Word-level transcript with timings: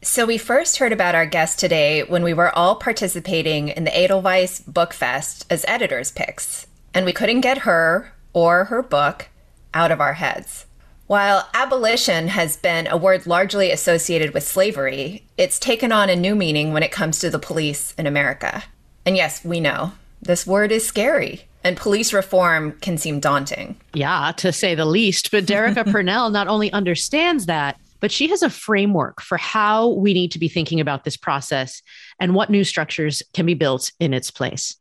So, 0.00 0.26
we 0.26 0.38
first 0.38 0.78
heard 0.78 0.92
about 0.92 1.16
our 1.16 1.26
guest 1.26 1.58
today 1.58 2.04
when 2.04 2.22
we 2.22 2.32
were 2.32 2.56
all 2.56 2.76
participating 2.76 3.68
in 3.68 3.82
the 3.82 3.96
Edelweiss 3.96 4.60
Book 4.60 4.92
Fest 4.92 5.44
as 5.50 5.64
editors' 5.66 6.12
picks, 6.12 6.68
and 6.94 7.04
we 7.04 7.12
couldn't 7.12 7.40
get 7.40 7.58
her 7.58 8.12
or 8.32 8.66
her 8.66 8.80
book 8.80 9.28
out 9.74 9.90
of 9.90 10.00
our 10.00 10.12
heads. 10.12 10.66
While 11.08 11.48
abolition 11.52 12.28
has 12.28 12.56
been 12.56 12.86
a 12.86 12.96
word 12.96 13.26
largely 13.26 13.72
associated 13.72 14.34
with 14.34 14.44
slavery, 14.46 15.26
it's 15.36 15.58
taken 15.58 15.90
on 15.90 16.08
a 16.08 16.14
new 16.14 16.36
meaning 16.36 16.72
when 16.72 16.84
it 16.84 16.92
comes 16.92 17.18
to 17.18 17.28
the 17.28 17.40
police 17.40 17.92
in 17.98 18.06
America. 18.06 18.62
And 19.04 19.16
yes, 19.16 19.44
we 19.44 19.58
know 19.58 19.94
this 20.22 20.46
word 20.46 20.70
is 20.70 20.86
scary 20.86 21.48
and 21.64 21.76
police 21.76 22.12
reform 22.12 22.72
can 22.80 22.98
seem 22.98 23.18
daunting. 23.18 23.76
Yeah, 23.94 24.32
to 24.36 24.52
say 24.52 24.76
the 24.76 24.84
least. 24.84 25.32
But 25.32 25.44
Derecka 25.44 25.84
Purnell 25.92 26.30
not 26.30 26.46
only 26.46 26.72
understands 26.72 27.46
that, 27.46 27.80
but 28.00 28.12
she 28.12 28.28
has 28.28 28.42
a 28.42 28.50
framework 28.50 29.20
for 29.20 29.36
how 29.36 29.88
we 29.88 30.14
need 30.14 30.32
to 30.32 30.38
be 30.38 30.48
thinking 30.48 30.80
about 30.80 31.04
this 31.04 31.16
process 31.16 31.82
and 32.20 32.34
what 32.34 32.50
new 32.50 32.64
structures 32.64 33.22
can 33.34 33.46
be 33.46 33.54
built 33.54 33.92
in 34.00 34.14
its 34.14 34.30
place. 34.30 34.76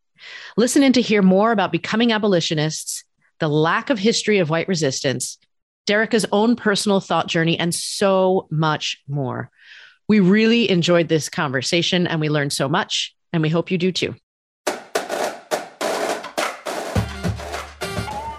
Listen 0.55 0.84
in 0.84 0.94
to 0.94 1.02
hear 1.02 1.22
more 1.22 1.52
about 1.52 1.72
becoming 1.72 2.12
abolitionists, 2.12 3.04
the 3.40 3.48
lack 3.48 3.90
of 3.90 4.00
history 4.00 4.40
of 4.40 4.50
white 4.50 4.68
resistance, 4.68 5.38
Derecka's 5.86 6.26
own 6.32 6.56
personal 6.56 7.00
thought 7.00 7.28
journey, 7.28 7.58
and 7.58 7.73
so 7.73 8.48
much 8.52 9.02
more. 9.08 9.50
We 10.08 10.20
really 10.20 10.70
enjoyed 10.70 11.08
this 11.08 11.30
conversation 11.30 12.08
and 12.08 12.20
we 12.20 12.30
learned 12.30 12.54
so 12.54 12.68
much, 12.68 13.16
and 13.31 13.42
we 13.42 13.50
hope 13.50 13.72
you 13.72 13.78
do 13.78 13.92
too. 13.92 14.16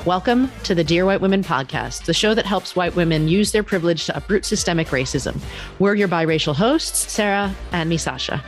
Welcome 0.09 0.51
to 0.63 0.75
the 0.75 0.83
Dear 0.83 1.05
White 1.05 1.21
Women 1.21 1.45
podcast, 1.45 2.07
the 2.07 2.15
show 2.15 2.33
that 2.33 2.47
helps 2.47 2.75
white 2.75 2.97
women 2.97 3.29
use 3.29 3.53
their 3.53 3.63
privilege 3.63 4.07
to 4.07 4.17
uproot 4.17 4.47
systemic 4.47 4.87
racism. 4.87 5.39
We're 5.79 5.97
your 5.97 6.09
biracial 6.09 6.57
hosts, 6.57 7.13
Sarah 7.13 7.55
and 7.73 7.93
Misasha. 7.93 8.43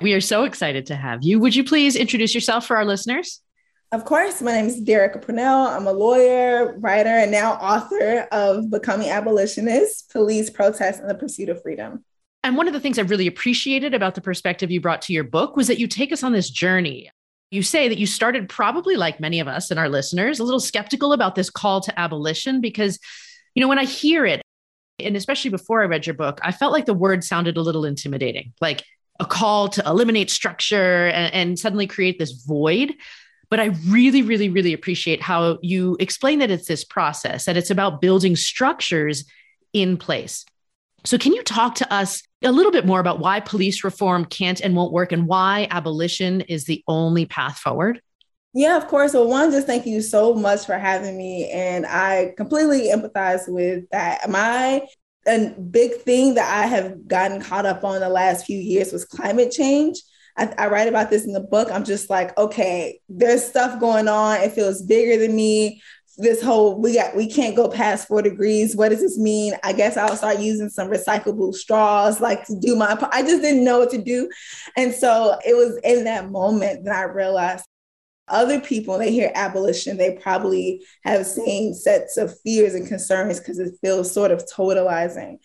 We 0.00 0.12
are 0.12 0.20
so 0.20 0.44
excited 0.44 0.86
to 0.86 0.94
have 0.94 1.24
you. 1.24 1.40
Would 1.40 1.56
you 1.56 1.64
please 1.64 1.96
introduce 1.96 2.32
yourself 2.32 2.64
for 2.64 2.76
our 2.76 2.84
listeners? 2.84 3.40
Of 3.90 4.04
course, 4.04 4.40
my 4.40 4.52
name 4.52 4.66
is 4.66 4.80
Derecka 4.80 5.20
Purnell. 5.20 5.66
I'm 5.66 5.88
a 5.88 5.92
lawyer, 5.92 6.78
writer, 6.78 7.08
and 7.08 7.32
now 7.32 7.54
author 7.54 8.28
of 8.30 8.70
Becoming 8.70 9.08
Abolitionist 9.08 10.12
Police 10.12 10.48
Protest 10.48 11.00
and 11.00 11.10
the 11.10 11.16
Pursuit 11.16 11.48
of 11.48 11.60
Freedom. 11.60 12.04
And 12.44 12.56
one 12.56 12.68
of 12.68 12.72
the 12.72 12.78
things 12.78 13.00
I 13.00 13.02
really 13.02 13.26
appreciated 13.26 13.94
about 13.94 14.14
the 14.14 14.20
perspective 14.20 14.70
you 14.70 14.80
brought 14.80 15.02
to 15.02 15.12
your 15.12 15.24
book 15.24 15.56
was 15.56 15.66
that 15.66 15.80
you 15.80 15.88
take 15.88 16.12
us 16.12 16.22
on 16.22 16.30
this 16.30 16.50
journey. 16.50 17.10
You 17.54 17.62
say 17.62 17.88
that 17.88 17.98
you 17.98 18.06
started 18.06 18.48
probably 18.48 18.96
like 18.96 19.20
many 19.20 19.38
of 19.38 19.46
us 19.46 19.70
and 19.70 19.78
our 19.78 19.88
listeners, 19.88 20.40
a 20.40 20.44
little 20.44 20.58
skeptical 20.58 21.12
about 21.12 21.36
this 21.36 21.50
call 21.50 21.80
to 21.82 21.98
abolition 21.98 22.60
because, 22.60 22.98
you 23.54 23.60
know, 23.60 23.68
when 23.68 23.78
I 23.78 23.84
hear 23.84 24.26
it, 24.26 24.42
and 24.98 25.16
especially 25.16 25.50
before 25.50 25.80
I 25.80 25.86
read 25.86 26.04
your 26.04 26.14
book, 26.14 26.40
I 26.42 26.50
felt 26.50 26.72
like 26.72 26.86
the 26.86 26.94
word 26.94 27.22
sounded 27.22 27.56
a 27.56 27.60
little 27.62 27.84
intimidating, 27.84 28.52
like 28.60 28.82
a 29.20 29.24
call 29.24 29.68
to 29.68 29.82
eliminate 29.86 30.30
structure 30.30 31.06
and, 31.06 31.32
and 31.32 31.58
suddenly 31.58 31.86
create 31.86 32.18
this 32.18 32.32
void. 32.32 32.92
But 33.50 33.60
I 33.60 33.66
really, 33.86 34.22
really, 34.22 34.48
really 34.48 34.72
appreciate 34.72 35.22
how 35.22 35.58
you 35.62 35.96
explain 36.00 36.40
that 36.40 36.50
it's 36.50 36.66
this 36.66 36.82
process, 36.82 37.44
that 37.44 37.56
it's 37.56 37.70
about 37.70 38.00
building 38.00 38.34
structures 38.34 39.26
in 39.72 39.96
place. 39.96 40.44
So, 41.06 41.18
can 41.18 41.32
you 41.32 41.42
talk 41.42 41.74
to 41.76 41.92
us 41.92 42.22
a 42.42 42.52
little 42.52 42.72
bit 42.72 42.86
more 42.86 43.00
about 43.00 43.18
why 43.18 43.40
police 43.40 43.84
reform 43.84 44.24
can't 44.24 44.60
and 44.60 44.74
won't 44.74 44.92
work 44.92 45.12
and 45.12 45.26
why 45.26 45.68
abolition 45.70 46.40
is 46.42 46.64
the 46.64 46.82
only 46.88 47.26
path 47.26 47.58
forward? 47.58 48.00
Yeah, 48.54 48.76
of 48.76 48.86
course. 48.86 49.14
Well, 49.14 49.28
one, 49.28 49.50
just 49.50 49.66
thank 49.66 49.84
you 49.84 50.00
so 50.00 50.32
much 50.32 50.64
for 50.64 50.78
having 50.78 51.18
me. 51.18 51.50
And 51.50 51.84
I 51.84 52.34
completely 52.36 52.88
empathize 52.88 53.48
with 53.48 53.84
that. 53.90 54.30
My 54.30 54.86
a 55.26 55.50
big 55.58 55.94
thing 56.02 56.34
that 56.34 56.62
I 56.62 56.66
have 56.66 57.08
gotten 57.08 57.40
caught 57.40 57.66
up 57.66 57.82
on 57.82 58.00
the 58.00 58.08
last 58.08 58.46
few 58.46 58.58
years 58.58 58.92
was 58.92 59.04
climate 59.04 59.50
change. 59.50 60.00
I, 60.36 60.52
I, 60.58 60.66
write 60.66 60.88
about 60.88 61.10
this 61.10 61.24
in 61.24 61.32
the 61.32 61.40
book. 61.40 61.70
I'm 61.70 61.84
just 61.84 62.10
like, 62.10 62.36
okay, 62.36 63.00
there's 63.08 63.44
stuff 63.44 63.78
going 63.78 64.08
on. 64.08 64.40
It 64.40 64.52
feels 64.52 64.82
bigger 64.82 65.20
than 65.20 65.34
me. 65.34 65.80
This 66.16 66.42
whole 66.42 66.80
we 66.80 66.94
got 66.94 67.16
we 67.16 67.28
can't 67.28 67.56
go 67.56 67.68
past 67.68 68.08
four 68.08 68.22
degrees. 68.22 68.76
What 68.76 68.90
does 68.90 69.00
this 69.00 69.18
mean? 69.18 69.54
I 69.64 69.72
guess 69.72 69.96
I'll 69.96 70.16
start 70.16 70.38
using 70.38 70.68
some 70.68 70.88
recyclable 70.88 71.54
straws, 71.54 72.20
like 72.20 72.46
to 72.46 72.58
do 72.58 72.76
my. 72.76 72.96
I 73.10 73.22
just 73.22 73.42
didn't 73.42 73.64
know 73.64 73.80
what 73.80 73.90
to 73.90 74.02
do, 74.02 74.28
and 74.76 74.94
so 74.94 75.36
it 75.44 75.54
was 75.54 75.78
in 75.82 76.04
that 76.04 76.30
moment 76.30 76.84
that 76.84 76.94
I 76.94 77.02
realized 77.02 77.64
other 78.28 78.58
people 78.58 78.96
they 78.96 79.12
hear 79.12 79.30
abolition 79.34 79.98
they 79.98 80.16
probably 80.16 80.82
have 81.04 81.26
same 81.26 81.74
sets 81.74 82.16
of 82.16 82.34
fears 82.40 82.72
and 82.72 82.88
concerns 82.88 83.38
because 83.38 83.58
it 83.58 83.74
feels 83.82 84.10
sort 84.10 84.30
of 84.30 84.42
totalizing 84.46 85.36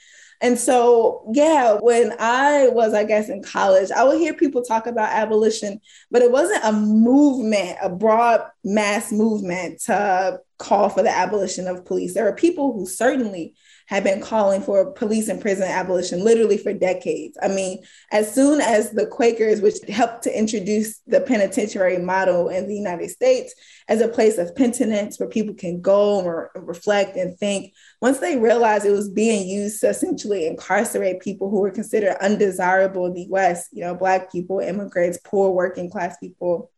and 0.41 0.57
so, 0.57 1.29
yeah, 1.33 1.73
when 1.81 2.13
I 2.17 2.69
was, 2.69 2.93
I 2.93 3.03
guess, 3.03 3.27
in 3.27 3.43
college, 3.43 3.91
I 3.91 4.05
would 4.05 4.19
hear 4.19 4.33
people 4.33 4.61
talk 4.61 4.87
about 4.87 5.09
abolition, 5.09 5.81
but 6.11 6.21
it 6.21 6.31
wasn't 6.31 6.63
a 6.63 6.71
movement, 6.71 7.77
a 7.81 7.89
broad 7.89 8.43
mass 8.63 9.11
movement 9.11 9.81
to 9.81 10.39
call 10.57 10.89
for 10.89 11.01
the 11.01 11.09
abolition 11.09 11.67
of 11.67 11.85
police. 11.85 12.13
There 12.13 12.27
are 12.27 12.35
people 12.35 12.73
who 12.73 12.85
certainly 12.85 13.55
have 13.87 14.03
been 14.03 14.21
calling 14.21 14.61
for 14.61 14.91
police 14.91 15.29
and 15.29 15.41
prison 15.41 15.63
abolition 15.63 16.23
literally 16.23 16.57
for 16.57 16.73
decades. 16.73 17.37
I 17.41 17.47
mean, 17.47 17.79
as 18.11 18.31
soon 18.31 18.61
as 18.61 18.91
the 18.91 19.07
Quakers, 19.07 19.61
which 19.61 19.77
helped 19.87 20.23
to 20.23 20.37
introduce 20.37 20.99
the 21.07 21.21
penitentiary 21.21 21.97
model 21.97 22.49
in 22.49 22.67
the 22.67 22.75
United 22.75 23.09
States 23.09 23.55
as 23.87 24.01
a 24.01 24.07
place 24.07 24.37
of 24.37 24.55
penitence 24.55 25.19
where 25.19 25.29
people 25.29 25.55
can 25.55 25.81
go 25.81 26.23
or 26.23 26.51
reflect 26.55 27.15
and 27.15 27.35
think, 27.39 27.73
once 28.01 28.19
they 28.19 28.37
realized 28.37 28.85
it 28.85 28.91
was 28.91 29.09
being 29.09 29.47
used 29.47 29.79
to 29.81 29.89
essentially 29.89 30.45
incarcerate 30.45 31.21
people 31.21 31.49
who 31.49 31.61
were 31.61 31.71
considered 31.71 32.17
undesirable 32.21 33.07
in 33.07 33.13
the 33.13 33.27
West, 33.29 33.69
you 33.71 33.81
know, 33.81 33.95
Black 33.95 34.31
people, 34.31 34.59
immigrants, 34.59 35.17
poor 35.23 35.49
working 35.49 35.89
class 35.89 36.15
people, 36.19 36.69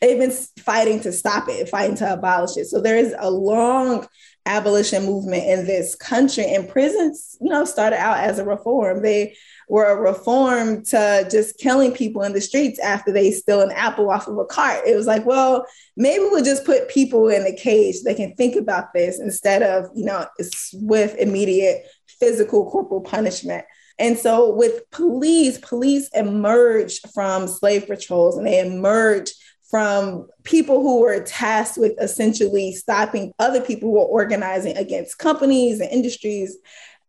they've 0.00 0.18
been 0.18 0.32
fighting 0.58 1.00
to 1.00 1.12
stop 1.12 1.48
it, 1.48 1.68
fighting 1.68 1.96
to 1.96 2.12
abolish 2.12 2.56
it. 2.56 2.66
So 2.66 2.80
there 2.80 2.96
is 2.96 3.14
a 3.18 3.30
long 3.30 4.06
abolition 4.46 5.04
movement 5.04 5.44
in 5.44 5.66
this 5.66 5.94
country. 5.94 6.44
And 6.54 6.68
prisons, 6.68 7.36
you 7.40 7.50
know, 7.50 7.64
started 7.64 7.98
out 7.98 8.18
as 8.18 8.38
a 8.38 8.44
reform. 8.44 9.02
They 9.02 9.36
were 9.68 9.86
a 9.86 10.00
reform 10.00 10.84
to 10.84 11.26
just 11.30 11.58
killing 11.58 11.92
people 11.92 12.22
in 12.22 12.32
the 12.32 12.40
streets 12.40 12.78
after 12.78 13.12
they 13.12 13.32
steal 13.32 13.60
an 13.60 13.72
apple 13.72 14.08
off 14.10 14.28
of 14.28 14.38
a 14.38 14.44
cart. 14.44 14.86
It 14.86 14.94
was 14.94 15.06
like, 15.06 15.26
well, 15.26 15.66
maybe 15.96 16.24
we'll 16.24 16.44
just 16.44 16.64
put 16.64 16.88
people 16.88 17.28
in 17.28 17.44
a 17.44 17.54
cage. 17.54 18.02
They 18.04 18.14
can 18.14 18.34
think 18.36 18.54
about 18.54 18.94
this 18.94 19.18
instead 19.18 19.62
of, 19.62 19.90
you 19.94 20.04
know, 20.04 20.26
with 20.74 21.16
immediate 21.16 21.84
physical 22.20 22.70
corporal 22.70 23.00
punishment. 23.00 23.64
And 23.98 24.16
so 24.18 24.54
with 24.54 24.88
police, 24.90 25.58
police 25.58 26.08
emerged 26.14 27.08
from 27.12 27.48
slave 27.48 27.86
patrols 27.86 28.36
and 28.36 28.46
they 28.46 28.60
emerged 28.60 29.34
from 29.70 30.28
people 30.44 30.80
who 30.80 31.00
were 31.00 31.20
tasked 31.20 31.76
with 31.76 31.92
essentially 32.00 32.72
stopping 32.72 33.32
other 33.38 33.60
people 33.60 33.88
who 33.88 33.96
were 33.96 34.04
organizing 34.04 34.76
against 34.76 35.18
companies 35.18 35.80
and 35.80 35.90
industries 35.90 36.56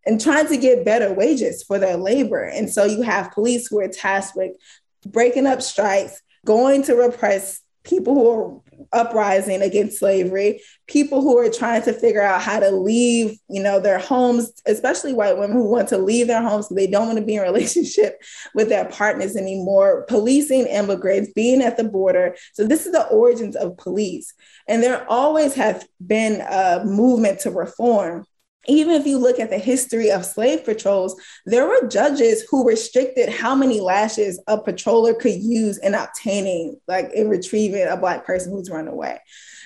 and 0.05 0.19
trying 0.21 0.47
to 0.47 0.57
get 0.57 0.85
better 0.85 1.13
wages 1.13 1.63
for 1.63 1.77
their 1.77 1.97
labor. 1.97 2.43
And 2.43 2.69
so 2.69 2.85
you 2.85 3.01
have 3.01 3.31
police 3.31 3.67
who 3.67 3.79
are 3.79 3.87
tasked 3.87 4.35
with 4.35 4.53
breaking 5.05 5.45
up 5.45 5.61
strikes, 5.61 6.21
going 6.45 6.83
to 6.83 6.95
repress 6.95 7.61
people 7.87 8.13
who 8.13 8.29
are 8.29 8.61
uprising 8.93 9.61
against 9.61 9.99
slavery, 9.99 10.61
people 10.87 11.21
who 11.21 11.37
are 11.37 11.49
trying 11.49 11.81
to 11.81 11.93
figure 11.93 12.21
out 12.21 12.41
how 12.41 12.59
to 12.59 12.69
leave, 12.69 13.37
you 13.49 13.61
know, 13.61 13.79
their 13.79 13.97
homes, 13.97 14.51
especially 14.65 15.13
white 15.13 15.37
women 15.37 15.55
who 15.55 15.69
want 15.69 15.87
to 15.89 15.97
leave 15.97 16.27
their 16.27 16.41
homes 16.41 16.67
they 16.69 16.87
don't 16.87 17.07
want 17.07 17.17
to 17.17 17.25
be 17.25 17.35
in 17.35 17.41
relationship 17.53 18.21
with 18.53 18.69
their 18.69 18.85
partners 18.85 19.35
anymore, 19.35 20.05
policing 20.07 20.67
immigrants, 20.67 21.31
being 21.33 21.61
at 21.61 21.77
the 21.77 21.83
border. 21.83 22.35
So 22.53 22.67
this 22.67 22.85
is 22.85 22.91
the 22.91 23.07
origins 23.07 23.55
of 23.55 23.77
police. 23.77 24.33
And 24.67 24.83
there 24.83 25.09
always 25.09 25.53
has 25.55 25.87
been 26.05 26.41
a 26.41 26.83
movement 26.85 27.39
to 27.41 27.51
reform 27.51 28.25
even 28.67 28.93
if 28.93 29.05
you 29.05 29.17
look 29.17 29.39
at 29.39 29.49
the 29.49 29.57
history 29.57 30.11
of 30.11 30.25
slave 30.25 30.65
patrols, 30.65 31.19
there 31.45 31.67
were 31.67 31.87
judges 31.87 32.43
who 32.49 32.67
restricted 32.67 33.29
how 33.29 33.55
many 33.55 33.79
lashes 33.79 34.41
a 34.47 34.57
patroller 34.57 35.17
could 35.17 35.35
use 35.35 35.77
in 35.77 35.95
obtaining, 35.95 36.79
like 36.87 37.11
in 37.13 37.29
retrieving 37.29 37.87
a 37.87 37.97
Black 37.97 38.25
person 38.25 38.51
who's 38.51 38.69
run 38.69 38.87
away. 38.87 39.19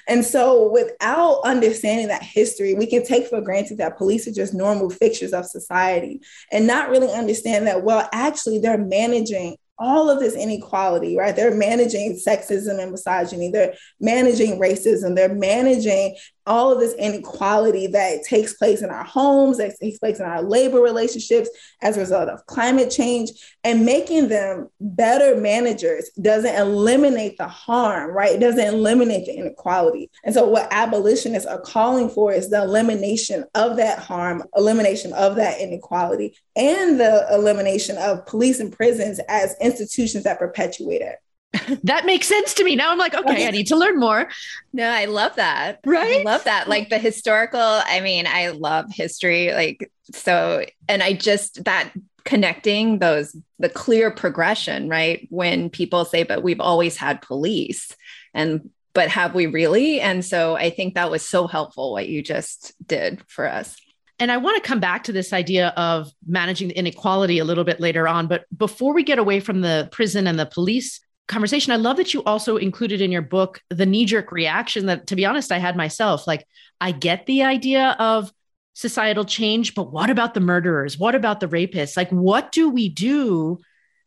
And 0.08 0.26
so, 0.26 0.70
without 0.70 1.42
understanding 1.44 2.08
that 2.08 2.24
history, 2.24 2.74
we 2.74 2.88
can 2.88 3.06
take 3.06 3.28
for 3.28 3.40
granted 3.42 3.78
that 3.78 3.98
police 3.98 4.28
are 4.28 4.34
just 4.34 4.54
normal 4.54 4.90
fixtures 4.90 5.34
of 5.34 5.46
society 5.46 6.22
and 6.52 6.66
not 6.66 6.90
really 6.90 7.12
understand 7.12 7.68
that, 7.68 7.84
well, 7.84 8.10
actually, 8.12 8.60
they're 8.60 8.78
managing 8.78 9.58
all 9.82 10.12
of 10.12 10.20
this 10.20 10.36
inequality, 10.36 11.18
right? 11.18 11.36
They're 11.36 11.56
managing 11.56 12.14
sexism 12.16 12.80
and 12.80 12.92
misogyny, 12.92 13.50
they're 13.50 13.74
managing 14.00 14.60
racism, 14.60 15.16
they're 15.16 15.34
managing 15.34 16.16
all 16.48 16.72
of 16.72 16.80
this 16.80 16.94
inequality 16.96 17.88
that 17.88 18.24
takes 18.24 18.54
place 18.54 18.82
in 18.82 18.90
our 18.90 19.04
homes, 19.04 19.58
that 19.58 19.78
takes 19.80 20.00
place 20.00 20.20
in 20.20 20.26
our 20.26 20.42
labor 20.42 20.82
relationships 20.82 21.50
as 21.82 21.98
a 21.98 22.00
result 22.00 22.30
of 22.30 22.46
climate 22.48 22.90
change, 22.90 23.30
and 23.64 23.86
making 23.86 24.28
them 24.28 24.68
better 24.80 25.36
managers 25.40 26.10
doesn't 26.22 26.56
eliminate 26.56 27.38
the 27.38 27.48
harm, 27.48 28.12
right? 28.12 28.34
It 28.34 28.40
doesn't 28.40 28.60
eliminate 28.60 29.26
the 29.26 29.36
inequality. 29.36 30.10
And 30.24 30.34
so, 30.34 30.48
what 30.48 30.68
abolitionists 30.72 31.48
are 31.48 31.62
calling 31.62 32.10
for 32.10 32.32
is 32.32 32.50
the 32.50 32.64
elimination 32.64 33.46
of 33.54 33.78
that 33.78 34.00
harm, 34.00 34.44
elimination 34.56 35.14
of 35.14 35.36
that 35.36 35.62
inequality, 35.62 36.36
and 36.56 37.00
the 37.00 37.28
elimination 37.32 37.98
of 37.98 38.26
police 38.26 38.60
and 38.60 38.74
prisons 38.74 39.20
as 39.30 39.56
institutions 39.80 40.24
that 40.24 40.40
perpetuate 40.40 41.02
it. 41.02 41.18
that 41.84 42.06
makes 42.06 42.28
sense 42.28 42.54
to 42.56 42.64
me. 42.64 42.76
Now 42.76 42.92
I'm 42.92 42.98
like, 42.98 43.14
okay, 43.14 43.48
I 43.48 43.52
need 43.52 43.68
to 43.68 43.76
learn 43.76 44.00
more. 44.00 44.30
No, 44.74 44.90
I 44.90 45.06
love 45.06 45.36
that. 45.36 45.80
Right. 45.86 46.22
I 46.22 46.24
love 46.24 46.44
that. 46.46 46.70
Like 46.70 46.90
the 46.90 46.98
historical, 46.98 47.60
I 47.60 48.00
mean, 48.00 48.26
I 48.28 48.50
love 48.50 48.86
history. 48.92 49.52
Like, 49.52 49.92
so, 50.14 50.66
and 50.88 51.04
I 51.04 51.14
just 51.14 51.64
that 51.66 51.92
connecting 52.24 53.00
those, 53.00 53.36
the 53.60 53.70
clear 53.70 54.12
progression, 54.12 54.88
right? 54.88 55.28
When 55.30 55.70
people 55.70 56.06
say, 56.06 56.24
but 56.24 56.44
we've 56.44 56.62
always 56.62 56.96
had 56.96 57.22
police 57.22 57.96
and, 58.34 58.70
but 58.94 59.10
have 59.10 59.34
we 59.34 59.48
really? 59.48 60.02
And 60.02 60.24
so 60.24 60.56
I 60.56 60.70
think 60.70 60.96
that 60.96 61.12
was 61.12 61.26
so 61.26 61.48
helpful 61.48 61.92
what 61.92 62.10
you 62.10 62.22
just 62.22 62.74
did 62.86 63.22
for 63.28 63.48
us. 63.48 63.76
And 64.22 64.32
I 64.32 64.38
want 64.38 64.64
to 64.64 64.68
come 64.68 64.80
back 64.80 65.06
to 65.06 65.12
this 65.12 65.34
idea 65.34 65.70
of 65.70 66.12
managing 66.28 66.68
the 66.68 66.78
inequality 66.78 67.40
a 67.40 67.44
little 67.44 67.64
bit 67.64 67.80
later 67.80 68.08
on. 68.08 68.28
But 68.28 68.46
before 68.56 68.94
we 68.94 69.02
get 69.02 69.18
away 69.18 69.40
from 69.40 69.62
the 69.62 69.90
prison 69.92 70.28
and 70.28 70.38
the 70.38 70.46
police 70.46 71.02
conversation, 71.28 71.74
I 71.74 71.78
love 71.78 71.98
that 71.98 72.14
you 72.14 72.24
also 72.24 72.58
included 72.58 73.02
in 73.02 73.12
your 73.12 73.24
book 73.24 73.62
the 73.72 73.88
knee 73.88 74.06
jerk 74.06 74.32
reaction 74.32 74.86
that, 74.86 75.08
to 75.08 75.16
be 75.16 75.26
honest, 75.26 75.52
I 75.52 75.58
had 75.58 75.76
myself. 75.76 76.28
Like, 76.28 76.46
I 76.80 76.92
get 76.92 77.26
the 77.26 77.42
idea 77.42 77.96
of 77.98 78.32
societal 78.74 79.26
change, 79.26 79.74
but 79.74 79.92
what 79.92 80.12
about 80.12 80.36
the 80.36 80.40
murderers? 80.40 81.00
What 81.00 81.16
about 81.16 81.40
the 81.40 81.48
rapists? 81.48 81.98
Like, 81.98 82.12
what 82.12 82.52
do 82.52 82.70
we 82.70 82.90
do 82.90 83.58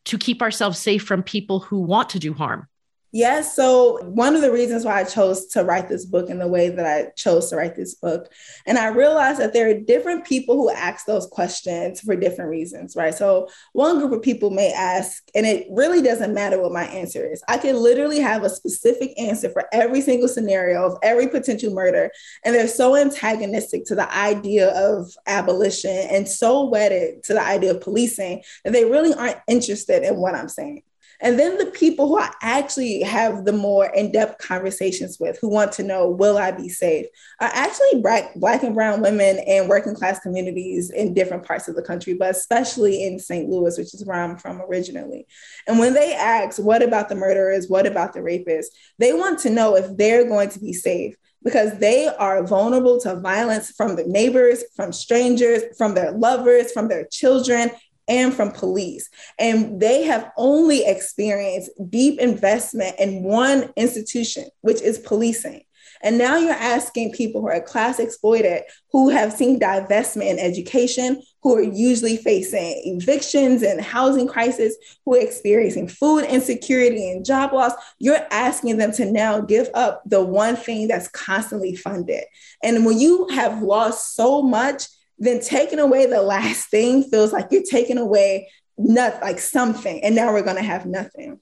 to 0.05 0.17
keep 0.17 0.43
ourselves 0.43 0.79
safe 0.79 1.03
from 1.03 1.25
people 1.25 1.59
who 1.59 1.81
want 1.81 2.11
to 2.11 2.21
do 2.21 2.35
harm? 2.35 2.69
Yes. 3.15 3.55
So, 3.55 4.03
one 4.07 4.35
of 4.35 4.43
the 4.43 4.51
reasons 4.51 4.85
why 4.85 4.99
I 4.99 5.05
chose 5.05 5.47
to 5.53 5.63
write 5.63 5.89
this 5.89 6.05
book 6.05 6.29
in 6.29 6.41
the 6.41 6.49
way 6.49 6.69
that 6.69 6.85
I 6.85 7.13
chose 7.15 7.49
to 7.51 7.57
write 7.57 7.77
this 7.77 7.95
book, 7.95 8.29
and 8.67 8.77
I 8.77 8.89
realized 8.89 9.39
that 9.39 9.53
there 9.53 9.71
are 9.71 9.79
different 9.79 10.27
people 10.27 10.57
who 10.57 10.69
ask 10.69 11.07
those 11.07 11.29
questions 11.29 12.01
for 12.01 12.17
different 12.17 12.51
reasons, 12.51 12.97
right? 12.97 13.15
So, 13.15 13.47
one 13.73 14.01
group 14.01 14.11
of 14.11 14.23
people 14.23 14.51
may 14.51 14.73
ask, 14.73 15.23
and 15.33 15.47
it 15.47 15.69
really 15.71 16.03
doesn't 16.03 16.35
matter 16.35 16.61
what 16.61 16.73
my 16.73 16.87
answer 16.87 17.25
is. 17.25 17.41
I 17.47 17.57
can 17.57 17.77
literally 17.77 18.19
have 18.19 18.43
a 18.43 18.51
specific 18.51 19.13
answer 19.17 19.49
for 19.49 19.67
every 19.73 20.01
single 20.01 20.27
scenario 20.27 20.85
of 20.85 20.99
every 21.01 21.29
potential 21.29 21.73
murder. 21.73 22.11
And 22.45 22.53
they're 22.53 22.67
so 22.67 22.97
antagonistic 22.97 23.85
to 23.85 23.95
the 23.95 24.13
idea 24.13 24.71
of 24.71 25.15
abolition 25.29 26.09
and 26.11 26.27
so 26.27 26.65
wedded 26.65 27.23
to 27.25 27.35
the 27.35 27.43
idea 27.43 27.77
of 27.77 27.81
policing 27.81 28.43
that 28.65 28.73
they 28.73 28.85
really 28.85 29.15
aren't 29.15 29.39
interested 29.47 30.03
in 30.03 30.17
what 30.17 30.35
I'm 30.35 30.49
saying. 30.49 30.83
And 31.21 31.39
then 31.39 31.59
the 31.59 31.67
people 31.67 32.09
who 32.09 32.19
I 32.19 32.33
actually 32.43 33.03
have 33.03 33.45
the 33.45 33.53
more 33.53 33.87
in 33.87 34.13
depth 34.13 34.39
conversations 34.39 35.19
with 35.19 35.39
who 35.41 35.49
want 35.49 35.73
to 35.73 35.83
know, 35.83 36.09
will 36.09 36.39
I 36.39 36.51
be 36.51 36.69
safe, 36.69 37.07
are 37.41 37.51
actually 37.53 38.01
black, 38.01 38.35
black 38.35 38.63
and 38.63 38.75
brown 38.75 39.01
women 39.01 39.39
and 39.47 39.69
working 39.69 39.95
class 39.95 40.21
communities 40.21 40.91
in 40.91 41.15
different 41.15 41.45
parts 41.45 41.69
of 41.69 41.77
the 41.77 41.83
country, 41.83 42.15
but 42.15 42.31
especially 42.31 43.05
in 43.05 43.19
St. 43.19 43.49
Louis, 43.49 43.79
which 43.79 43.95
is 43.95 44.05
where 44.05 44.21
I'm 44.21 44.37
from 44.37 44.61
originally. 44.63 45.27
And 45.67 45.79
when 45.79 45.95
they 45.95 46.15
ask, 46.15 46.59
what 46.59 46.83
about 46.83 47.09
the 47.09 47.15
murderers? 47.15 47.69
What 47.69 47.87
about 47.87 48.13
the 48.13 48.21
rapists? 48.21 48.67
They 48.99 49.13
want 49.13 49.39
to 49.41 49.51
know 49.51 49.77
if 49.77 49.97
they're 49.97 50.27
going 50.27 50.51
to 50.51 50.61
be 50.61 50.73
safe 50.73 51.17
because 51.45 51.79
they 51.79 52.09
are 52.09 52.43
vulnerable 52.45 52.99
to 53.03 53.21
violence 53.21 53.71
from 53.71 53.97
the 53.97 54.05
neighbors, 54.05 54.65
from 54.75 54.93
strangers, 54.93 55.63
from 55.77 55.95
their 55.95 56.13
lovers, 56.13 56.73
from 56.73 56.89
their 56.89 57.05
children, 57.05 57.71
and 58.09 58.35
from 58.35 58.51
police. 58.51 59.09
And 59.39 59.81
they 59.81 60.05
have 60.05 60.31
only 60.37 60.85
experienced 60.85 61.71
deep 61.91 62.21
investment 62.21 62.97
in 62.99 63.23
one 63.23 63.73
institution, 63.77 64.45
which 64.61 64.83
is 64.83 64.99
policing. 64.99 65.65
And 66.03 66.19
now 66.19 66.37
you're 66.37 66.53
asking 66.53 67.12
people 67.12 67.41
who 67.41 67.49
are 67.49 67.62
class 67.62 67.99
exploited, 67.99 68.65
who 68.93 69.09
have 69.09 69.33
seen 69.33 69.59
divestment 69.59 70.33
in 70.33 70.39
education, 70.39 71.23
who 71.43 71.56
are 71.56 71.62
usually 71.62 72.19
facing 72.19 72.83
evictions 72.85 73.62
and 73.62 73.81
housing 73.81 74.29
crisis, 74.29 74.77
who 75.05 75.15
are 75.15 75.21
experiencing 75.21 75.89
food 75.89 76.25
insecurity 76.25 77.11
and 77.11 77.25
job 77.25 77.55
loss. 77.55 77.73
You're 77.99 78.27
asking 78.31 78.77
them 78.77 78.93
to 78.93 79.11
now 79.11 79.41
give 79.41 79.71
up 79.73 80.03
the 80.05 80.23
one 80.23 80.56
thing 80.56 80.89
that's 80.89 81.09
constantly 81.09 81.75
funded. 81.75 82.25
And 82.62 82.85
when 82.85 82.99
you 82.99 83.27
have 83.29 83.62
lost 83.62 84.15
so 84.15 84.43
much, 84.43 84.85
then 85.19 85.41
taking 85.41 85.79
away 85.79 86.07
the 86.07 86.23
last 86.23 86.71
thing 86.71 87.05
feels 87.05 87.33
like 87.33 87.49
you're 87.51 87.63
taking 87.63 87.99
away 87.99 88.51
nothing, 88.77 89.21
like 89.21 89.39
something 89.39 90.03
and 90.03 90.15
now 90.15 90.33
we're 90.33 90.43
going 90.43 90.57
to 90.57 90.63
have 90.63 90.87
nothing. 90.87 91.41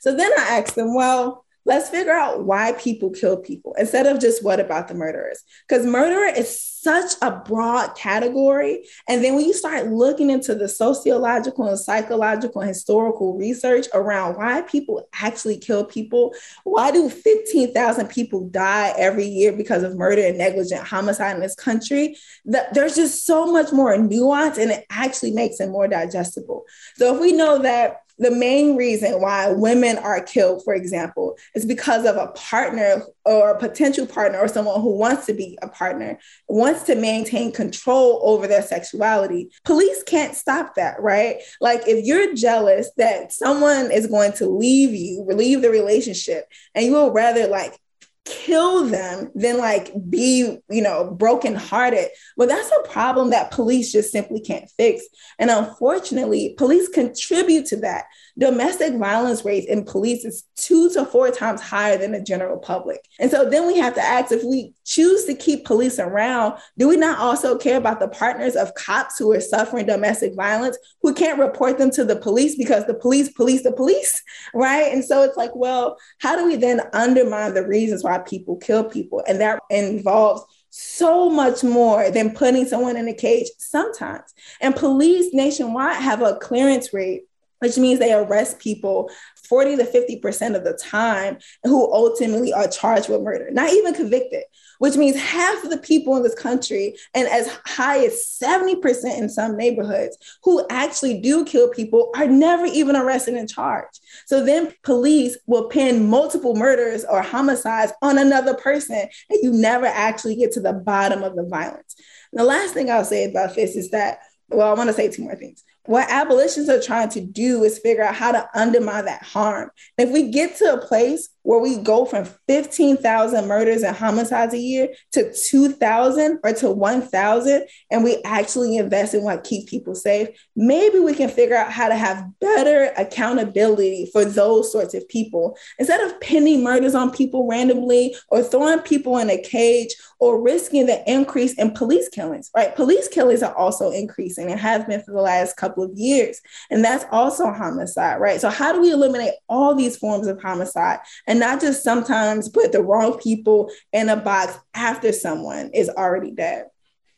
So 0.00 0.14
then 0.14 0.30
i 0.38 0.58
asked 0.58 0.74
them 0.74 0.94
well 0.94 1.43
let's 1.64 1.88
figure 1.88 2.12
out 2.12 2.44
why 2.44 2.72
people 2.72 3.10
kill 3.10 3.36
people 3.36 3.74
instead 3.78 4.06
of 4.06 4.20
just 4.20 4.44
what 4.44 4.60
about 4.60 4.88
the 4.88 4.94
murderers. 4.94 5.42
Because 5.66 5.86
murderer 5.86 6.26
is 6.26 6.60
such 6.60 7.12
a 7.22 7.30
broad 7.30 7.96
category. 7.96 8.86
And 9.08 9.24
then 9.24 9.34
when 9.34 9.46
you 9.46 9.54
start 9.54 9.86
looking 9.88 10.28
into 10.28 10.54
the 10.54 10.68
sociological 10.68 11.66
and 11.66 11.78
psychological 11.78 12.60
and 12.60 12.68
historical 12.68 13.36
research 13.38 13.86
around 13.94 14.36
why 14.36 14.60
people 14.62 15.08
actually 15.14 15.56
kill 15.56 15.84
people 15.84 16.34
why 16.64 16.90
do 16.90 17.08
15000 17.08 18.08
people 18.08 18.48
die 18.48 18.92
every 18.96 19.26
year 19.26 19.52
because 19.52 19.82
of 19.82 19.96
murder 19.96 20.22
and 20.22 20.38
negligent 20.38 20.86
homicide 20.86 21.36
in 21.36 21.42
this 21.42 21.54
country? 21.54 22.16
There's 22.44 22.94
just 22.94 23.26
so 23.26 23.50
much 23.50 23.72
more 23.72 23.96
nuance 23.96 24.58
and 24.58 24.70
it 24.70 24.84
actually 24.90 25.32
makes 25.32 25.60
it 25.60 25.68
more 25.68 25.88
digestible. 25.88 26.64
So 26.96 27.14
if 27.14 27.20
we 27.20 27.32
know 27.32 27.58
that 27.58 28.03
the 28.18 28.30
main 28.30 28.76
reason 28.76 29.20
why 29.20 29.48
women 29.52 29.98
are 29.98 30.22
killed, 30.22 30.62
for 30.64 30.74
example, 30.74 31.36
is 31.54 31.66
because 31.66 32.04
of 32.06 32.16
a 32.16 32.28
partner 32.28 33.02
or 33.24 33.50
a 33.50 33.58
potential 33.58 34.06
partner 34.06 34.38
or 34.38 34.48
someone 34.48 34.80
who 34.80 34.96
wants 34.96 35.26
to 35.26 35.34
be 35.34 35.58
a 35.62 35.68
partner, 35.68 36.18
wants 36.48 36.82
to 36.84 36.94
maintain 36.94 37.50
control 37.52 38.20
over 38.22 38.46
their 38.46 38.62
sexuality. 38.62 39.50
Police 39.64 40.02
can't 40.04 40.34
stop 40.34 40.74
that, 40.76 41.00
right? 41.00 41.36
Like 41.60 41.82
if 41.86 42.04
you're 42.04 42.34
jealous 42.34 42.90
that 42.96 43.32
someone 43.32 43.90
is 43.90 44.06
going 44.06 44.32
to 44.34 44.46
leave 44.46 44.94
you, 44.94 45.24
leave 45.24 45.62
the 45.62 45.70
relationship, 45.70 46.44
and 46.74 46.84
you 46.84 46.92
will 46.92 47.12
rather 47.12 47.46
like 47.46 47.78
kill 48.24 48.84
them 48.86 49.30
than 49.34 49.58
like 49.58 49.92
be 50.08 50.58
you 50.70 50.82
know 50.82 51.10
brokenhearted. 51.10 52.08
But 52.36 52.48
that's 52.48 52.70
a 52.70 52.88
problem 52.88 53.30
that 53.30 53.50
police 53.50 53.92
just 53.92 54.12
simply 54.12 54.40
can't 54.40 54.70
fix. 54.76 55.04
And 55.38 55.50
unfortunately 55.50 56.54
police 56.56 56.88
contribute 56.88 57.66
to 57.66 57.76
that 57.78 58.04
domestic 58.38 58.94
violence 58.94 59.44
rates 59.44 59.66
in 59.66 59.84
police 59.84 60.24
is 60.24 60.44
two 60.56 60.90
to 60.90 61.04
four 61.04 61.30
times 61.30 61.60
higher 61.60 61.96
than 61.96 62.12
the 62.12 62.20
general 62.20 62.58
public 62.58 63.00
and 63.20 63.30
so 63.30 63.48
then 63.48 63.66
we 63.66 63.76
have 63.76 63.94
to 63.94 64.02
ask 64.02 64.32
if 64.32 64.42
we 64.44 64.72
choose 64.84 65.24
to 65.24 65.34
keep 65.34 65.64
police 65.64 65.98
around 65.98 66.58
do 66.78 66.88
we 66.88 66.96
not 66.96 67.18
also 67.18 67.56
care 67.56 67.76
about 67.76 68.00
the 68.00 68.08
partners 68.08 68.56
of 68.56 68.74
cops 68.74 69.18
who 69.18 69.32
are 69.32 69.40
suffering 69.40 69.86
domestic 69.86 70.34
violence 70.34 70.76
who 71.02 71.14
can't 71.14 71.38
report 71.38 71.78
them 71.78 71.90
to 71.90 72.04
the 72.04 72.16
police 72.16 72.56
because 72.56 72.84
the 72.86 72.94
police 72.94 73.28
police 73.30 73.62
the 73.62 73.72
police 73.72 74.22
right 74.54 74.92
and 74.92 75.04
so 75.04 75.22
it's 75.22 75.36
like 75.36 75.54
well 75.54 75.96
how 76.20 76.36
do 76.36 76.44
we 76.44 76.56
then 76.56 76.80
undermine 76.92 77.54
the 77.54 77.66
reasons 77.66 78.02
why 78.02 78.18
people 78.18 78.56
kill 78.56 78.84
people. 78.84 79.22
And 79.26 79.40
that 79.40 79.60
involves 79.70 80.42
so 80.70 81.30
much 81.30 81.62
more 81.62 82.10
than 82.10 82.34
putting 82.34 82.66
someone 82.66 82.96
in 82.96 83.08
a 83.08 83.14
cage 83.14 83.48
sometimes. 83.58 84.34
And 84.60 84.74
police 84.74 85.32
nationwide 85.32 85.96
have 85.96 86.22
a 86.22 86.36
clearance 86.36 86.92
rate 86.92 87.22
which 87.60 87.76
means 87.76 87.98
they 87.98 88.12
arrest 88.12 88.58
people 88.58 89.10
40 89.48 89.76
to 89.76 89.84
50% 89.84 90.56
of 90.56 90.64
the 90.64 90.78
time 90.82 91.38
who 91.64 91.92
ultimately 91.92 92.52
are 92.52 92.68
charged 92.68 93.08
with 93.08 93.22
murder, 93.22 93.50
not 93.50 93.70
even 93.70 93.94
convicted 93.94 94.44
which 94.78 94.96
means 94.96 95.16
half 95.16 95.64
of 95.64 95.70
the 95.70 95.78
people 95.78 96.16
in 96.16 96.22
this 96.22 96.34
country, 96.34 96.94
and 97.14 97.28
as 97.28 97.48
high 97.64 98.04
as 98.04 98.38
70% 98.42 99.18
in 99.18 99.28
some 99.28 99.56
neighborhoods, 99.56 100.18
who 100.42 100.66
actually 100.70 101.20
do 101.20 101.44
kill 101.44 101.68
people 101.68 102.10
are 102.16 102.26
never 102.26 102.66
even 102.66 102.96
arrested 102.96 103.34
and 103.34 103.48
charged. 103.48 104.00
So 104.26 104.44
then 104.44 104.74
police 104.82 105.36
will 105.46 105.68
pin 105.68 106.08
multiple 106.08 106.54
murders 106.54 107.04
or 107.04 107.22
homicides 107.22 107.92
on 108.02 108.18
another 108.18 108.54
person, 108.54 109.08
and 109.30 109.38
you 109.42 109.52
never 109.52 109.86
actually 109.86 110.36
get 110.36 110.52
to 110.52 110.60
the 110.60 110.72
bottom 110.72 111.22
of 111.22 111.36
the 111.36 111.44
violence. 111.44 111.96
And 112.32 112.40
the 112.40 112.44
last 112.44 112.74
thing 112.74 112.90
I'll 112.90 113.04
say 113.04 113.30
about 113.30 113.54
this 113.54 113.76
is 113.76 113.90
that, 113.90 114.18
well, 114.48 114.70
I 114.70 114.74
want 114.74 114.88
to 114.88 114.94
say 114.94 115.10
two 115.10 115.22
more 115.22 115.36
things. 115.36 115.64
What 115.86 116.10
abolitionists 116.10 116.70
are 116.70 116.80
trying 116.80 117.10
to 117.10 117.20
do 117.20 117.62
is 117.62 117.78
figure 117.78 118.02
out 118.02 118.14
how 118.14 118.32
to 118.32 118.48
undermine 118.54 119.04
that 119.04 119.22
harm. 119.22 119.70
And 119.98 120.08
if 120.08 120.14
we 120.14 120.30
get 120.30 120.56
to 120.56 120.74
a 120.74 120.86
place 120.86 121.28
where 121.44 121.60
we 121.60 121.76
go 121.76 122.04
from 122.04 122.26
15,000 122.48 123.46
murders 123.46 123.82
and 123.82 123.94
homicides 123.94 124.54
a 124.54 124.58
year 124.58 124.88
to 125.12 125.32
2,000 125.32 126.40
or 126.42 126.52
to 126.54 126.70
1,000, 126.70 127.66
and 127.90 128.02
we 128.02 128.20
actually 128.24 128.76
invest 128.76 129.14
in 129.14 129.22
what 129.22 129.44
keeps 129.44 129.70
people 129.70 129.94
safe, 129.94 130.28
maybe 130.56 130.98
we 130.98 131.14
can 131.14 131.28
figure 131.28 131.56
out 131.56 131.70
how 131.70 131.88
to 131.88 131.96
have 131.96 132.26
better 132.40 132.92
accountability 132.96 134.08
for 134.12 134.24
those 134.24 134.72
sorts 134.72 134.94
of 134.94 135.06
people. 135.08 135.56
Instead 135.78 136.00
of 136.00 136.18
pinning 136.20 136.62
murders 136.62 136.94
on 136.94 137.10
people 137.10 137.46
randomly 137.46 138.16
or 138.28 138.42
throwing 138.42 138.80
people 138.80 139.18
in 139.18 139.30
a 139.30 139.40
cage 139.40 139.94
or 140.18 140.40
risking 140.40 140.86
the 140.86 141.10
increase 141.10 141.52
in 141.54 141.70
police 141.72 142.08
killings, 142.08 142.50
right? 142.56 142.74
Police 142.74 143.08
killings 143.08 143.42
are 143.42 143.54
also 143.54 143.90
increasing 143.90 144.50
and 144.50 144.58
have 144.58 144.88
been 144.88 145.02
for 145.02 145.12
the 145.12 145.20
last 145.20 145.56
couple 145.58 145.84
of 145.84 145.90
years. 145.94 146.40
And 146.70 146.82
that's 146.82 147.04
also 147.12 147.52
homicide, 147.52 148.20
right? 148.20 148.40
So, 148.40 148.48
how 148.48 148.72
do 148.72 148.80
we 148.80 148.90
eliminate 148.90 149.34
all 149.48 149.74
these 149.74 149.98
forms 149.98 150.26
of 150.26 150.40
homicide 150.40 151.00
and 151.34 151.40
not 151.40 151.60
just 151.60 151.82
sometimes 151.82 152.48
put 152.48 152.70
the 152.70 152.80
wrong 152.80 153.18
people 153.18 153.68
in 153.92 154.08
a 154.08 154.14
box 154.14 154.56
after 154.72 155.10
someone 155.10 155.68
is 155.74 155.88
already 155.88 156.30
dead? 156.30 156.66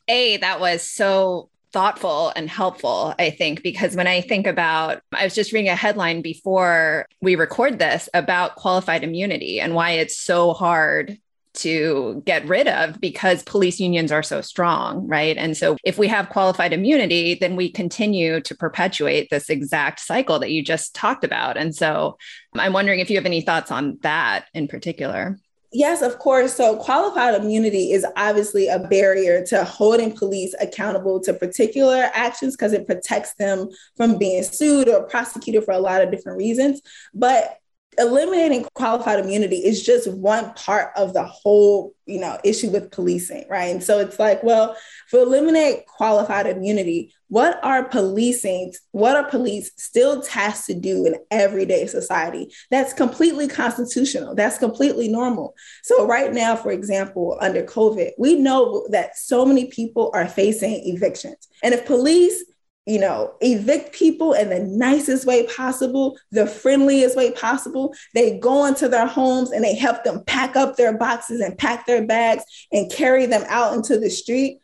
A, 0.09 0.39
that 0.39 0.59
was 0.59 0.83
so 0.83 1.51
thoughtful 1.71 2.33
and 2.35 2.49
helpful, 2.49 3.15
I 3.19 3.29
think, 3.29 3.63
because 3.63 3.95
when 3.95 4.07
I 4.07 4.23
think 4.23 4.47
about, 4.47 5.03
I 5.13 5.25
was 5.25 5.35
just 5.35 5.53
reading 5.53 5.69
a 5.69 5.77
headline 5.77 6.23
before 6.23 7.05
we 7.21 7.37
record 7.37 7.79
this 7.79 8.09
about 8.15 8.57
qualified 8.57 9.05
immunity 9.05 9.61
and 9.61 9.75
why 9.75 9.91
it's 9.91 10.17
so 10.17 10.55
hard 10.55 11.19
to 11.57 12.23
get 12.27 12.47
rid 12.47 12.69
of 12.69 13.01
because 13.01 13.43
police 13.43 13.81
unions 13.81 14.13
are 14.13 14.23
so 14.23 14.41
strong, 14.41 15.07
right? 15.07 15.37
And 15.37 15.57
so 15.57 15.77
if 15.85 15.99
we 15.99 16.09
have 16.09 16.29
qualified 16.29 16.73
immunity, 16.73 17.35
then 17.35 17.57
we 17.57 17.71
continue 17.71 18.41
to 18.43 18.55
perpetuate 18.55 19.29
this 19.31 19.51
exact 19.51 20.01
cycle 20.01 20.39
that 20.39 20.51
you 20.51 20.63
just 20.63 20.95
talked 20.95 21.25
about. 21.25 21.57
And 21.57 21.75
so 21.75 22.17
I'm 22.55 22.73
wondering 22.73 23.01
if 23.01 23.11
you 23.11 23.17
have 23.17 23.27
any 23.27 23.41
thoughts 23.41 23.71
on 23.71 23.99
that 24.03 24.47
in 24.55 24.69
particular. 24.69 25.39
Yes, 25.73 26.01
of 26.01 26.19
course. 26.19 26.55
So, 26.55 26.77
qualified 26.77 27.35
immunity 27.35 27.93
is 27.93 28.07
obviously 28.17 28.69
a 28.69 28.79
barrier 28.79 29.45
to 29.47 29.65
holding 29.65 30.17
police 30.17 30.55
accountable 30.61 31.21
to 31.21 31.35
particular 31.35 32.09
actions 32.15 32.57
because 32.57 32.73
it 32.73 32.87
protects 32.87 33.35
them 33.35 33.69
from 33.97 34.17
being 34.17 34.43
sued 34.43 34.89
or 34.89 35.03
prosecuted 35.03 35.65
for 35.65 35.73
a 35.73 35.79
lot 35.79 36.03
of 36.03 36.11
different 36.11 36.39
reasons. 36.39 36.81
But 37.13 37.59
eliminating 37.99 38.67
qualified 38.75 39.19
immunity 39.19 39.57
is 39.57 39.83
just 39.83 40.11
one 40.13 40.53
part 40.55 40.91
of 40.97 41.13
the 41.15 41.25
whole 41.25 41.95
you 42.07 42.21
know 42.21 42.39
issue 42.45 42.71
with 42.71 42.91
policing 42.91 43.45
right? 43.49 43.67
And 43.67 43.83
so 43.83 43.99
it's 43.99 44.19
like 44.19 44.43
well 44.43 44.77
for 45.09 45.21
eliminate 45.21 45.87
qualified 45.87 46.47
immunity 46.47 47.13
what 47.29 47.59
are 47.65 47.85
policing 47.85 48.73
what 48.93 49.17
are 49.17 49.29
police 49.29 49.73
still 49.77 50.23
tasked 50.23 50.67
to 50.67 50.75
do 50.75 51.07
in 51.07 51.17
everyday 51.31 51.87
society? 51.87 52.53
That's 52.71 52.93
completely 52.93 53.49
constitutional. 53.49 54.35
That's 54.35 54.59
completely 54.59 55.09
normal. 55.09 55.55
So 55.83 56.07
right 56.07 56.33
now 56.33 56.55
for 56.57 56.71
example 56.71 57.39
under 57.41 57.63
covid 57.63 58.13
we 58.19 58.37
know 58.37 58.87
that 58.91 59.17
so 59.17 59.45
many 59.45 59.67
people 59.67 60.11
are 60.15 60.29
facing 60.29 60.83
evictions. 60.85 61.49
And 61.63 61.75
if 61.75 61.87
police 61.87 62.45
you 62.87 63.01
know, 63.01 63.35
evict 63.41 63.93
people 63.93 64.33
in 64.33 64.49
the 64.49 64.61
nicest 64.61 65.27
way 65.27 65.45
possible, 65.49 66.17
the 66.31 66.47
friendliest 66.47 67.17
way 67.17 67.33
possible. 67.33 67.93
They 68.15 68.39
go 68.39 68.65
into 68.65 68.89
their 68.89 69.07
homes 69.07 69.51
and 69.51 69.65
they 69.65 69.75
help 69.75 70.05
them 70.05 70.23
pack 70.25 70.55
up 70.55 70.77
their 70.77 70.97
boxes 70.97 71.41
and 71.41 71.59
pack 71.59 71.87
their 71.87 72.07
bags 72.07 72.45
and 72.71 72.91
carry 72.91 73.27
them 73.27 73.45
out 73.49 73.75
into 73.75 73.99
the 73.99 74.09
street. 74.09 74.61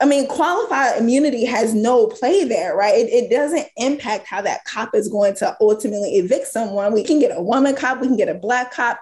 I 0.00 0.06
mean, 0.06 0.26
qualified 0.28 0.98
immunity 1.00 1.44
has 1.44 1.74
no 1.74 2.06
play 2.06 2.44
there, 2.44 2.74
right? 2.74 2.94
It, 2.94 3.08
it, 3.08 3.30
doesn't 3.30 3.66
impact 3.78 4.26
how 4.26 4.42
that 4.42 4.64
cop 4.64 4.94
is 4.94 5.08
going 5.08 5.34
to 5.36 5.56
ultimately 5.60 6.16
evict 6.16 6.48
someone. 6.48 6.92
We 6.92 7.02
can 7.02 7.18
get 7.18 7.36
a 7.36 7.40
woman 7.40 7.74
cop, 7.74 8.00
we 8.00 8.06
can 8.06 8.16
get 8.16 8.28
a 8.28 8.34
black 8.34 8.72
cop 8.72 9.00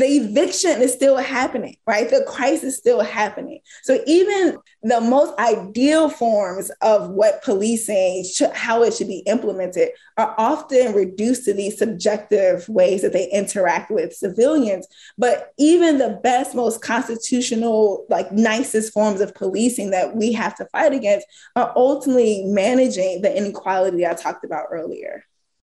the 0.00 0.06
eviction 0.06 0.82
is 0.82 0.92
still 0.92 1.16
happening, 1.16 1.76
right? 1.86 2.10
The 2.10 2.22
crisis 2.26 2.64
is 2.64 2.76
still 2.76 3.00
happening. 3.00 3.60
So 3.82 3.98
even 4.06 4.58
the 4.82 5.00
most 5.00 5.38
ideal 5.38 6.10
forms 6.10 6.70
of 6.82 7.10
what 7.10 7.42
policing, 7.42 8.24
should, 8.24 8.50
how 8.52 8.82
it 8.82 8.92
should 8.92 9.08
be 9.08 9.20
implemented, 9.20 9.88
are 10.18 10.34
often 10.36 10.92
reduced 10.92 11.46
to 11.46 11.54
these 11.54 11.78
subjective 11.78 12.68
ways 12.68 13.02
that 13.02 13.14
they 13.14 13.30
interact 13.30 13.90
with 13.90 14.12
civilians. 14.12 14.86
But 15.16 15.54
even 15.58 15.96
the 15.96 16.20
best, 16.22 16.54
most 16.54 16.82
constitutional, 16.82 18.04
like 18.10 18.30
nicest 18.32 18.92
forms 18.92 19.22
of 19.22 19.34
policing 19.34 19.92
that 19.92 20.14
we 20.14 20.32
have 20.32 20.56
to 20.56 20.66
fight 20.66 20.92
against 20.92 21.26
are 21.54 21.72
ultimately 21.74 22.44
managing 22.44 23.22
the 23.22 23.34
inequality 23.34 24.06
I 24.06 24.12
talked 24.12 24.44
about 24.44 24.66
earlier. 24.70 25.24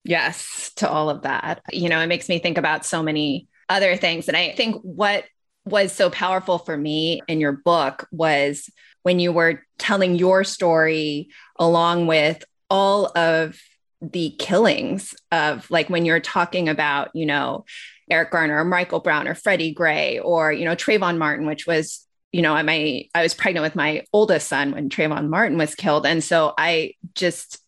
Yes, 0.03 0.71
to 0.77 0.89
all 0.89 1.09
of 1.09 1.23
that. 1.23 1.61
You 1.71 1.89
know, 1.89 1.99
it 1.99 2.07
makes 2.07 2.29
me 2.29 2.39
think 2.39 2.57
about 2.57 2.85
so 2.85 3.01
many 3.01 3.47
other 3.71 3.95
things. 3.95 4.27
And 4.27 4.37
I 4.37 4.51
think 4.51 4.81
what 4.81 5.25
was 5.65 5.91
so 5.91 6.09
powerful 6.09 6.57
for 6.57 6.75
me 6.75 7.21
in 7.27 7.39
your 7.39 7.53
book 7.53 8.07
was 8.11 8.69
when 9.03 9.19
you 9.19 9.31
were 9.31 9.63
telling 9.77 10.15
your 10.15 10.43
story 10.43 11.29
along 11.57 12.07
with 12.07 12.43
all 12.69 13.17
of 13.17 13.59
the 14.01 14.35
killings 14.39 15.13
of 15.31 15.69
like 15.69 15.89
when 15.89 16.05
you're 16.05 16.19
talking 16.19 16.67
about, 16.69 17.15
you 17.15 17.25
know, 17.25 17.65
Eric 18.09 18.31
Garner 18.31 18.59
or 18.59 18.65
Michael 18.65 18.99
Brown 18.99 19.27
or 19.27 19.35
Freddie 19.35 19.73
Gray 19.73 20.19
or, 20.19 20.51
you 20.51 20.65
know, 20.65 20.75
Trayvon 20.75 21.17
Martin, 21.17 21.45
which 21.45 21.65
was, 21.67 22.05
you 22.31 22.41
know, 22.41 22.53
i 22.53 22.63
my 22.63 23.05
I 23.13 23.21
was 23.21 23.33
pregnant 23.33 23.63
with 23.63 23.75
my 23.75 24.05
oldest 24.11 24.47
son 24.47 24.71
when 24.71 24.89
Trayvon 24.89 25.29
Martin 25.29 25.57
was 25.57 25.75
killed. 25.75 26.05
And 26.05 26.23
so 26.23 26.53
I 26.57 26.93
just, 27.13 27.59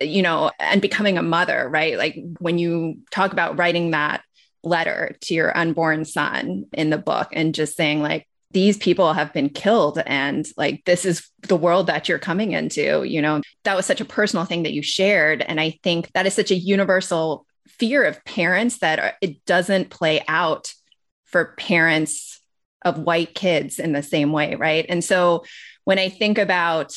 you 0.00 0.22
know, 0.22 0.50
and 0.58 0.80
becoming 0.80 1.18
a 1.18 1.22
mother, 1.22 1.68
right? 1.68 1.98
Like 1.98 2.16
when 2.38 2.58
you 2.58 3.00
talk 3.10 3.32
about 3.32 3.58
writing 3.58 3.90
that 3.90 4.22
letter 4.62 5.16
to 5.22 5.34
your 5.34 5.56
unborn 5.56 6.04
son 6.04 6.66
in 6.72 6.90
the 6.90 6.98
book 6.98 7.28
and 7.32 7.54
just 7.54 7.76
saying 7.76 8.00
like 8.02 8.26
these 8.52 8.76
people 8.76 9.14
have 9.14 9.32
been 9.32 9.48
killed 9.48 9.98
and 10.06 10.46
like 10.56 10.84
this 10.84 11.04
is 11.04 11.28
the 11.48 11.56
world 11.56 11.86
that 11.86 12.08
you're 12.08 12.18
coming 12.18 12.52
into 12.52 13.02
you 13.04 13.22
know? 13.22 13.40
That 13.64 13.76
was 13.76 13.86
such 13.86 14.00
a 14.00 14.06
personal 14.06 14.44
thing 14.44 14.64
that 14.64 14.72
you 14.72 14.82
shared. 14.82 15.42
And 15.42 15.60
i 15.60 15.78
think 15.82 16.10
that 16.12 16.26
is 16.26 16.34
such 16.34 16.50
a 16.50 16.56
universal 16.56 17.46
fear 17.68 18.04
of 18.04 18.24
parents 18.24 18.78
that 18.78 19.16
it 19.20 19.44
doesn't 19.46 19.90
play 19.90 20.22
out 20.28 20.72
for 21.24 21.54
parents 21.56 22.40
of 22.84 22.98
white 22.98 23.34
kids 23.34 23.78
in 23.78 23.92
the 23.92 24.02
same 24.02 24.32
way 24.32 24.54
right? 24.54 24.86
And 24.88 25.02
so 25.02 25.44
when 25.84 25.98
i 25.98 26.08
think 26.08 26.38
about 26.38 26.96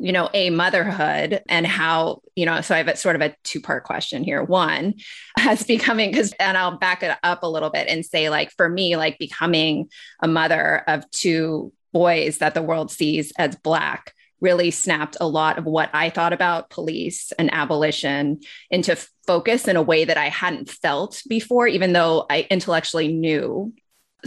you 0.00 0.12
know, 0.12 0.28
a 0.34 0.50
motherhood 0.50 1.42
and 1.48 1.66
how, 1.66 2.22
you 2.34 2.46
know, 2.46 2.60
so 2.60 2.74
I 2.74 2.78
have 2.78 2.88
a 2.88 2.96
sort 2.96 3.16
of 3.16 3.22
a 3.22 3.34
two 3.42 3.60
part 3.60 3.84
question 3.84 4.24
here. 4.24 4.42
One, 4.42 4.94
as 5.38 5.62
becoming, 5.62 6.10
because, 6.10 6.32
and 6.40 6.56
I'll 6.56 6.78
back 6.78 7.02
it 7.02 7.16
up 7.22 7.42
a 7.42 7.48
little 7.48 7.70
bit 7.70 7.88
and 7.88 8.04
say, 8.04 8.30
like, 8.30 8.50
for 8.52 8.68
me, 8.68 8.96
like 8.96 9.18
becoming 9.18 9.88
a 10.22 10.28
mother 10.28 10.82
of 10.86 11.10
two 11.10 11.72
boys 11.92 12.38
that 12.38 12.54
the 12.54 12.62
world 12.62 12.90
sees 12.90 13.32
as 13.38 13.56
Black 13.56 14.12
really 14.40 14.70
snapped 14.70 15.16
a 15.20 15.26
lot 15.26 15.58
of 15.58 15.64
what 15.64 15.88
I 15.94 16.10
thought 16.10 16.32
about 16.32 16.70
police 16.70 17.32
and 17.38 17.52
abolition 17.52 18.40
into 18.70 18.96
focus 19.26 19.66
in 19.66 19.76
a 19.76 19.82
way 19.82 20.04
that 20.04 20.18
I 20.18 20.28
hadn't 20.28 20.68
felt 20.68 21.22
before, 21.28 21.66
even 21.66 21.92
though 21.92 22.26
I 22.28 22.46
intellectually 22.50 23.08
knew 23.08 23.72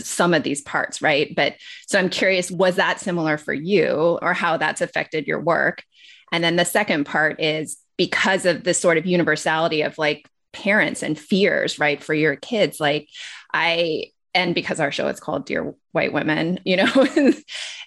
some 0.05 0.33
of 0.33 0.43
these 0.43 0.61
parts, 0.61 1.01
right? 1.01 1.33
But 1.35 1.55
so 1.87 1.99
I'm 1.99 2.09
curious, 2.09 2.51
was 2.51 2.75
that 2.75 2.99
similar 2.99 3.37
for 3.37 3.53
you 3.53 4.19
or 4.21 4.33
how 4.33 4.57
that's 4.57 4.81
affected 4.81 5.27
your 5.27 5.39
work? 5.39 5.83
And 6.31 6.43
then 6.43 6.55
the 6.55 6.65
second 6.65 7.05
part 7.05 7.41
is 7.41 7.77
because 7.97 8.45
of 8.45 8.63
this 8.63 8.79
sort 8.79 8.97
of 8.97 9.05
universality 9.05 9.81
of 9.81 9.97
like 9.97 10.27
parents 10.53 11.03
and 11.03 11.17
fears, 11.17 11.79
right, 11.79 12.01
for 12.01 12.13
your 12.13 12.35
kids. 12.35 12.79
Like, 12.79 13.09
I, 13.53 14.11
and 14.33 14.53
because 14.53 14.79
our 14.79 14.91
show 14.91 15.07
is 15.07 15.19
called 15.19 15.45
Dear 15.45 15.73
White 15.91 16.13
Women, 16.13 16.59
you 16.65 16.77
know, 16.77 16.89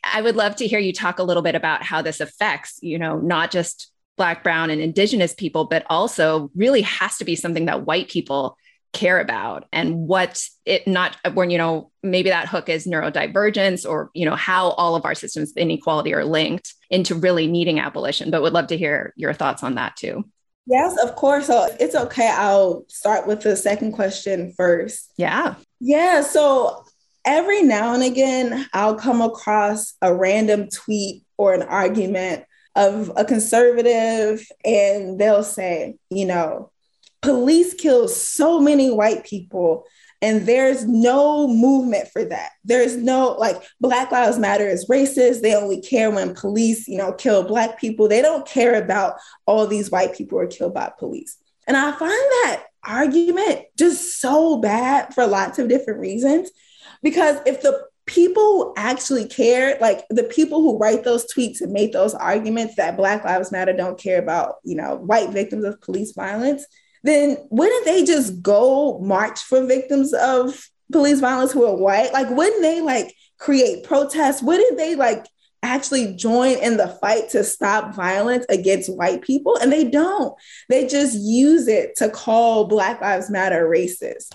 I 0.04 0.20
would 0.20 0.36
love 0.36 0.56
to 0.56 0.66
hear 0.66 0.78
you 0.78 0.92
talk 0.92 1.18
a 1.18 1.24
little 1.24 1.42
bit 1.42 1.54
about 1.54 1.82
how 1.82 2.02
this 2.02 2.20
affects, 2.20 2.78
you 2.82 2.98
know, 2.98 3.18
not 3.18 3.50
just 3.50 3.90
Black, 4.16 4.42
Brown, 4.42 4.70
and 4.70 4.80
Indigenous 4.80 5.34
people, 5.34 5.64
but 5.64 5.86
also 5.88 6.50
really 6.54 6.82
has 6.82 7.16
to 7.18 7.24
be 7.24 7.36
something 7.36 7.66
that 7.66 7.86
white 7.86 8.08
people 8.08 8.58
care 8.92 9.20
about 9.20 9.66
and 9.72 9.96
what 9.96 10.44
it 10.66 10.86
not 10.86 11.16
when 11.32 11.50
you 11.50 11.56
know 11.56 11.90
maybe 12.02 12.28
that 12.28 12.46
hook 12.46 12.68
is 12.68 12.86
neurodivergence 12.86 13.88
or 13.88 14.10
you 14.12 14.26
know 14.26 14.36
how 14.36 14.70
all 14.70 14.94
of 14.94 15.04
our 15.06 15.14
systems 15.14 15.50
of 15.50 15.56
inequality 15.56 16.12
are 16.12 16.24
linked 16.24 16.74
into 16.90 17.14
really 17.14 17.46
needing 17.46 17.80
abolition 17.80 18.30
but 18.30 18.42
would 18.42 18.52
love 18.52 18.66
to 18.66 18.76
hear 18.76 19.14
your 19.16 19.32
thoughts 19.32 19.62
on 19.62 19.76
that 19.76 19.96
too. 19.96 20.24
Yes 20.66 20.96
of 21.02 21.16
course. 21.16 21.46
So 21.46 21.68
it's 21.80 21.94
okay. 21.94 22.28
I'll 22.32 22.84
start 22.88 23.26
with 23.26 23.42
the 23.42 23.56
second 23.56 23.92
question 23.92 24.52
first. 24.56 25.10
Yeah. 25.16 25.54
Yeah 25.80 26.20
so 26.20 26.84
every 27.24 27.62
now 27.62 27.94
and 27.94 28.02
again 28.02 28.66
i'll 28.72 28.96
come 28.96 29.22
across 29.22 29.94
a 30.02 30.12
random 30.12 30.68
tweet 30.68 31.22
or 31.36 31.54
an 31.54 31.62
argument 31.62 32.44
of 32.74 33.12
a 33.16 33.24
conservative 33.24 34.44
and 34.64 35.20
they'll 35.20 35.44
say 35.44 35.94
you 36.10 36.26
know 36.26 36.72
police 37.22 37.74
kill 37.74 38.08
so 38.08 38.60
many 38.60 38.90
white 38.90 39.24
people 39.24 39.86
And 40.22 40.46
there's 40.46 40.86
no 40.86 41.48
movement 41.48 42.08
for 42.08 42.24
that. 42.24 42.52
There's 42.64 42.96
no 42.96 43.32
like 43.32 43.60
Black 43.80 44.12
Lives 44.12 44.38
Matter 44.38 44.66
is 44.66 44.86
racist. 44.88 45.42
They 45.42 45.54
only 45.54 45.80
care 45.82 46.12
when 46.12 46.34
police, 46.34 46.86
you 46.86 46.96
know, 46.96 47.12
kill 47.12 47.42
Black 47.42 47.78
people. 47.78 48.06
They 48.06 48.22
don't 48.22 48.46
care 48.46 48.80
about 48.80 49.16
all 49.46 49.66
these 49.66 49.90
white 49.90 50.14
people 50.14 50.38
are 50.38 50.46
killed 50.46 50.74
by 50.74 50.92
police. 50.96 51.36
And 51.66 51.76
I 51.76 51.90
find 51.90 52.10
that 52.10 52.66
argument 52.84 53.62
just 53.76 54.20
so 54.20 54.58
bad 54.58 55.12
for 55.12 55.26
lots 55.26 55.58
of 55.58 55.68
different 55.68 55.98
reasons. 55.98 56.50
Because 57.02 57.38
if 57.44 57.60
the 57.62 57.82
people 58.06 58.42
who 58.42 58.74
actually 58.76 59.26
care, 59.26 59.76
like 59.80 60.04
the 60.08 60.24
people 60.24 60.60
who 60.60 60.78
write 60.78 61.02
those 61.02 61.26
tweets 61.32 61.60
and 61.60 61.72
make 61.72 61.92
those 61.92 62.14
arguments 62.14 62.76
that 62.76 62.96
Black 62.96 63.24
Lives 63.24 63.50
Matter 63.50 63.72
don't 63.72 63.98
care 63.98 64.20
about, 64.20 64.56
you 64.62 64.76
know, 64.76 64.96
white 64.96 65.30
victims 65.30 65.64
of 65.64 65.80
police 65.80 66.12
violence, 66.12 66.64
then 67.02 67.36
wouldn't 67.50 67.84
they 67.84 68.04
just 68.04 68.42
go 68.42 68.98
march 69.00 69.40
for 69.40 69.66
victims 69.66 70.12
of 70.12 70.68
police 70.90 71.20
violence 71.20 71.52
who 71.52 71.64
are 71.64 71.76
white? 71.76 72.12
Like, 72.12 72.30
wouldn't 72.30 72.62
they 72.62 72.80
like 72.80 73.14
create 73.38 73.84
protests? 73.84 74.42
Wouldn't 74.42 74.76
they 74.76 74.94
like 74.94 75.26
actually 75.62 76.14
join 76.14 76.58
in 76.58 76.76
the 76.76 76.88
fight 76.88 77.30
to 77.30 77.44
stop 77.44 77.94
violence 77.94 78.46
against 78.48 78.94
white 78.94 79.22
people? 79.22 79.56
And 79.56 79.72
they 79.72 79.84
don't. 79.84 80.34
They 80.68 80.86
just 80.86 81.18
use 81.18 81.68
it 81.68 81.96
to 81.96 82.08
call 82.08 82.66
Black 82.66 83.00
Lives 83.00 83.30
Matter 83.30 83.68
racist. 83.68 84.32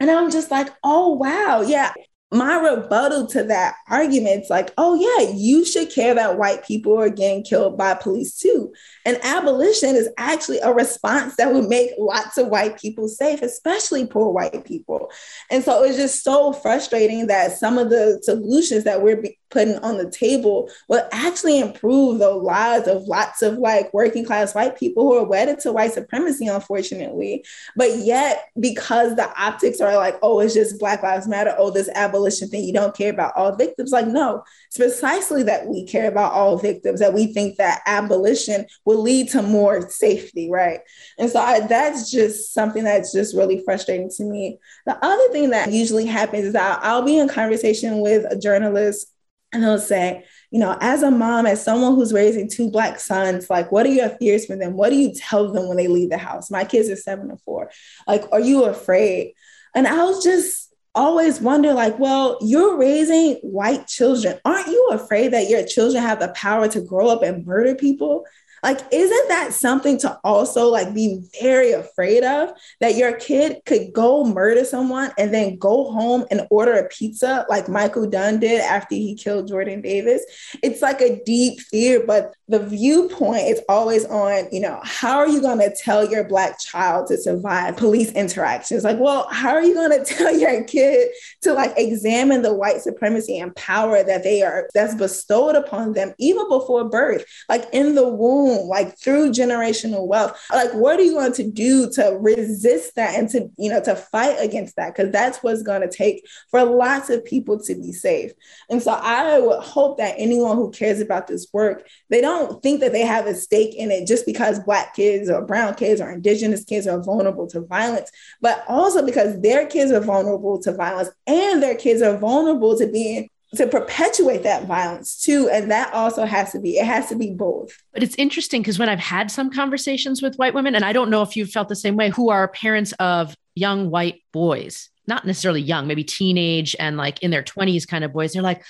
And 0.00 0.10
I'm 0.10 0.30
just 0.30 0.50
like, 0.50 0.68
oh, 0.84 1.14
wow. 1.14 1.62
Yeah, 1.62 1.92
my 2.30 2.56
rebuttal 2.56 3.26
to 3.26 3.42
that 3.44 3.76
argument 3.88 4.44
is 4.44 4.50
like, 4.50 4.70
oh, 4.76 4.94
yeah, 4.94 5.32
you 5.34 5.64
should 5.64 5.90
care 5.90 6.14
that 6.14 6.36
white 6.36 6.62
people 6.62 6.98
are 6.98 7.08
getting 7.08 7.42
killed 7.42 7.78
by 7.78 7.94
police 7.94 8.36
too. 8.36 8.70
And 9.06 9.18
abolition 9.22 9.96
is 9.96 10.10
actually 10.18 10.58
a 10.58 10.72
response 10.72 11.36
that 11.36 11.54
would 11.54 11.68
make 11.68 11.92
lots 11.98 12.36
of 12.36 12.48
white 12.48 12.78
people 12.78 13.08
safe, 13.08 13.40
especially 13.40 14.06
poor 14.06 14.30
white 14.30 14.62
people. 14.66 15.10
And 15.50 15.64
so 15.64 15.82
it's 15.82 15.96
just 15.96 16.22
so 16.22 16.52
frustrating 16.52 17.28
that 17.28 17.52
some 17.52 17.78
of 17.78 17.88
the 17.88 18.20
solutions 18.22 18.84
that 18.84 19.00
we're 19.00 19.22
putting 19.48 19.78
on 19.78 19.96
the 19.96 20.10
table 20.10 20.70
will 20.88 21.08
actually 21.10 21.58
improve 21.58 22.18
the 22.18 22.28
lives 22.28 22.86
of 22.86 23.04
lots 23.04 23.40
of 23.40 23.56
like 23.56 23.92
working 23.94 24.26
class 24.26 24.54
white 24.54 24.78
people 24.78 25.04
who 25.04 25.16
are 25.16 25.24
wedded 25.24 25.60
to 25.60 25.72
white 25.72 25.94
supremacy, 25.94 26.46
unfortunately. 26.46 27.42
But 27.74 27.96
yet, 27.96 28.50
because 28.60 29.16
the 29.16 29.32
optics 29.42 29.80
are 29.80 29.96
like, 29.96 30.18
oh, 30.20 30.40
it's 30.40 30.52
just 30.52 30.78
Black 30.78 31.02
Lives 31.02 31.26
Matter, 31.26 31.54
oh, 31.56 31.70
this 31.70 31.88
abolition 31.94 32.17
thing, 32.26 32.64
you 32.64 32.72
don't 32.72 32.96
care 32.96 33.10
about 33.10 33.36
all 33.36 33.54
victims. 33.54 33.92
Like, 33.92 34.06
no, 34.06 34.42
it's 34.66 34.76
precisely 34.76 35.42
that 35.44 35.66
we 35.66 35.86
care 35.86 36.08
about 36.08 36.32
all 36.32 36.58
victims, 36.58 37.00
that 37.00 37.14
we 37.14 37.32
think 37.32 37.56
that 37.56 37.82
abolition 37.86 38.66
will 38.84 39.02
lead 39.02 39.28
to 39.30 39.42
more 39.42 39.88
safety, 39.90 40.50
right? 40.50 40.80
And 41.18 41.30
so 41.30 41.40
I, 41.40 41.60
that's 41.60 42.10
just 42.10 42.52
something 42.54 42.84
that's 42.84 43.12
just 43.12 43.36
really 43.36 43.62
frustrating 43.64 44.10
to 44.16 44.24
me. 44.24 44.58
The 44.86 45.02
other 45.04 45.28
thing 45.32 45.50
that 45.50 45.72
usually 45.72 46.06
happens 46.06 46.44
is 46.44 46.54
I'll, 46.54 46.78
I'll 46.82 47.02
be 47.02 47.18
in 47.18 47.28
conversation 47.28 48.00
with 48.00 48.24
a 48.30 48.38
journalist 48.38 49.06
and 49.52 49.62
they'll 49.62 49.78
say, 49.78 50.24
you 50.50 50.60
know, 50.60 50.76
as 50.80 51.02
a 51.02 51.10
mom, 51.10 51.46
as 51.46 51.64
someone 51.64 51.94
who's 51.94 52.12
raising 52.12 52.50
two 52.50 52.70
Black 52.70 53.00
sons, 53.00 53.48
like, 53.48 53.72
what 53.72 53.86
are 53.86 53.90
your 53.90 54.10
fears 54.10 54.46
for 54.46 54.56
them? 54.56 54.74
What 54.74 54.90
do 54.90 54.96
you 54.96 55.12
tell 55.14 55.52
them 55.52 55.68
when 55.68 55.76
they 55.76 55.88
leave 55.88 56.10
the 56.10 56.18
house? 56.18 56.50
My 56.50 56.64
kids 56.64 56.90
are 56.90 56.96
seven 56.96 57.30
and 57.30 57.40
four. 57.42 57.70
Like, 58.06 58.24
are 58.32 58.40
you 58.40 58.64
afraid? 58.64 59.34
And 59.74 59.86
I 59.86 60.04
was 60.04 60.22
just 60.22 60.67
always 60.94 61.40
wonder, 61.40 61.74
like, 61.74 61.98
well, 61.98 62.38
you're 62.40 62.76
raising 62.76 63.34
white 63.36 63.86
children. 63.86 64.38
Aren't 64.44 64.68
you 64.68 64.88
afraid 64.92 65.32
that 65.32 65.48
your 65.48 65.64
children 65.64 66.02
have 66.02 66.20
the 66.20 66.28
power 66.28 66.68
to 66.68 66.80
grow 66.80 67.08
up 67.08 67.22
and 67.22 67.46
murder 67.46 67.74
people? 67.74 68.24
Like, 68.62 68.80
isn't 68.92 69.28
that 69.28 69.52
something 69.52 69.98
to 70.00 70.18
also 70.24 70.68
like 70.68 70.94
be 70.94 71.20
very 71.40 71.72
afraid 71.72 72.24
of 72.24 72.50
that 72.80 72.96
your 72.96 73.14
kid 73.14 73.60
could 73.66 73.92
go 73.92 74.24
murder 74.24 74.64
someone 74.64 75.12
and 75.18 75.32
then 75.32 75.58
go 75.58 75.90
home 75.90 76.24
and 76.30 76.46
order 76.50 76.72
a 76.72 76.88
pizza 76.88 77.46
like 77.48 77.68
Michael 77.68 78.08
Dunn 78.08 78.40
did 78.40 78.60
after 78.60 78.94
he 78.94 79.14
killed 79.14 79.48
Jordan 79.48 79.80
Davis? 79.80 80.24
It's 80.62 80.82
like 80.82 81.00
a 81.00 81.22
deep 81.24 81.60
fear, 81.60 82.04
but 82.06 82.34
the 82.48 82.60
viewpoint 82.60 83.46
is 83.46 83.60
always 83.68 84.04
on, 84.06 84.48
you 84.50 84.60
know, 84.60 84.80
how 84.82 85.18
are 85.18 85.28
you 85.28 85.40
going 85.40 85.58
to 85.58 85.74
tell 85.74 86.08
your 86.08 86.24
Black 86.24 86.58
child 86.58 87.06
to 87.08 87.18
survive 87.18 87.76
police 87.76 88.10
interactions? 88.12 88.84
Like, 88.84 88.98
well, 88.98 89.28
how 89.30 89.50
are 89.50 89.62
you 89.62 89.74
going 89.74 89.90
to 90.04 90.04
tell 90.04 90.36
your 90.36 90.64
kid 90.64 91.08
to 91.42 91.52
like 91.52 91.74
examine 91.76 92.42
the 92.42 92.54
white 92.54 92.80
supremacy 92.80 93.38
and 93.38 93.54
power 93.54 94.02
that 94.02 94.22
they 94.22 94.42
are, 94.42 94.68
that's 94.74 94.94
bestowed 94.94 95.54
upon 95.54 95.92
them 95.92 96.14
even 96.18 96.48
before 96.48 96.88
birth, 96.88 97.24
like 97.48 97.68
in 97.72 97.94
the 97.94 98.08
womb? 98.08 98.47
Like 98.48 98.98
through 98.98 99.30
generational 99.30 100.06
wealth. 100.06 100.40
Like, 100.50 100.72
what 100.74 100.98
are 100.98 101.02
you 101.02 101.12
going 101.12 101.32
to 101.34 101.50
do 101.50 101.90
to 101.92 102.16
resist 102.20 102.94
that 102.96 103.18
and 103.18 103.28
to, 103.30 103.50
you 103.58 103.70
know, 103.70 103.82
to 103.82 103.96
fight 103.96 104.36
against 104.40 104.76
that? 104.76 104.94
Because 104.94 105.12
that's 105.12 105.42
what's 105.42 105.62
going 105.62 105.82
to 105.82 105.90
take 105.90 106.26
for 106.50 106.64
lots 106.64 107.10
of 107.10 107.24
people 107.24 107.58
to 107.60 107.74
be 107.74 107.92
safe. 107.92 108.32
And 108.70 108.82
so 108.82 108.92
I 108.92 109.38
would 109.38 109.62
hope 109.62 109.98
that 109.98 110.14
anyone 110.18 110.56
who 110.56 110.70
cares 110.70 111.00
about 111.00 111.26
this 111.26 111.48
work, 111.52 111.86
they 112.10 112.20
don't 112.20 112.62
think 112.62 112.80
that 112.80 112.92
they 112.92 113.02
have 113.02 113.26
a 113.26 113.34
stake 113.34 113.74
in 113.74 113.90
it 113.90 114.06
just 114.06 114.26
because 114.26 114.60
Black 114.60 114.94
kids 114.94 115.30
or 115.30 115.44
brown 115.44 115.74
kids 115.74 116.00
or 116.00 116.10
indigenous 116.10 116.64
kids 116.64 116.86
are 116.86 117.02
vulnerable 117.02 117.46
to 117.48 117.60
violence, 117.60 118.10
but 118.40 118.64
also 118.68 119.04
because 119.04 119.40
their 119.40 119.66
kids 119.66 119.92
are 119.92 120.00
vulnerable 120.00 120.60
to 120.62 120.72
violence 120.72 121.10
and 121.26 121.62
their 121.62 121.74
kids 121.74 122.02
are 122.02 122.16
vulnerable 122.16 122.76
to 122.78 122.86
being 122.86 123.28
to 123.56 123.66
perpetuate 123.66 124.42
that 124.42 124.66
violence 124.66 125.18
too 125.18 125.48
and 125.50 125.70
that 125.70 125.92
also 125.94 126.26
has 126.26 126.52
to 126.52 126.60
be 126.60 126.78
it 126.78 126.84
has 126.84 127.08
to 127.08 127.16
be 127.16 127.30
both. 127.30 127.82
But 127.92 128.02
it's 128.02 128.14
interesting 128.16 128.60
because 128.60 128.78
when 128.78 128.88
i've 128.88 128.98
had 128.98 129.30
some 129.30 129.50
conversations 129.50 130.20
with 130.20 130.36
white 130.36 130.54
women 130.54 130.74
and 130.74 130.84
i 130.84 130.92
don't 130.92 131.10
know 131.10 131.22
if 131.22 131.36
you've 131.36 131.50
felt 131.50 131.68
the 131.68 131.76
same 131.76 131.96
way 131.96 132.10
who 132.10 132.30
are 132.30 132.48
parents 132.48 132.92
of 132.98 133.34
young 133.54 133.90
white 133.90 134.22
boys 134.32 134.90
not 135.06 135.24
necessarily 135.26 135.62
young 135.62 135.86
maybe 135.86 136.04
teenage 136.04 136.76
and 136.78 136.96
like 136.96 137.22
in 137.22 137.30
their 137.30 137.42
20s 137.42 137.88
kind 137.88 138.04
of 138.04 138.12
boys 138.12 138.32
they're 138.32 138.42
like 138.42 138.62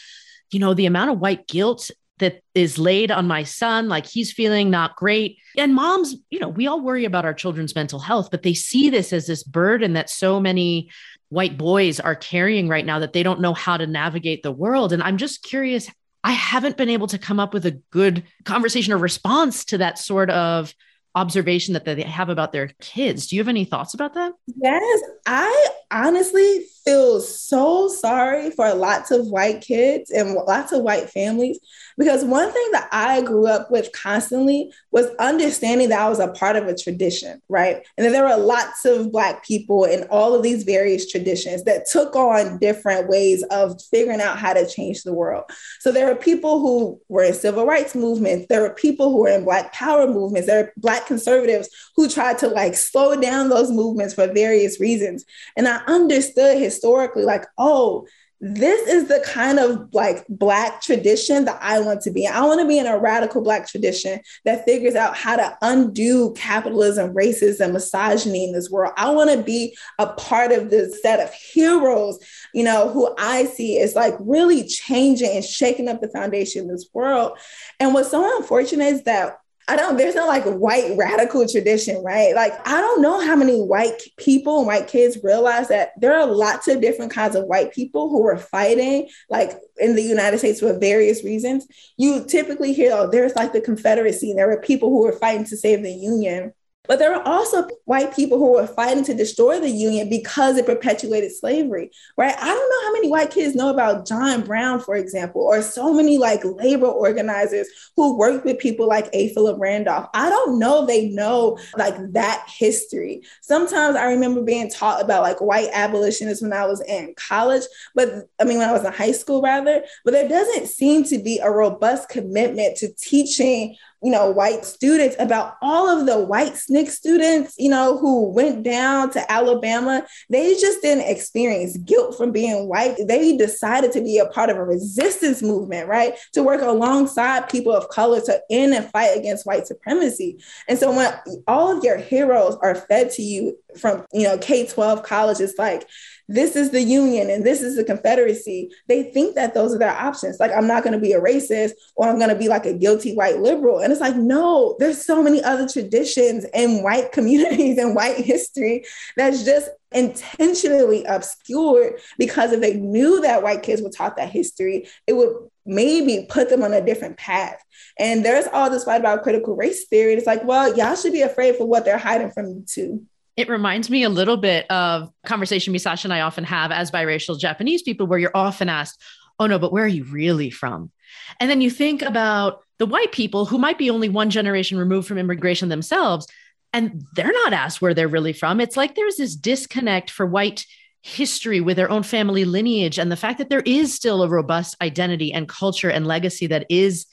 you 0.50 0.60
know 0.60 0.74
the 0.74 0.86
amount 0.86 1.10
of 1.10 1.18
white 1.18 1.46
guilt 1.48 1.90
that 2.18 2.42
is 2.54 2.78
laid 2.78 3.10
on 3.10 3.26
my 3.26 3.42
son 3.42 3.88
like 3.88 4.06
he's 4.06 4.32
feeling 4.32 4.70
not 4.70 4.96
great. 4.96 5.38
And 5.56 5.74
moms 5.74 6.16
you 6.30 6.38
know 6.38 6.48
we 6.48 6.66
all 6.66 6.80
worry 6.80 7.04
about 7.04 7.24
our 7.24 7.34
children's 7.34 7.74
mental 7.74 7.98
health 7.98 8.30
but 8.30 8.42
they 8.42 8.54
see 8.54 8.90
this 8.90 9.12
as 9.12 9.26
this 9.26 9.42
burden 9.42 9.94
that 9.94 10.10
so 10.10 10.40
many 10.40 10.90
white 11.30 11.58
boys 11.58 12.00
are 12.00 12.14
carrying 12.14 12.68
right 12.68 12.86
now 12.86 12.98
that 13.00 13.12
they 13.12 13.22
don't 13.22 13.40
know 13.40 13.54
how 13.54 13.76
to 13.76 13.86
navigate 13.86 14.42
the 14.42 14.52
world. 14.52 14.92
And 14.92 15.02
I'm 15.02 15.18
just 15.18 15.42
curious, 15.42 15.90
I 16.24 16.32
haven't 16.32 16.76
been 16.76 16.88
able 16.88 17.06
to 17.08 17.18
come 17.18 17.38
up 17.38 17.54
with 17.54 17.66
a 17.66 17.80
good 17.90 18.24
conversation 18.44 18.92
or 18.92 18.98
response 18.98 19.64
to 19.66 19.78
that 19.78 19.98
sort 19.98 20.30
of 20.30 20.74
observation 21.14 21.74
that 21.74 21.84
they 21.84 22.00
have 22.02 22.28
about 22.28 22.52
their 22.52 22.70
kids. 22.80 23.26
Do 23.26 23.36
you 23.36 23.40
have 23.40 23.48
any 23.48 23.64
thoughts 23.64 23.94
about 23.94 24.14
that? 24.14 24.32
Yes, 24.56 25.00
I 25.26 25.68
honestly 25.90 26.66
feel 26.84 27.20
so 27.20 27.88
sorry 27.88 28.50
for 28.50 28.72
lots 28.74 29.10
of 29.10 29.26
white 29.26 29.60
kids 29.60 30.10
and 30.10 30.32
lots 30.32 30.72
of 30.72 30.82
white 30.82 31.10
families 31.10 31.58
because 31.98 32.24
one 32.24 32.50
thing 32.50 32.68
that 32.72 32.88
I 32.92 33.22
grew 33.22 33.46
up 33.46 33.70
with 33.70 33.92
constantly 33.92 34.72
was 34.92 35.06
understanding 35.18 35.88
that 35.90 36.00
I 36.00 36.08
was 36.08 36.20
a 36.20 36.28
part 36.28 36.56
of 36.56 36.66
a 36.66 36.76
tradition, 36.76 37.42
right? 37.48 37.84
And 37.96 38.06
that 38.06 38.10
there 38.10 38.24
were 38.24 38.42
lots 38.42 38.84
of 38.84 39.12
Black 39.12 39.44
people 39.44 39.84
in 39.84 40.04
all 40.04 40.34
of 40.34 40.42
these 40.42 40.62
various 40.62 41.10
traditions 41.10 41.64
that 41.64 41.86
took 41.86 42.14
on 42.14 42.58
different 42.58 43.08
ways 43.08 43.42
of 43.50 43.82
figuring 43.90 44.20
out 44.20 44.38
how 44.38 44.54
to 44.54 44.66
change 44.66 45.02
the 45.02 45.12
world. 45.12 45.44
So 45.80 45.90
there 45.90 46.06
were 46.06 46.14
people 46.14 46.60
who 46.60 47.00
were 47.08 47.24
in 47.24 47.34
civil 47.34 47.66
rights 47.66 47.94
movements, 47.94 48.46
there 48.48 48.62
were 48.62 48.74
people 48.74 49.10
who 49.10 49.18
were 49.18 49.28
in 49.28 49.44
Black 49.44 49.72
power 49.72 50.06
movements, 50.06 50.46
there 50.46 50.64
were 50.64 50.72
Black 50.76 51.06
conservatives 51.06 51.68
who 51.96 52.08
tried 52.08 52.38
to 52.38 52.48
like 52.48 52.74
slow 52.74 53.20
down 53.20 53.48
those 53.48 53.70
movements 53.70 54.14
for 54.14 54.26
various 54.28 54.80
reasons. 54.80 55.24
And 55.56 55.66
I 55.66 55.77
understood 55.86 56.58
historically 56.58 57.24
like, 57.24 57.44
oh, 57.56 58.06
this 58.40 58.88
is 58.88 59.08
the 59.08 59.20
kind 59.26 59.58
of 59.58 59.92
like 59.92 60.24
black 60.28 60.80
tradition 60.80 61.44
that 61.46 61.58
I 61.60 61.80
want 61.80 62.02
to 62.02 62.12
be. 62.12 62.26
I 62.26 62.42
want 62.42 62.60
to 62.60 62.68
be 62.68 62.78
in 62.78 62.86
a 62.86 62.96
radical 62.96 63.42
black 63.42 63.66
tradition 63.66 64.20
that 64.44 64.64
figures 64.64 64.94
out 64.94 65.16
how 65.16 65.34
to 65.36 65.58
undo 65.60 66.32
capitalism, 66.34 67.14
racism, 67.14 67.72
misogyny 67.72 68.44
in 68.44 68.52
this 68.52 68.70
world. 68.70 68.92
I 68.96 69.10
want 69.10 69.30
to 69.32 69.42
be 69.42 69.76
a 69.98 70.06
part 70.06 70.52
of 70.52 70.70
this 70.70 71.02
set 71.02 71.18
of 71.18 71.34
heroes, 71.34 72.20
you 72.54 72.62
know, 72.62 72.90
who 72.90 73.12
I 73.18 73.44
see 73.44 73.76
is 73.76 73.96
like 73.96 74.14
really 74.20 74.64
changing 74.68 75.30
and 75.34 75.44
shaking 75.44 75.88
up 75.88 76.00
the 76.00 76.08
foundation 76.08 76.62
of 76.62 76.68
this 76.68 76.88
world. 76.94 77.38
And 77.80 77.92
what's 77.92 78.12
so 78.12 78.38
unfortunate 78.38 78.86
is 78.86 79.02
that 79.02 79.38
I 79.70 79.76
don't, 79.76 79.98
there's 79.98 80.14
no 80.14 80.26
like 80.26 80.44
white 80.44 80.96
radical 80.96 81.46
tradition, 81.46 82.02
right? 82.02 82.34
Like, 82.34 82.66
I 82.66 82.80
don't 82.80 83.02
know 83.02 83.20
how 83.20 83.36
many 83.36 83.60
white 83.60 84.00
people, 84.16 84.64
white 84.64 84.88
kids 84.88 85.18
realize 85.22 85.68
that 85.68 85.90
there 86.00 86.18
are 86.18 86.26
lots 86.26 86.68
of 86.68 86.80
different 86.80 87.12
kinds 87.12 87.36
of 87.36 87.44
white 87.44 87.74
people 87.74 88.08
who 88.08 88.26
are 88.26 88.38
fighting, 88.38 89.10
like 89.28 89.52
in 89.76 89.94
the 89.94 90.02
United 90.02 90.38
States 90.38 90.60
for 90.60 90.78
various 90.78 91.22
reasons. 91.22 91.66
You 91.98 92.24
typically 92.24 92.72
hear, 92.72 92.92
oh, 92.94 93.10
there's 93.10 93.36
like 93.36 93.52
the 93.52 93.60
Confederacy, 93.60 94.30
and 94.30 94.38
there 94.38 94.48
were 94.48 94.62
people 94.62 94.88
who 94.88 95.02
were 95.02 95.12
fighting 95.12 95.44
to 95.44 95.56
save 95.56 95.82
the 95.82 95.92
Union. 95.92 96.54
But 96.88 96.98
there 96.98 97.10
were 97.10 97.22
also 97.28 97.68
white 97.84 98.16
people 98.16 98.38
who 98.38 98.52
were 98.52 98.66
fighting 98.66 99.04
to 99.04 99.14
destroy 99.14 99.60
the 99.60 99.70
Union 99.70 100.08
because 100.08 100.56
it 100.56 100.66
perpetuated 100.66 101.36
slavery, 101.36 101.90
right? 102.16 102.34
I 102.36 102.46
don't 102.46 102.70
know 102.70 102.86
how 102.86 102.92
many 102.94 103.08
white 103.10 103.30
kids 103.30 103.54
know 103.54 103.68
about 103.68 104.06
John 104.06 104.42
Brown, 104.42 104.80
for 104.80 104.96
example, 104.96 105.42
or 105.42 105.62
so 105.62 105.92
many 105.92 106.18
like 106.18 106.40
labor 106.44 106.86
organizers 106.86 107.68
who 107.94 108.16
worked 108.16 108.44
with 108.44 108.58
people 108.58 108.88
like 108.88 109.10
A. 109.12 109.32
Philip 109.34 109.58
Randolph. 109.60 110.08
I 110.14 110.30
don't 110.30 110.58
know 110.58 110.86
they 110.86 111.08
know 111.08 111.58
like 111.76 111.94
that 112.12 112.46
history. 112.48 113.22
Sometimes 113.42 113.94
I 113.94 114.06
remember 114.06 114.42
being 114.42 114.70
taught 114.70 115.02
about 115.02 115.22
like 115.22 115.40
white 115.40 115.68
abolitionists 115.72 116.42
when 116.42 116.52
I 116.52 116.64
was 116.66 116.80
in 116.80 117.14
college, 117.16 117.64
but 117.94 118.28
I 118.40 118.44
mean, 118.44 118.58
when 118.58 118.68
I 118.68 118.72
was 118.72 118.84
in 118.84 118.92
high 118.92 119.12
school, 119.12 119.42
rather, 119.42 119.82
but 120.04 120.12
there 120.12 120.28
doesn't 120.28 120.68
seem 120.68 121.04
to 121.04 121.18
be 121.18 121.38
a 121.38 121.50
robust 121.50 122.08
commitment 122.08 122.76
to 122.78 122.92
teaching 122.94 123.76
you 124.02 124.10
know, 124.12 124.30
white 124.30 124.64
students 124.64 125.16
about 125.18 125.56
all 125.60 125.88
of 125.88 126.06
the 126.06 126.18
white 126.18 126.52
SNCC 126.52 126.88
students, 126.88 127.54
you 127.58 127.68
know, 127.68 127.98
who 127.98 128.30
went 128.30 128.62
down 128.62 129.10
to 129.10 129.32
Alabama. 129.32 130.06
They 130.30 130.54
just 130.54 130.82
didn't 130.82 131.10
experience 131.10 131.76
guilt 131.78 132.16
from 132.16 132.32
being 132.32 132.68
white. 132.68 132.96
They 133.06 133.36
decided 133.36 133.92
to 133.92 134.02
be 134.02 134.18
a 134.18 134.26
part 134.26 134.50
of 134.50 134.56
a 134.56 134.64
resistance 134.64 135.42
movement, 135.42 135.88
right? 135.88 136.14
To 136.34 136.42
work 136.42 136.62
alongside 136.62 137.48
people 137.48 137.72
of 137.72 137.88
color 137.88 138.20
to 138.22 138.40
end 138.50 138.74
and 138.74 138.90
fight 138.90 139.16
against 139.16 139.46
white 139.46 139.66
supremacy. 139.66 140.38
And 140.68 140.78
so 140.78 140.94
when 140.94 141.12
all 141.46 141.76
of 141.76 141.84
your 141.84 141.96
heroes 141.96 142.56
are 142.62 142.74
fed 142.74 143.10
to 143.12 143.22
you 143.22 143.58
from, 143.76 144.04
you 144.12 144.24
know, 144.24 144.38
K 144.38 144.66
12 144.66 145.02
college, 145.02 145.40
it's 145.40 145.58
like, 145.58 145.88
this 146.28 146.56
is 146.56 146.70
the 146.70 146.82
union 146.82 147.30
and 147.30 147.44
this 147.44 147.62
is 147.62 147.76
the 147.76 147.84
confederacy. 147.84 148.70
They 148.86 149.04
think 149.04 149.34
that 149.34 149.54
those 149.54 149.74
are 149.74 149.78
their 149.78 149.96
options. 149.96 150.38
Like 150.38 150.52
i'm 150.54 150.66
not 150.66 150.82
going 150.82 150.92
to 150.92 151.00
be 151.00 151.12
a 151.12 151.20
racist 151.20 151.72
or 151.96 152.06
i'm 152.06 152.18
going 152.18 152.28
to 152.28 152.36
be 152.36 152.48
like 152.48 152.66
a 152.66 152.74
guilty 152.74 153.14
white 153.14 153.40
liberal. 153.40 153.80
And 153.80 153.90
it's 153.90 154.00
like 154.00 154.16
no 154.16 154.76
there's 154.78 155.04
so 155.04 155.22
many 155.22 155.42
other 155.42 155.66
traditions 155.66 156.44
in 156.52 156.82
white 156.82 157.12
communities 157.12 157.78
and 157.78 157.94
white 157.94 158.18
history 158.18 158.84
that's 159.16 159.44
just 159.44 159.70
intentionally 159.90 161.02
obscured 161.04 161.94
because 162.18 162.52
if 162.52 162.60
they 162.60 162.74
knew 162.74 163.22
that 163.22 163.42
white 163.42 163.62
kids 163.62 163.80
were 163.80 163.88
taught 163.88 164.18
that 164.18 164.28
history 164.28 164.86
it 165.06 165.14
would 165.14 165.34
maybe 165.64 166.26
put 166.28 166.50
them 166.50 166.62
on 166.62 166.74
a 166.74 166.84
different 166.84 167.16
path. 167.16 167.62
And 167.98 168.24
there's 168.24 168.46
all 168.52 168.68
this 168.68 168.84
fight 168.84 169.00
about 169.00 169.22
critical 169.22 169.56
race 169.56 169.86
theory. 169.86 170.12
It's 170.12 170.26
like 170.26 170.44
well 170.44 170.76
y'all 170.76 170.94
should 170.94 171.14
be 171.14 171.22
afraid 171.22 171.56
for 171.56 171.66
what 171.66 171.86
they're 171.86 171.96
hiding 171.96 172.32
from 172.32 172.48
you 172.48 172.64
too 172.66 173.06
it 173.38 173.48
reminds 173.48 173.88
me 173.88 174.02
a 174.02 174.08
little 174.08 174.36
bit 174.36 174.68
of 174.68 175.12
conversation 175.24 175.72
Misasha 175.72 176.06
and 176.06 176.12
I 176.12 176.22
often 176.22 176.42
have 176.42 176.72
as 176.72 176.90
biracial 176.90 177.38
Japanese 177.38 177.82
people, 177.82 178.08
where 178.08 178.18
you're 178.18 178.32
often 178.34 178.68
asked, 178.68 179.00
Oh 179.38 179.46
no, 179.46 179.60
but 179.60 179.72
where 179.72 179.84
are 179.84 179.86
you 179.86 180.02
really 180.02 180.50
from? 180.50 180.90
And 181.38 181.48
then 181.48 181.60
you 181.60 181.70
think 181.70 182.02
about 182.02 182.64
the 182.78 182.86
white 182.86 183.12
people 183.12 183.46
who 183.46 183.56
might 183.56 183.78
be 183.78 183.90
only 183.90 184.08
one 184.08 184.28
generation 184.28 184.76
removed 184.76 185.06
from 185.06 185.18
immigration 185.18 185.68
themselves, 185.68 186.26
and 186.72 187.04
they're 187.14 187.30
not 187.30 187.52
asked 187.52 187.80
where 187.80 187.94
they're 187.94 188.08
really 188.08 188.32
from. 188.32 188.60
It's 188.60 188.76
like 188.76 188.96
there's 188.96 189.18
this 189.18 189.36
disconnect 189.36 190.10
for 190.10 190.26
white 190.26 190.66
history 191.02 191.60
with 191.60 191.76
their 191.76 191.92
own 191.92 192.02
family 192.02 192.44
lineage 192.44 192.98
and 192.98 193.10
the 193.10 193.16
fact 193.16 193.38
that 193.38 193.50
there 193.50 193.62
is 193.64 193.94
still 193.94 194.24
a 194.24 194.28
robust 194.28 194.74
identity 194.82 195.32
and 195.32 195.48
culture 195.48 195.90
and 195.90 196.08
legacy 196.08 196.48
that 196.48 196.66
is 196.68 197.06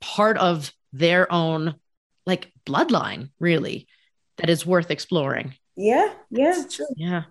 part 0.00 0.38
of 0.38 0.72
their 0.94 1.30
own 1.30 1.74
like 2.24 2.50
bloodline 2.64 3.28
really 3.38 3.86
that 4.38 4.48
is 4.48 4.64
worth 4.64 4.90
exploring 4.90 5.54
yeah, 5.76 6.12
yeah, 6.30 6.62
true. 6.70 6.86
Yeah, 6.96 7.24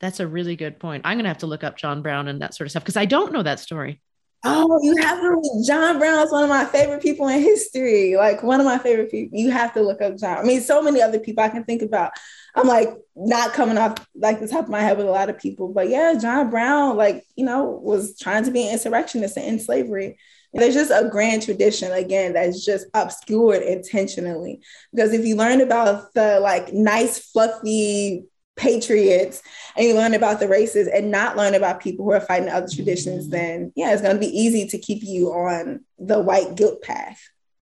that's 0.00 0.20
a 0.20 0.26
really 0.26 0.56
good 0.56 0.78
point. 0.78 1.02
I'm 1.04 1.18
gonna 1.18 1.28
have 1.28 1.38
to 1.38 1.46
look 1.46 1.64
up 1.64 1.76
John 1.76 2.02
Brown 2.02 2.28
and 2.28 2.40
that 2.42 2.54
sort 2.54 2.66
of 2.66 2.70
stuff 2.70 2.84
because 2.84 2.96
I 2.96 3.04
don't 3.04 3.32
know 3.32 3.42
that 3.42 3.60
story. 3.60 4.00
Oh, 4.44 4.78
you 4.82 4.96
have 5.02 5.20
to. 5.20 5.64
John 5.66 5.98
Brown 5.98 6.24
is 6.24 6.30
one 6.30 6.44
of 6.44 6.48
my 6.48 6.64
favorite 6.64 7.02
people 7.02 7.26
in 7.26 7.40
history. 7.40 8.14
Like 8.16 8.42
one 8.42 8.60
of 8.60 8.66
my 8.66 8.78
favorite 8.78 9.10
people. 9.10 9.36
You 9.36 9.50
have 9.50 9.74
to 9.74 9.82
look 9.82 10.00
up 10.00 10.16
John. 10.16 10.38
I 10.38 10.42
mean, 10.44 10.60
so 10.60 10.80
many 10.80 11.02
other 11.02 11.18
people 11.18 11.42
I 11.42 11.48
can 11.48 11.64
think 11.64 11.82
about. 11.82 12.12
I'm 12.54 12.68
like 12.68 12.88
not 13.16 13.52
coming 13.52 13.78
off 13.78 14.06
like 14.14 14.38
the 14.38 14.46
top 14.46 14.64
of 14.64 14.70
my 14.70 14.80
head 14.80 14.96
with 14.96 15.06
a 15.06 15.10
lot 15.10 15.28
of 15.28 15.38
people, 15.38 15.72
but 15.72 15.88
yeah, 15.88 16.14
John 16.20 16.50
Brown, 16.50 16.96
like 16.96 17.24
you 17.36 17.44
know, 17.44 17.64
was 17.64 18.18
trying 18.18 18.44
to 18.44 18.50
be 18.50 18.66
an 18.66 18.72
insurrectionist 18.72 19.36
and 19.36 19.46
in 19.46 19.60
slavery. 19.60 20.18
There's 20.52 20.74
just 20.74 20.90
a 20.90 21.08
grand 21.08 21.42
tradition 21.42 21.92
again 21.92 22.32
that's 22.32 22.64
just 22.64 22.86
obscured 22.94 23.62
intentionally. 23.62 24.60
Because 24.92 25.12
if 25.12 25.24
you 25.24 25.36
learn 25.36 25.60
about 25.60 26.14
the 26.14 26.40
like 26.40 26.72
nice, 26.72 27.18
fluffy 27.18 28.24
patriots 28.56 29.42
and 29.76 29.86
you 29.86 29.94
learn 29.94 30.14
about 30.14 30.40
the 30.40 30.48
races 30.48 30.88
and 30.88 31.10
not 31.10 31.36
learn 31.36 31.54
about 31.54 31.80
people 31.80 32.04
who 32.04 32.12
are 32.12 32.20
fighting 32.20 32.48
other 32.48 32.68
traditions, 32.74 33.24
mm-hmm. 33.24 33.32
then 33.32 33.72
yeah, 33.76 33.92
it's 33.92 34.02
going 34.02 34.16
to 34.16 34.20
be 34.20 34.26
easy 34.26 34.66
to 34.68 34.78
keep 34.78 35.02
you 35.02 35.28
on 35.28 35.84
the 35.98 36.18
white 36.18 36.54
guilt 36.54 36.82
path. 36.82 37.20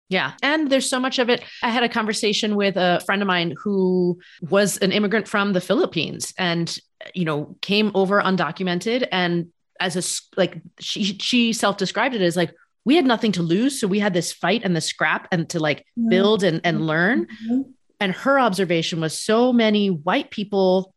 Yeah. 0.09 0.33
And 0.43 0.69
there's 0.69 0.87
so 0.87 0.99
much 0.99 1.17
of 1.17 1.29
it. 1.29 1.43
I 1.63 1.69
had 1.69 1.83
a 1.83 1.89
conversation 1.89 2.55
with 2.55 2.77
a 2.77 3.01
friend 3.05 3.21
of 3.21 3.27
mine 3.27 3.55
who 3.57 4.19
was 4.41 4.77
an 4.77 4.91
immigrant 4.91 5.27
from 5.27 5.53
the 5.53 5.61
Philippines 5.61 6.33
and, 6.37 6.77
you 7.15 7.25
know, 7.25 7.55
came 7.61 7.91
over 7.95 8.21
undocumented. 8.21 9.07
And 9.11 9.47
as 9.79 9.95
a, 9.95 10.37
like, 10.37 10.61
she, 10.79 11.17
she 11.17 11.51
self 11.51 11.77
described 11.77 12.13
it 12.13 12.21
as 12.21 12.37
like, 12.37 12.53
we 12.85 12.95
had 12.95 13.05
nothing 13.05 13.31
to 13.33 13.43
lose. 13.43 13.79
So 13.79 13.87
we 13.87 13.99
had 13.99 14.13
this 14.13 14.31
fight 14.31 14.61
and 14.63 14.75
the 14.75 14.81
scrap 14.81 15.27
and 15.31 15.49
to 15.49 15.59
like 15.59 15.79
mm-hmm. 15.79 16.09
build 16.09 16.43
and, 16.43 16.61
and 16.63 16.85
learn. 16.85 17.25
Mm-hmm. 17.25 17.61
And 17.99 18.13
her 18.13 18.39
observation 18.39 18.99
was 18.99 19.17
so 19.17 19.53
many 19.53 19.89
white 19.89 20.29
people, 20.29 20.93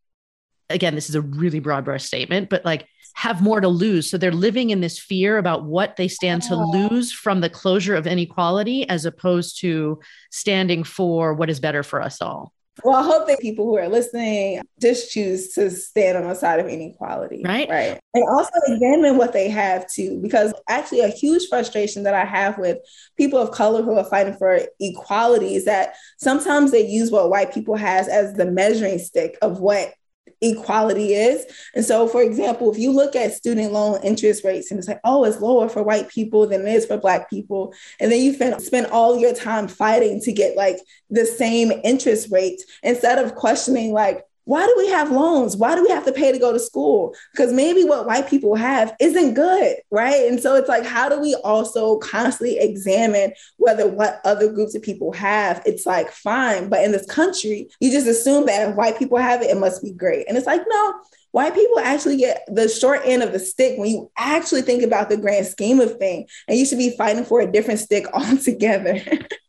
again, 0.68 0.94
this 0.94 1.08
is 1.08 1.14
a 1.14 1.20
really 1.20 1.60
broad 1.60 1.84
brush 1.84 2.04
statement, 2.04 2.48
but 2.48 2.64
like 2.64 2.86
have 3.14 3.40
more 3.40 3.60
to 3.60 3.68
lose. 3.68 4.10
So 4.10 4.18
they're 4.18 4.32
living 4.32 4.70
in 4.70 4.80
this 4.80 4.98
fear 4.98 5.38
about 5.38 5.64
what 5.64 5.96
they 5.96 6.08
stand 6.08 6.42
to 6.42 6.56
lose 6.56 7.12
from 7.12 7.40
the 7.40 7.48
closure 7.48 7.94
of 7.94 8.06
inequality 8.06 8.86
as 8.88 9.06
opposed 9.06 9.60
to 9.60 10.00
standing 10.30 10.84
for 10.84 11.32
what 11.32 11.48
is 11.48 11.60
better 11.60 11.82
for 11.82 12.02
us 12.02 12.20
all. 12.20 12.52
Well, 12.84 12.96
I 12.96 13.02
hope 13.02 13.26
that 13.28 13.38
people 13.40 13.64
who 13.64 13.76
are 13.78 13.88
listening 13.88 14.60
just 14.80 15.10
choose 15.10 15.54
to 15.54 15.70
stand 15.70 16.18
on 16.18 16.28
the 16.28 16.34
side 16.34 16.60
of 16.60 16.68
inequality. 16.68 17.42
Right. 17.44 17.68
Right. 17.68 17.98
And 18.14 18.28
also 18.28 18.50
examine 18.66 19.16
what 19.16 19.32
they 19.32 19.48
have 19.48 19.90
too, 19.90 20.20
because 20.22 20.52
actually, 20.68 21.00
a 21.00 21.08
huge 21.08 21.48
frustration 21.48 22.02
that 22.02 22.14
I 22.14 22.24
have 22.24 22.58
with 22.58 22.78
people 23.16 23.38
of 23.38 23.50
color 23.50 23.82
who 23.82 23.96
are 23.96 24.04
fighting 24.04 24.34
for 24.34 24.60
equality 24.78 25.54
is 25.54 25.64
that 25.64 25.94
sometimes 26.18 26.70
they 26.70 26.86
use 26.86 27.10
what 27.10 27.30
white 27.30 27.52
people 27.52 27.76
has 27.76 28.08
as 28.08 28.34
the 28.34 28.46
measuring 28.46 28.98
stick 28.98 29.38
of 29.42 29.60
what 29.60 29.94
equality 30.40 31.14
is. 31.14 31.44
And 31.74 31.84
so, 31.84 32.06
for 32.06 32.22
example, 32.22 32.70
if 32.70 32.78
you 32.78 32.92
look 32.92 33.16
at 33.16 33.32
student 33.32 33.72
loan 33.72 34.00
interest 34.02 34.44
rates 34.44 34.70
and 34.70 34.78
it's 34.78 34.88
like, 34.88 35.00
oh, 35.04 35.24
it's 35.24 35.40
lower 35.40 35.68
for 35.68 35.82
white 35.82 36.08
people 36.08 36.46
than 36.46 36.66
it 36.66 36.72
is 36.72 36.86
for 36.86 36.98
Black 36.98 37.30
people. 37.30 37.74
And 38.00 38.12
then 38.12 38.20
you 38.20 38.34
spend 38.58 38.86
all 38.86 39.18
your 39.18 39.34
time 39.34 39.68
fighting 39.68 40.20
to 40.22 40.32
get 40.32 40.56
like 40.56 40.78
the 41.10 41.26
same 41.26 41.72
interest 41.84 42.30
rate 42.30 42.60
instead 42.82 43.18
of 43.18 43.34
questioning, 43.34 43.92
like, 43.92 44.22
why 44.46 44.64
do 44.64 44.74
we 44.78 44.88
have 44.88 45.10
loans? 45.10 45.56
Why 45.56 45.74
do 45.74 45.82
we 45.82 45.90
have 45.90 46.04
to 46.04 46.12
pay 46.12 46.30
to 46.30 46.38
go 46.38 46.52
to 46.52 46.58
school? 46.58 47.14
Because 47.32 47.52
maybe 47.52 47.82
what 47.82 48.06
white 48.06 48.28
people 48.28 48.54
have 48.54 48.94
isn't 49.00 49.34
good, 49.34 49.76
right? 49.90 50.28
And 50.28 50.40
so 50.40 50.54
it's 50.54 50.68
like, 50.68 50.86
how 50.86 51.08
do 51.08 51.20
we 51.20 51.34
also 51.42 51.98
constantly 51.98 52.58
examine 52.58 53.32
whether 53.56 53.88
what 53.88 54.20
other 54.24 54.50
groups 54.52 54.76
of 54.76 54.82
people 54.82 55.12
have, 55.12 55.62
it's 55.66 55.84
like 55.84 56.12
fine. 56.12 56.68
But 56.68 56.84
in 56.84 56.92
this 56.92 57.06
country, 57.06 57.68
you 57.80 57.90
just 57.90 58.06
assume 58.06 58.46
that 58.46 58.70
if 58.70 58.76
white 58.76 58.96
people 58.96 59.18
have 59.18 59.42
it, 59.42 59.50
it 59.50 59.58
must 59.58 59.82
be 59.82 59.92
great. 59.92 60.28
And 60.28 60.38
it's 60.38 60.46
like, 60.46 60.62
no, 60.68 60.94
white 61.32 61.54
people 61.54 61.80
actually 61.80 62.16
get 62.16 62.44
the 62.46 62.68
short 62.68 63.00
end 63.04 63.24
of 63.24 63.32
the 63.32 63.40
stick 63.40 63.76
when 63.78 63.90
you 63.90 64.12
actually 64.16 64.62
think 64.62 64.84
about 64.84 65.08
the 65.08 65.16
grand 65.16 65.48
scheme 65.48 65.80
of 65.80 65.96
things. 65.96 66.30
And 66.46 66.56
you 66.56 66.64
should 66.64 66.78
be 66.78 66.96
fighting 66.96 67.24
for 67.24 67.40
a 67.40 67.50
different 67.50 67.80
stick 67.80 68.06
altogether. 68.12 69.00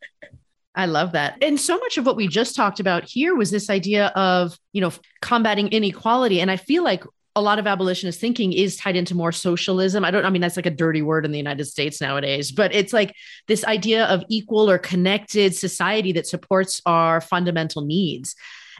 I 0.78 0.86
love 0.86 1.10
that. 1.12 1.36
And 1.42 1.58
so 1.58 1.76
much 1.76 1.98
of 1.98 2.06
what 2.06 2.14
we 2.14 2.28
just 2.28 2.54
talked 2.54 2.78
about 2.78 3.02
here 3.04 3.34
was 3.34 3.50
this 3.50 3.68
idea 3.68 4.06
of, 4.14 4.56
you 4.72 4.80
know, 4.80 4.92
combating 5.20 5.66
inequality. 5.68 6.40
And 6.40 6.52
I 6.52 6.56
feel 6.56 6.84
like 6.84 7.02
a 7.34 7.42
lot 7.42 7.58
of 7.58 7.66
abolitionist 7.66 8.20
thinking 8.20 8.52
is 8.52 8.76
tied 8.76 8.94
into 8.94 9.16
more 9.16 9.32
socialism. 9.32 10.04
I 10.04 10.12
don't, 10.12 10.24
I 10.24 10.30
mean, 10.30 10.40
that's 10.40 10.54
like 10.54 10.66
a 10.66 10.70
dirty 10.70 11.02
word 11.02 11.24
in 11.24 11.32
the 11.32 11.36
United 11.36 11.64
States 11.64 12.00
nowadays, 12.00 12.52
but 12.52 12.72
it's 12.72 12.92
like 12.92 13.12
this 13.48 13.64
idea 13.64 14.06
of 14.06 14.22
equal 14.28 14.70
or 14.70 14.78
connected 14.78 15.52
society 15.54 16.12
that 16.12 16.28
supports 16.28 16.80
our 16.86 17.20
fundamental 17.20 17.84
needs. 17.84 18.36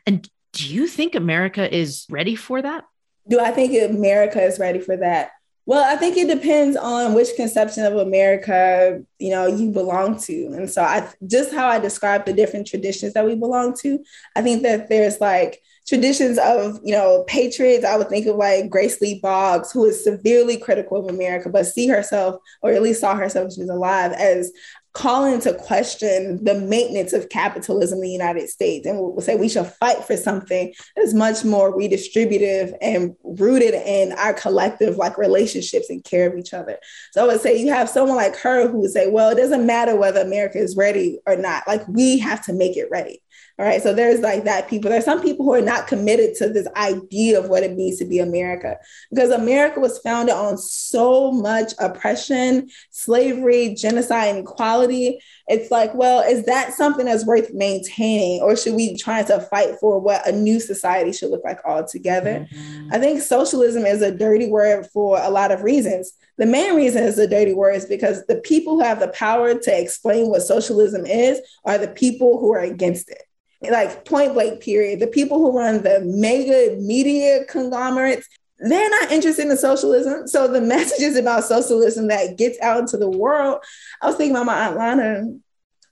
And 0.07 0.29
do 0.53 0.73
you 0.73 0.87
think 0.87 1.17
America 1.17 1.77
is 1.77 2.07
ready 2.09 2.37
for 2.37 2.63
that? 2.63 2.85
Do 3.29 3.41
I 3.41 3.51
think 3.51 3.73
America 3.91 4.41
is 4.41 4.61
ready 4.61 4.79
for 4.79 4.97
that? 4.97 5.33
Well, 5.69 5.85
I 5.85 5.99
think 5.99 6.17
it 6.17 6.29
depends 6.29 6.79
on 6.79 7.13
which 7.13 7.37
conception 7.37 7.85
of 7.85 7.95
America, 7.97 9.03
you 9.19 9.29
know, 9.29 9.47
you 9.47 9.71
belong 9.71 10.19
to. 10.21 10.47
And 10.47 10.71
so 10.71 10.81
I 10.81 11.07
just 11.27 11.53
how 11.53 11.69
I 11.69 11.79
describe 11.79 12.25
the 12.25 12.33
different 12.33 12.67
traditions 12.67 13.13
that 13.13 13.27
we 13.27 13.35
belong 13.35 13.77
to, 13.83 14.03
I 14.35 14.41
think 14.41 14.63
that 14.63 14.89
there's 14.89 15.21
like 15.21 15.61
traditions 15.87 16.39
of, 16.39 16.81
you 16.83 16.93
know, 16.93 17.23
patriots. 17.29 17.85
I 17.85 17.99
would 17.99 18.09
think 18.09 18.27
of 18.27 18.37
like 18.37 18.71
Grace 18.71 18.99
Lee 19.03 19.21
Boggs, 19.23 19.71
who 19.71 19.85
is 19.85 20.03
severely 20.03 20.57
critical 20.57 20.97
of 21.07 21.15
America, 21.15 21.51
but 21.51 21.67
see 21.67 21.87
herself, 21.87 22.41
or 22.63 22.73
at 22.73 22.81
least 22.81 23.03
saw 23.03 23.15
herself 23.15 23.49
when 23.49 23.55
she 23.55 23.61
was 23.61 23.69
alive, 23.69 24.13
as 24.13 24.51
call 24.95 25.25
into 25.25 25.53
question 25.55 26.43
the 26.45 26.55
maintenance 26.55 27.13
of 27.13 27.29
capitalism 27.29 27.99
in 27.99 28.03
the 28.03 28.11
United 28.11 28.49
States 28.49 28.87
and 28.87 28.99
we'll 28.99 29.21
say 29.21 29.37
we 29.37 29.49
should 29.49 29.67
fight 29.67 30.03
for 30.05 30.17
something 30.17 30.73
that's 30.97 31.15
much 31.15 31.45
more 31.45 31.77
redistributive 31.77 32.75
and 32.81 33.15
rooted 33.23 33.75
in 33.75 34.13
our 34.13 34.33
collective 34.33 34.97
like 34.97 35.19
relationships 35.19 35.91
and 35.91 36.03
care 36.05 36.29
of 36.29 36.37
each 36.37 36.55
other. 36.55 36.79
So 37.13 37.23
I 37.23 37.27
would 37.27 37.41
say 37.41 37.61
you 37.61 37.73
have 37.73 37.89
someone 37.89 38.17
like 38.17 38.37
her 38.37 38.69
who 38.69 38.81
would 38.81 38.91
say, 38.91 39.11
well, 39.11 39.31
it 39.31 39.37
doesn't 39.37 39.67
matter 39.67 39.95
whether 39.95 40.21
America 40.21 40.59
is 40.59 40.77
ready 40.77 41.19
or 41.27 41.37
not. 41.37 41.69
Like 41.69 41.87
we 41.87 42.19
have 42.19 42.45
to 42.47 42.53
make 42.53 42.77
it 42.77 42.89
ready. 42.91 43.23
All 43.59 43.67
right. 43.67 43.83
So 43.83 43.93
there's 43.93 44.21
like 44.21 44.45
that 44.45 44.69
people. 44.69 44.89
There's 44.89 45.05
some 45.05 45.21
people 45.21 45.45
who 45.45 45.53
are 45.53 45.61
not 45.61 45.89
committed 45.89 46.37
to 46.37 46.49
this 46.49 46.69
idea 46.77 47.41
of 47.41 47.49
what 47.49 47.65
it 47.65 47.77
means 47.77 47.99
to 47.99 48.05
be 48.05 48.21
America 48.21 48.77
because 49.11 49.31
America 49.31 49.81
was 49.81 49.99
founded 49.99 50.37
on 50.37 50.57
so 50.57 51.33
much 51.33 51.73
oppression, 51.81 52.71
slavery, 52.91 53.75
genocide, 53.75 54.37
and 54.37 54.47
equality. 54.47 55.19
It's 55.49 55.73
like, 55.73 55.93
well, 55.95 56.21
is 56.21 56.47
that 56.47 56.75
something 56.75 57.07
that's 57.07 57.27
worth 57.27 57.53
maintaining, 57.53 58.43
or 58.43 58.55
should 58.55 58.75
we 58.75 58.97
try 58.97 59.25
to 59.25 59.41
fight 59.41 59.75
for 59.81 59.99
what 59.99 60.29
a 60.29 60.31
new 60.31 60.61
society 60.61 61.11
should 61.11 61.31
look 61.31 61.43
like 61.45 61.59
altogether? 61.65 62.47
Mm-hmm. 62.53 62.91
I 62.93 62.99
think 63.01 63.23
socialism 63.23 63.85
is 63.85 64.03
a 64.03 64.17
dirty 64.17 64.49
word 64.49 64.87
for 64.93 65.19
a 65.21 65.31
lot 65.31 65.51
of 65.51 65.63
reasons. 65.63 66.13
The 66.37 66.47
main 66.47 66.77
reason 66.77 67.03
it's 67.03 67.19
a 67.19 67.27
dirty 67.27 67.55
word 67.55 67.75
is 67.75 67.87
because 67.87 68.25
the 68.27 68.37
people 68.37 68.75
who 68.75 68.85
have 68.85 69.01
the 69.01 69.09
power 69.09 69.55
to 69.59 69.81
explain 69.81 70.29
what 70.29 70.43
socialism 70.43 71.05
is 71.07 71.41
are 71.65 71.79
the 71.79 71.89
people 71.89 72.39
who 72.39 72.53
are 72.55 72.61
against 72.61 73.11
it 73.11 73.23
like 73.63 74.05
point 74.05 74.35
blank 74.35 74.61
period 74.61 75.01
the 75.01 75.07
people 75.07 75.39
who 75.39 75.57
run 75.57 75.83
the 75.83 76.01
mega 76.05 76.77
media 76.81 77.45
conglomerates 77.47 78.27
they're 78.61 78.91
not 78.91 79.11
interested 79.11 79.49
in 79.49 79.57
socialism 79.57 80.27
so 80.27 80.49
the 80.49 80.61
messages 80.75 81.17
about 81.17 81.45
socialism 81.45 82.09
that 82.09 82.37
gets 82.37 82.59
out 82.61 82.81
into 82.81 82.97
the 82.97 83.11
world 83.11 83.59
i 84.03 84.07
was 84.07 84.17
thinking 84.17 84.35
about 84.35 84.47
my 84.47 84.67
aunt 84.67 84.77
lana 84.77 85.25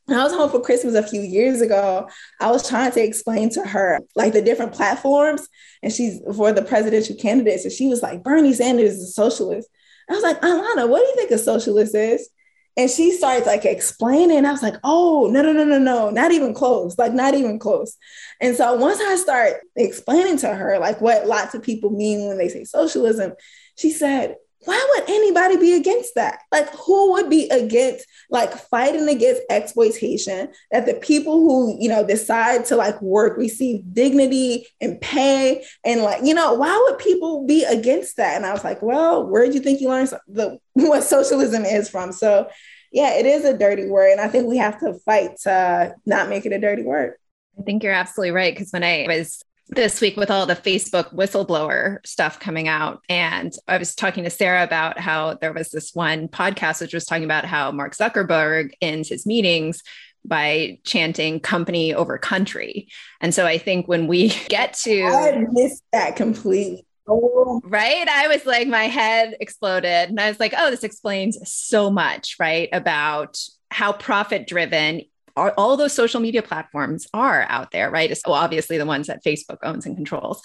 when 0.07 0.19
I 0.19 0.23
was 0.23 0.33
home 0.33 0.51
for 0.51 0.61
Christmas 0.61 0.95
a 0.95 1.03
few 1.03 1.21
years 1.21 1.61
ago, 1.61 2.09
I 2.41 2.51
was 2.51 2.69
trying 2.69 2.93
to 2.93 3.03
explain 3.03 3.51
to 3.51 3.65
her 3.65 4.01
like 4.15 4.33
the 4.33 4.41
different 4.41 4.73
platforms, 4.73 5.49
and 5.83 5.93
she's 5.93 6.21
for 6.37 6.53
the 6.53 6.63
presidential 6.63 7.17
candidates, 7.17 7.65
and 7.65 7.73
she 7.73 7.89
was 7.89 8.03
like, 8.03 8.23
"Bernie 8.23 8.55
Sanders 8.55 8.93
is 8.93 9.03
a 9.03 9.13
socialist." 9.13 9.69
I 10.09 10.15
was 10.15 10.23
like, 10.23 10.41
"Alana, 10.43 10.89
what 10.89 11.01
do 11.01 11.07
you 11.07 11.15
think 11.17 11.33
a 11.33 11.39
socialist 11.39 11.95
is?" 11.97 12.29
And 12.77 12.91
she 12.91 13.13
starts 13.13 13.47
like 13.47 13.65
explaining. 13.65 14.45
I 14.45 14.53
was 14.53 14.63
like, 14.63 14.77
oh, 14.85 15.29
no, 15.33 15.41
no, 15.41 15.53
no, 15.53 15.65
no, 15.65 15.79
no, 15.79 16.11
not 16.11 16.33
even 16.33 16.53
close, 16.53 16.99
like 16.99 17.13
not 17.13 17.35
even 17.35 17.59
close. 17.59 17.97
And 18.41 18.55
so 18.55 18.75
once 18.75 19.01
I 19.01 19.17
start 19.17 19.61
explaining 19.77 20.37
to 20.39 20.55
her 20.55 20.79
like 20.79 21.01
what 21.01 21.27
lots 21.27 21.55
of 21.55 21.63
people 21.63 21.91
mean 21.91 22.29
when 22.29 22.37
they 22.37 22.49
say 22.49 22.65
socialism, 22.65 23.33
she 23.77 23.91
said, 23.91 24.37
why 24.67 24.95
would 24.95 25.09
anybody 25.09 25.57
be 25.57 25.75
against 25.75 26.15
that? 26.17 26.41
Like, 26.53 26.69
who 26.71 27.13
would 27.13 27.31
be 27.31 27.49
against 27.49 28.07
like 28.31 28.53
fighting 28.53 29.09
against 29.09 29.43
exploitation? 29.49 30.49
That 30.71 30.87
the 30.87 30.95
people 30.95 31.41
who 31.41 31.77
you 31.81 31.89
know 31.89 32.07
decide 32.07 32.65
to 32.67 32.77
like 32.77 33.01
work 33.01 33.39
receive 33.39 33.83
dignity 33.93 34.67
and 34.81 35.01
pay, 35.01 35.65
and 35.85 36.03
like 36.03 36.25
you 36.25 36.35
know, 36.35 36.55
why 36.55 36.77
would 36.89 36.99
people 36.99 37.47
be 37.47 37.65
against 37.65 38.17
that? 38.17 38.37
And 38.37 38.45
I 38.45 38.53
was 38.53 38.65
like, 38.65 38.83
well, 38.83 39.27
where 39.27 39.47
do 39.47 39.53
you 39.53 39.61
think 39.61 39.81
you 39.81 39.89
learned 39.89 40.13
the 40.29 40.59
what 40.75 41.05
socialism 41.05 41.65
is 41.65 41.89
from? 41.89 42.13
So, 42.13 42.49
yeah, 42.93 43.15
it 43.15 43.27
is 43.27 43.45
a 43.45 43.57
dirty 43.57 43.87
word, 43.87 44.11
and 44.13 44.21
I 44.21 44.29
think 44.29 44.49
we 44.49 44.59
have 44.59 44.79
to 44.81 44.95
fight 45.05 45.39
to 45.43 45.95
not 46.05 46.29
make 46.29 46.45
it 46.45 46.53
a 46.53 46.61
dirty 46.61 46.83
word. 46.83 47.15
I 47.59 47.63
think 47.63 47.83
you're 47.83 47.93
absolutely 47.93 48.33
right. 48.33 48.55
Because 48.55 48.71
when 48.73 48.85
I 48.85 49.07
was 49.09 49.43
this 49.69 50.01
week 50.01 50.17
with 50.17 50.31
all 50.31 50.47
the 50.47 50.55
Facebook 50.55 51.13
whistleblower 51.13 52.07
stuff 52.07 52.39
coming 52.39 52.69
out. 52.69 53.03
And 53.09 53.53
I 53.67 53.79
was 53.79 53.95
talking 53.95 54.25
to 54.25 54.31
Sarah 54.31 54.63
about 54.63 54.99
how 54.99 55.35
there 55.35 55.53
was 55.53 55.71
this 55.71 55.95
one 55.95 56.29
podcast 56.29 56.81
which 56.81 56.95
was 56.95 57.05
talking 57.05 57.25
about 57.25 57.45
how 57.45 57.73
Mark 57.73 57.97
Zuckerberg 57.97 58.73
ends 58.81 59.09
his 59.09 59.27
meetings 59.27 59.83
by 60.25 60.79
chanting 60.85 61.41
company 61.41 61.95
over 61.95 62.19
country. 62.19 62.89
And 63.21 63.35
so 63.35 63.47
I 63.47 63.59
think 63.59 63.89
when 63.89 64.07
we 64.07 64.29
get 64.49 64.75
to 64.85 65.03
I 65.03 65.45
missed 65.51 65.85
that 65.93 66.17
completely. 66.17 66.87
Oh. 67.09 67.61
Right. 67.65 68.09
I 68.09 68.27
was 68.29 68.45
like, 68.47 68.67
my 68.67 68.85
head 68.85 69.37
exploded. 69.41 70.11
And 70.11 70.19
I 70.21 70.29
was 70.29 70.41
like, 70.41 70.55
oh, 70.57 70.71
this 70.71 70.83
explains 70.83 71.39
so 71.49 71.89
much, 71.89 72.37
right? 72.41 72.69
About 72.73 73.39
how 73.71 73.93
profit 73.93 74.47
driven 74.47 75.03
all, 75.37 75.51
all 75.57 75.77
those 75.77 75.93
social 75.93 76.21
media 76.21 76.43
platforms 76.43 77.07
are 77.13 77.47
out 77.49 77.71
there, 77.71 77.91
right? 77.91 78.17
So 78.17 78.33
obviously 78.33 78.79
the 78.79 78.87
ones 78.87 79.07
that 79.07 79.25
Facebook 79.25 79.59
owns 79.63 79.87
and 79.87 79.97
controls 79.97 80.43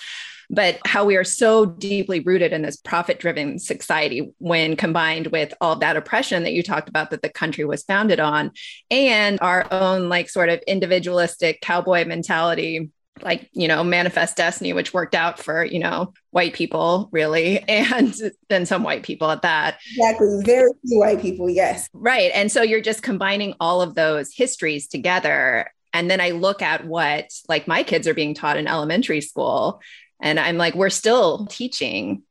but 0.51 0.79
how 0.85 1.05
we 1.05 1.15
are 1.15 1.23
so 1.23 1.65
deeply 1.65 2.19
rooted 2.19 2.51
in 2.51 2.61
this 2.61 2.75
profit 2.75 3.19
driven 3.19 3.57
society 3.57 4.33
when 4.39 4.75
combined 4.75 5.27
with 5.27 5.53
all 5.61 5.77
that 5.77 5.95
oppression 5.95 6.43
that 6.43 6.51
you 6.51 6.61
talked 6.61 6.89
about 6.89 7.09
that 7.09 7.21
the 7.21 7.29
country 7.29 7.63
was 7.63 7.83
founded 7.83 8.19
on 8.19 8.51
and 8.91 9.39
our 9.41 9.65
own 9.71 10.09
like 10.09 10.29
sort 10.29 10.49
of 10.49 10.59
individualistic 10.67 11.61
cowboy 11.61 12.05
mentality 12.05 12.89
like 13.21 13.49
you 13.53 13.67
know 13.67 13.83
manifest 13.83 14.37
destiny 14.37 14.73
which 14.73 14.93
worked 14.93 15.13
out 15.13 15.37
for 15.37 15.63
you 15.63 15.79
know 15.79 16.13
white 16.31 16.53
people 16.53 17.09
really 17.11 17.59
and 17.67 18.15
then 18.49 18.65
some 18.65 18.83
white 18.83 19.03
people 19.03 19.29
at 19.29 19.41
that. 19.41 19.79
Exactly. 19.95 20.41
Very 20.43 20.71
few 20.87 20.99
white 20.99 21.21
people 21.21 21.49
yes. 21.49 21.89
Right. 21.93 22.31
And 22.33 22.51
so 22.51 22.61
you're 22.61 22.81
just 22.81 23.03
combining 23.03 23.53
all 23.59 23.81
of 23.81 23.95
those 23.95 24.33
histories 24.33 24.87
together. 24.87 25.71
And 25.93 26.09
then 26.09 26.21
i 26.21 26.31
look 26.31 26.61
at 26.61 26.85
what 26.85 27.31
like 27.49 27.67
my 27.67 27.83
kids 27.83 28.07
are 28.07 28.13
being 28.13 28.33
taught 28.33 28.57
in 28.57 28.67
elementary 28.67 29.21
school 29.21 29.81
and 30.21 30.39
i'm 30.39 30.57
like 30.57 30.73
we're 30.73 30.89
still 30.89 31.47
teaching 31.47 32.23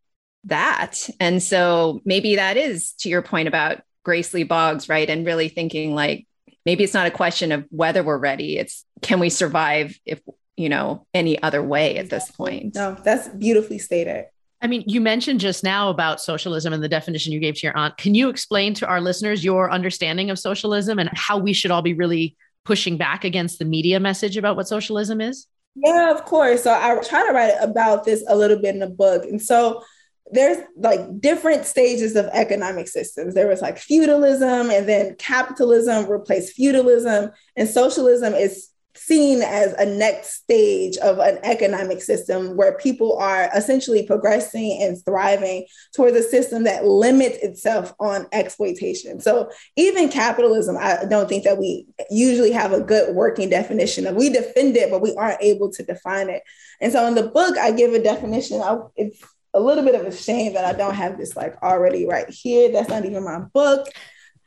that. 0.44 1.08
And 1.18 1.42
so 1.42 2.00
maybe 2.04 2.36
that 2.36 2.56
is 2.56 2.92
to 3.00 3.08
your 3.08 3.22
point 3.22 3.48
about 3.48 3.82
grace 4.02 4.32
lee 4.32 4.44
boggs 4.44 4.88
right 4.88 5.10
and 5.10 5.26
really 5.26 5.48
thinking 5.48 5.94
like 5.94 6.26
maybe 6.64 6.84
it's 6.84 6.94
not 6.94 7.06
a 7.06 7.10
question 7.10 7.52
of 7.52 7.66
whether 7.68 8.02
we're 8.02 8.16
ready 8.16 8.56
it's 8.56 8.84
can 9.02 9.20
we 9.20 9.28
survive 9.28 9.98
if 10.06 10.20
you 10.60 10.68
know, 10.68 11.06
any 11.14 11.42
other 11.42 11.62
way 11.62 11.96
at 11.96 12.10
this 12.10 12.30
point. 12.30 12.74
No, 12.74 12.96
that's 13.02 13.28
beautifully 13.28 13.78
stated. 13.78 14.26
I 14.62 14.66
mean, 14.66 14.84
you 14.86 15.00
mentioned 15.00 15.40
just 15.40 15.64
now 15.64 15.88
about 15.88 16.20
socialism 16.20 16.72
and 16.72 16.82
the 16.82 16.88
definition 16.88 17.32
you 17.32 17.40
gave 17.40 17.54
to 17.54 17.66
your 17.66 17.76
aunt. 17.76 17.96
Can 17.96 18.14
you 18.14 18.28
explain 18.28 18.74
to 18.74 18.86
our 18.86 19.00
listeners 19.00 19.42
your 19.42 19.70
understanding 19.72 20.28
of 20.28 20.38
socialism 20.38 20.98
and 20.98 21.08
how 21.14 21.38
we 21.38 21.54
should 21.54 21.70
all 21.70 21.80
be 21.80 21.94
really 21.94 22.36
pushing 22.66 22.98
back 22.98 23.24
against 23.24 23.58
the 23.58 23.64
media 23.64 23.98
message 23.98 24.36
about 24.36 24.56
what 24.56 24.68
socialism 24.68 25.20
is? 25.20 25.46
Yeah, 25.76 26.10
of 26.10 26.26
course. 26.26 26.64
So 26.64 26.72
I 26.72 27.00
try 27.02 27.26
to 27.26 27.32
write 27.32 27.54
about 27.60 28.04
this 28.04 28.22
a 28.28 28.36
little 28.36 28.58
bit 28.58 28.74
in 28.74 28.80
the 28.80 28.86
book. 28.86 29.24
And 29.24 29.40
so 29.40 29.82
there's 30.30 30.58
like 30.76 31.20
different 31.20 31.64
stages 31.64 32.14
of 32.16 32.26
economic 32.26 32.88
systems. 32.88 33.34
There 33.34 33.48
was 33.48 33.62
like 33.62 33.78
feudalism, 33.78 34.70
and 34.70 34.88
then 34.88 35.16
capitalism 35.16 36.06
replaced 36.06 36.54
feudalism, 36.54 37.30
and 37.56 37.68
socialism 37.68 38.34
is 38.34 38.68
seen 39.00 39.40
as 39.42 39.72
a 39.74 39.86
next 39.86 40.34
stage 40.34 40.96
of 40.98 41.18
an 41.18 41.38
economic 41.42 42.02
system 42.02 42.56
where 42.56 42.76
people 42.76 43.16
are 43.18 43.48
essentially 43.56 44.06
progressing 44.06 44.78
and 44.82 45.02
thriving 45.04 45.66
towards 45.94 46.16
a 46.16 46.22
system 46.22 46.64
that 46.64 46.84
limits 46.84 47.38
itself 47.38 47.94
on 47.98 48.26
exploitation. 48.32 49.18
So 49.18 49.50
even 49.76 50.10
capitalism, 50.10 50.76
I 50.78 51.04
don't 51.08 51.28
think 51.28 51.44
that 51.44 51.58
we 51.58 51.86
usually 52.10 52.52
have 52.52 52.72
a 52.72 52.80
good 52.80 53.14
working 53.14 53.48
definition 53.48 54.06
of. 54.06 54.16
We 54.16 54.28
defend 54.28 54.76
it, 54.76 54.90
but 54.90 55.00
we 55.00 55.14
aren't 55.16 55.42
able 55.42 55.70
to 55.72 55.82
define 55.82 56.28
it. 56.28 56.42
And 56.80 56.92
so 56.92 57.06
in 57.06 57.14
the 57.14 57.28
book, 57.28 57.56
I 57.56 57.72
give 57.72 57.94
a 57.94 58.02
definition. 58.02 58.62
It's 58.96 59.22
a 59.54 59.60
little 59.60 59.84
bit 59.84 59.94
of 59.94 60.06
a 60.06 60.14
shame 60.14 60.52
that 60.54 60.64
I 60.64 60.76
don't 60.76 60.94
have 60.94 61.16
this 61.16 61.34
like 61.34 61.60
already 61.62 62.06
right 62.06 62.28
here. 62.28 62.70
That's 62.70 62.90
not 62.90 63.06
even 63.06 63.24
my 63.24 63.38
book. 63.38 63.88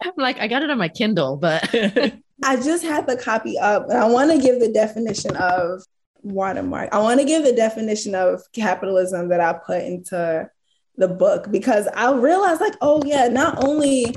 I'm 0.02 0.14
like, 0.18 0.38
I 0.38 0.48
got 0.48 0.64
it 0.64 0.70
on 0.70 0.78
my 0.78 0.90
Kindle, 0.90 1.38
but 1.38 1.74
I 2.44 2.58
just 2.58 2.84
had 2.84 3.08
the 3.08 3.18
copy 3.18 3.58
up 3.58 3.90
and 3.90 3.98
I 3.98 4.08
want 4.08 4.32
to 4.32 4.38
give 4.38 4.60
the 4.60 4.72
definition 4.72 5.36
of 5.36 5.84
watermark. 6.22 6.90
I 6.92 7.00
want 7.00 7.20
to 7.20 7.26
give 7.26 7.44
the 7.44 7.54
definition 7.54 8.16
of 8.16 8.42
capitalism 8.54 9.30
that 9.30 9.40
I 9.40 9.54
put 9.54 9.84
into 9.84 10.50
the 10.98 11.08
book 11.08 11.52
because 11.52 11.88
I 11.96 12.14
realized, 12.14 12.62
like, 12.62 12.76
oh, 12.82 13.02
yeah, 13.06 13.28
not 13.28 13.64
only 13.64 14.16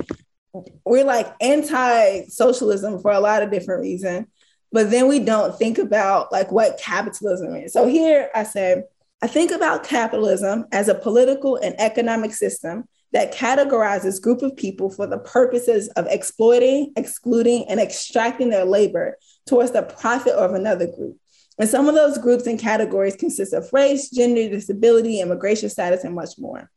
we're 0.85 1.03
like 1.03 1.33
anti 1.41 2.25
socialism 2.27 2.99
for 2.99 3.11
a 3.11 3.19
lot 3.19 3.43
of 3.43 3.51
different 3.51 3.81
reasons, 3.81 4.27
but 4.71 4.91
then 4.91 5.07
we 5.07 5.19
don't 5.19 5.57
think 5.57 5.77
about 5.77 6.31
like 6.31 6.51
what 6.51 6.79
capitalism 6.79 7.55
is. 7.55 7.73
So 7.73 7.87
here 7.87 8.29
I 8.35 8.43
said, 8.43 8.83
I 9.21 9.27
think 9.27 9.51
about 9.51 9.83
capitalism 9.83 10.65
as 10.71 10.87
a 10.87 10.95
political 10.95 11.55
and 11.57 11.75
economic 11.79 12.33
system 12.33 12.87
that 13.13 13.33
categorizes 13.33 14.21
group 14.21 14.41
of 14.41 14.55
people 14.55 14.89
for 14.89 15.07
the 15.07 15.19
purposes 15.19 15.87
of 15.89 16.07
exploiting, 16.07 16.91
excluding, 16.95 17.65
and 17.69 17.79
extracting 17.79 18.49
their 18.49 18.65
labor 18.65 19.17
towards 19.45 19.71
the 19.71 19.83
profit 19.83 20.33
of 20.33 20.53
another 20.53 20.87
group. 20.87 21.17
And 21.59 21.69
some 21.69 21.87
of 21.87 21.95
those 21.95 22.17
groups 22.17 22.45
and 22.45 22.59
categories 22.59 23.15
consist 23.15 23.53
of 23.53 23.71
race, 23.73 24.09
gender, 24.09 24.49
disability, 24.49 25.21
immigration 25.21 25.69
status, 25.69 26.03
and 26.03 26.13
much 26.13 26.31
more. 26.37 26.69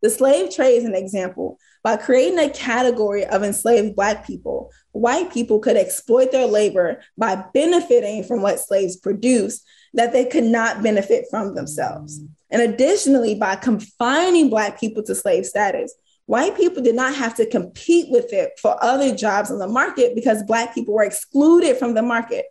The 0.00 0.10
slave 0.10 0.54
trade 0.54 0.76
is 0.76 0.84
an 0.84 0.94
example. 0.94 1.58
By 1.84 1.96
creating 1.96 2.38
a 2.38 2.50
category 2.50 3.24
of 3.24 3.42
enslaved 3.42 3.94
Black 3.94 4.26
people, 4.26 4.70
white 4.92 5.32
people 5.32 5.58
could 5.58 5.76
exploit 5.76 6.32
their 6.32 6.46
labor 6.46 7.02
by 7.16 7.44
benefiting 7.52 8.24
from 8.24 8.42
what 8.42 8.60
slaves 8.60 8.96
produced 8.96 9.66
that 9.94 10.12
they 10.12 10.24
could 10.24 10.44
not 10.44 10.82
benefit 10.82 11.26
from 11.30 11.54
themselves. 11.54 12.20
And 12.50 12.62
additionally, 12.62 13.34
by 13.34 13.56
confining 13.56 14.50
Black 14.50 14.78
people 14.78 15.02
to 15.04 15.14
slave 15.14 15.46
status, 15.46 15.94
white 16.26 16.56
people 16.56 16.82
did 16.82 16.94
not 16.94 17.14
have 17.14 17.34
to 17.36 17.46
compete 17.46 18.06
with 18.10 18.32
it 18.32 18.52
for 18.60 18.82
other 18.82 19.14
jobs 19.14 19.50
on 19.50 19.58
the 19.58 19.66
market 19.66 20.14
because 20.14 20.42
Black 20.42 20.74
people 20.74 20.94
were 20.94 21.04
excluded 21.04 21.76
from 21.76 21.94
the 21.94 22.02
market. 22.02 22.46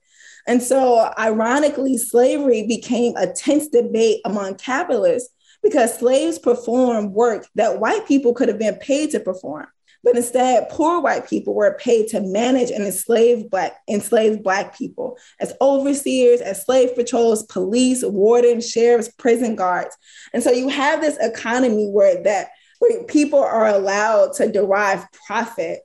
And 0.47 0.61
so, 0.61 1.11
ironically, 1.19 1.97
slavery 1.97 2.65
became 2.65 3.15
a 3.15 3.31
tense 3.31 3.67
debate 3.67 4.21
among 4.25 4.55
capitalists 4.55 5.33
because 5.61 5.97
slaves 5.97 6.39
performed 6.39 7.11
work 7.11 7.47
that 7.53 7.79
white 7.79 8.07
people 8.07 8.33
could 8.33 8.47
have 8.47 8.57
been 8.57 8.75
paid 8.75 9.11
to 9.11 9.19
perform. 9.19 9.67
But 10.03 10.15
instead, 10.15 10.69
poor 10.69 10.99
white 10.99 11.27
people 11.29 11.53
were 11.53 11.77
paid 11.79 12.07
to 12.09 12.21
manage 12.21 12.71
and 12.71 12.83
enslave 12.83 13.49
black 13.49 13.81
enslaved 13.89 14.43
black 14.43 14.75
people 14.75 15.17
as 15.39 15.53
overseers, 15.61 16.41
as 16.41 16.63
slave 16.63 16.95
patrols, 16.95 17.43
police, 17.43 18.03
wardens, 18.03 18.69
sheriffs, 18.69 19.09
prison 19.09 19.55
guards. 19.55 19.95
And 20.33 20.41
so 20.41 20.51
you 20.51 20.69
have 20.69 21.01
this 21.01 21.17
economy 21.17 21.87
where 21.87 22.23
that 22.23 22.49
where 22.79 23.03
people 23.03 23.39
are 23.39 23.67
allowed 23.67 24.33
to 24.33 24.51
derive 24.51 25.05
profit 25.27 25.81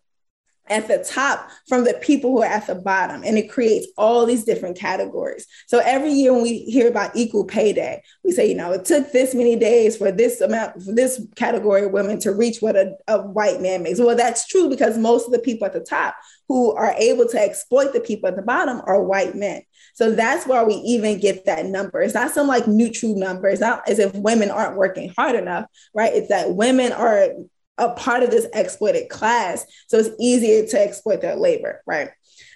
at 0.68 0.88
the 0.88 0.98
top 0.98 1.48
from 1.68 1.84
the 1.84 1.94
people 1.94 2.30
who 2.30 2.42
are 2.42 2.46
at 2.46 2.66
the 2.66 2.74
bottom 2.74 3.22
and 3.24 3.38
it 3.38 3.50
creates 3.50 3.86
all 3.96 4.26
these 4.26 4.44
different 4.44 4.76
categories. 4.76 5.46
So 5.66 5.80
every 5.84 6.12
year 6.12 6.32
when 6.32 6.42
we 6.42 6.58
hear 6.60 6.88
about 6.88 7.16
equal 7.16 7.44
pay 7.44 7.72
day 7.72 8.02
we 8.24 8.32
say 8.32 8.48
you 8.48 8.54
know 8.54 8.72
it 8.72 8.84
took 8.84 9.12
this 9.12 9.34
many 9.34 9.56
days 9.56 9.96
for 9.96 10.12
this 10.12 10.40
amount 10.40 10.82
for 10.82 10.92
this 10.92 11.24
category 11.36 11.84
of 11.84 11.92
women 11.92 12.18
to 12.20 12.32
reach 12.32 12.58
what 12.60 12.76
a, 12.76 12.92
a 13.08 13.22
white 13.22 13.60
man 13.60 13.82
makes. 13.82 14.00
Well 14.00 14.16
that's 14.16 14.46
true 14.46 14.68
because 14.68 14.98
most 14.98 15.26
of 15.26 15.32
the 15.32 15.38
people 15.38 15.66
at 15.66 15.72
the 15.72 15.80
top 15.80 16.14
who 16.48 16.72
are 16.74 16.94
able 16.98 17.26
to 17.26 17.38
exploit 17.40 17.92
the 17.92 18.00
people 18.00 18.28
at 18.28 18.36
the 18.36 18.42
bottom 18.42 18.80
are 18.86 19.02
white 19.02 19.34
men. 19.34 19.62
So 19.94 20.12
that's 20.12 20.46
why 20.46 20.62
we 20.62 20.74
even 20.74 21.18
get 21.18 21.46
that 21.46 21.66
number. 21.66 22.02
It's 22.02 22.14
not 22.14 22.30
some 22.30 22.46
like 22.46 22.68
neutral 22.68 23.16
number. 23.16 23.48
It's 23.48 23.60
not 23.60 23.88
as 23.88 23.98
if 23.98 24.14
women 24.14 24.50
aren't 24.50 24.76
working 24.76 25.12
hard 25.16 25.34
enough 25.34 25.66
right? 25.94 26.12
It's 26.12 26.28
that 26.28 26.54
women 26.54 26.92
are 26.92 27.30
a 27.78 27.90
part 27.90 28.22
of 28.22 28.30
this 28.30 28.46
exploited 28.54 29.08
class. 29.08 29.66
So 29.88 29.98
it's 29.98 30.10
easier 30.18 30.66
to 30.66 30.80
exploit 30.80 31.20
their 31.20 31.36
labor, 31.36 31.82
right? 31.86 32.10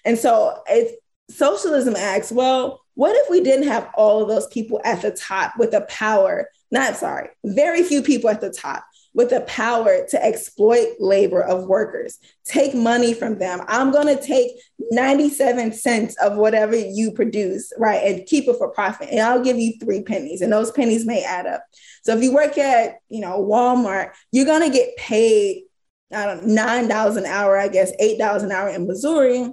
And 0.05 0.19
so 0.19 0.63
it's 0.67 0.93
socialism 1.35 1.95
asks, 1.97 2.33
well, 2.33 2.81
what 2.95 3.17
if 3.17 3.31
we 3.31 3.41
didn't 3.41 3.69
have 3.69 3.89
all 3.95 4.23
of 4.23 4.29
those 4.29 4.47
people 4.49 4.81
at 4.85 5.03
the 5.03 5.11
top 5.11 5.55
with 5.59 5.71
the 5.71 5.83
power? 5.83 6.49
Not 6.71 6.97
sorry, 6.97 7.31
very 7.45 7.83
few 7.83 8.03
people 8.03 8.31
at 8.31 8.41
the 8.41 8.51
top 8.51 8.85
with 9.15 9.31
the 9.31 9.41
power 9.43 10.07
to 10.09 10.25
exploit 10.25 10.89
labor 10.99 11.43
of 11.43 11.67
workers, 11.67 12.19
take 12.45 12.75
money 12.75 13.13
from 13.13 13.39
them. 13.39 13.61
I'm 13.67 13.91
going 13.91 14.07
to 14.07 14.23
take 14.23 14.53
97 14.91 15.73
cents 15.73 16.17
of 16.23 16.37
whatever 16.37 16.77
you 16.77 17.13
produce, 17.13 17.73
right, 17.77 18.03
and 18.05 18.27
keep 18.27 18.49
it 18.49 18.57
for 18.57 18.71
profit. 18.71 19.09
And 19.11 19.21
I'll 19.21 19.43
give 19.43 19.59
you 19.59 19.75
three 19.79 20.03
pennies, 20.03 20.43
and 20.43 20.53
those 20.53 20.71
pennies 20.71 21.07
may 21.07 21.25
add 21.25 21.47
up. 21.47 21.65
So 22.05 22.17
if 22.17 22.23
you 22.23 22.33
work 22.33 22.57
at, 22.57 22.97
you 23.09 23.21
know, 23.21 23.43
Walmart, 23.43 24.13
you're 24.33 24.47
going 24.47 24.71
to 24.71 24.77
get 24.77 24.97
paid, 24.97 25.65
I 26.13 26.27
don't 26.27 26.47
know, 26.47 26.63
$9 26.63 27.17
an 27.17 27.27
hour, 27.27 27.59
I 27.59 27.69
guess, 27.69 27.93
$8 28.01 28.43
an 28.43 28.53
hour 28.53 28.69
in 28.69 28.87
Missouri 28.87 29.51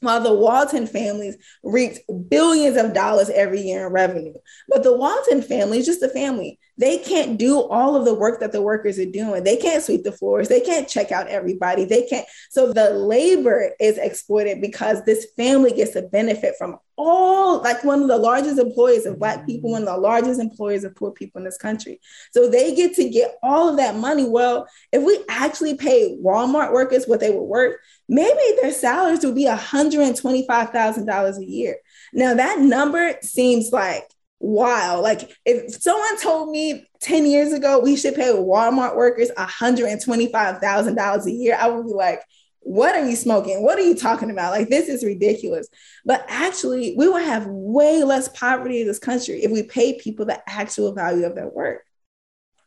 while 0.00 0.20
the 0.20 0.34
Walton 0.34 0.86
families 0.86 1.36
reaped 1.62 2.00
billions 2.28 2.76
of 2.76 2.92
dollars 2.92 3.30
every 3.30 3.60
year 3.60 3.86
in 3.86 3.92
revenue. 3.92 4.34
But 4.68 4.82
the 4.82 4.96
Walton 4.96 5.42
family 5.42 5.78
is 5.78 5.86
just 5.86 6.02
a 6.02 6.08
family. 6.08 6.58
They 6.78 6.98
can't 6.98 7.38
do 7.38 7.60
all 7.60 7.96
of 7.96 8.04
the 8.04 8.14
work 8.14 8.40
that 8.40 8.52
the 8.52 8.60
workers 8.60 8.98
are 8.98 9.10
doing. 9.10 9.44
They 9.44 9.56
can't 9.56 9.82
sweep 9.82 10.04
the 10.04 10.12
floors. 10.12 10.48
They 10.48 10.60
can't 10.60 10.88
check 10.88 11.10
out 11.10 11.28
everybody. 11.28 11.84
They 11.84 12.06
can't. 12.06 12.26
So 12.50 12.72
the 12.72 12.90
labor 12.90 13.70
is 13.80 13.96
exploited 13.96 14.60
because 14.60 15.02
this 15.04 15.28
family 15.36 15.72
gets 15.72 15.96
a 15.96 16.02
benefit 16.02 16.54
from 16.58 16.76
all, 16.98 17.62
like 17.62 17.82
one 17.84 18.02
of 18.02 18.08
the 18.08 18.18
largest 18.18 18.58
employers 18.58 19.06
of 19.06 19.18
Black 19.18 19.46
people, 19.46 19.70
one 19.72 19.82
of 19.82 19.88
the 19.88 19.96
largest 19.96 20.40
employers 20.40 20.84
of 20.84 20.94
poor 20.94 21.10
people 21.10 21.38
in 21.38 21.44
this 21.44 21.58
country. 21.58 22.00
So 22.32 22.48
they 22.48 22.74
get 22.74 22.94
to 22.96 23.08
get 23.08 23.36
all 23.42 23.68
of 23.68 23.76
that 23.78 23.96
money. 23.96 24.28
Well, 24.28 24.66
if 24.92 25.02
we 25.02 25.22
actually 25.28 25.76
pay 25.76 26.16
Walmart 26.22 26.72
workers 26.72 27.06
what 27.06 27.20
they 27.20 27.30
were 27.30 27.42
worth, 27.42 27.76
maybe 28.08 28.40
their 28.60 28.72
salaries 28.72 29.24
would 29.24 29.34
be 29.34 29.46
$125,000 29.46 31.38
a 31.38 31.44
year. 31.44 31.76
Now, 32.12 32.34
that 32.34 32.60
number 32.60 33.14
seems 33.22 33.72
like 33.72 34.08
wow. 34.38 35.00
Like 35.00 35.36
if 35.44 35.80
someone 35.82 36.20
told 36.20 36.50
me 36.50 36.86
10 37.00 37.26
years 37.26 37.52
ago 37.52 37.78
we 37.78 37.96
should 37.96 38.14
pay 38.14 38.32
Walmart 38.32 38.96
workers 38.96 39.30
$125,000 39.36 41.26
a 41.26 41.30
year, 41.30 41.56
I 41.58 41.68
would 41.68 41.86
be 41.86 41.92
like, 41.92 42.20
what 42.66 42.96
are 42.96 43.08
you 43.08 43.14
smoking? 43.14 43.62
What 43.62 43.78
are 43.78 43.82
you 43.82 43.94
talking 43.94 44.28
about? 44.28 44.50
Like, 44.50 44.68
this 44.68 44.88
is 44.88 45.04
ridiculous. 45.04 45.68
But 46.04 46.26
actually, 46.28 46.96
we 46.96 47.08
would 47.08 47.22
have 47.22 47.46
way 47.46 48.02
less 48.02 48.26
poverty 48.28 48.80
in 48.80 48.88
this 48.88 48.98
country 48.98 49.44
if 49.44 49.52
we 49.52 49.62
paid 49.62 49.98
people 49.98 50.26
the 50.26 50.42
actual 50.50 50.92
value 50.92 51.26
of 51.26 51.36
their 51.36 51.48
work. 51.48 51.84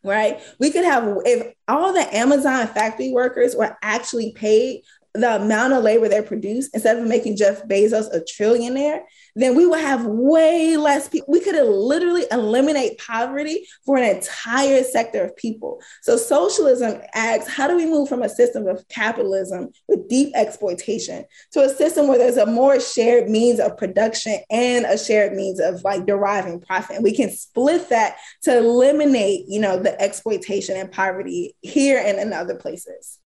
Right? 0.02 0.40
We 0.58 0.72
could 0.72 0.86
have, 0.86 1.18
if 1.26 1.54
all 1.68 1.92
the 1.92 2.16
Amazon 2.16 2.68
factory 2.68 3.12
workers 3.12 3.58
were 3.58 3.78
actually 3.82 4.32
paid 4.32 4.84
the 5.20 5.36
amount 5.36 5.74
of 5.74 5.84
labor 5.84 6.08
they 6.08 6.22
produce, 6.22 6.70
instead 6.70 6.98
of 6.98 7.08
making 7.08 7.38
Jeff 7.38 7.64
Bezos 7.68 8.14
a 8.14 8.20
trillionaire, 8.20 9.02
then 9.36 9.56
we 9.56 9.66
would 9.66 9.80
have 9.80 10.06
way 10.06 10.76
less 10.76 11.08
people. 11.08 11.28
We 11.30 11.40
could 11.40 11.56
literally 11.56 12.26
eliminate 12.32 12.98
poverty 12.98 13.68
for 13.86 13.98
an 13.98 14.18
entire 14.18 14.84
sector 14.84 15.24
of 15.24 15.36
people. 15.36 15.82
So 16.02 16.18
socialism 16.18 17.02
asks, 17.14 17.54
how 17.54 17.68
do 17.68 17.76
we 17.76 17.86
move 17.86 18.10
from 18.10 18.22
a 18.22 18.30
system 18.30 18.68
of 18.68 18.88
capitalism 18.90 19.70
with 19.88 20.10
deep 20.10 20.32
exploitation 20.36 21.26
to 21.52 21.62
a 21.62 21.70
system 21.70 22.08
where 22.08 22.18
there's 22.18 22.38
a 22.38 22.46
more 22.46 22.80
shared 22.80 23.30
means 23.30 23.60
of 23.60 23.78
production 23.78 24.40
and 24.50 24.86
a 24.86 24.98
shared 24.98 25.34
means 25.34 25.60
of 25.60 25.84
like 25.84 26.06
deriving 26.06 26.60
profit? 26.60 26.98
And 26.98 27.04
we 27.04 27.16
can 27.16 27.30
split 27.30 27.90
that 27.90 28.18
to 28.44 28.58
eliminate, 28.58 29.46
you 29.48 29.62
know, 29.62 29.82
the 29.82 30.00
exploitation 30.02 30.76
and 30.76 30.92
poverty 30.92 31.56
here 31.62 32.02
and 32.04 32.20
in 32.20 32.34
other 32.34 32.56
places. 32.56 33.20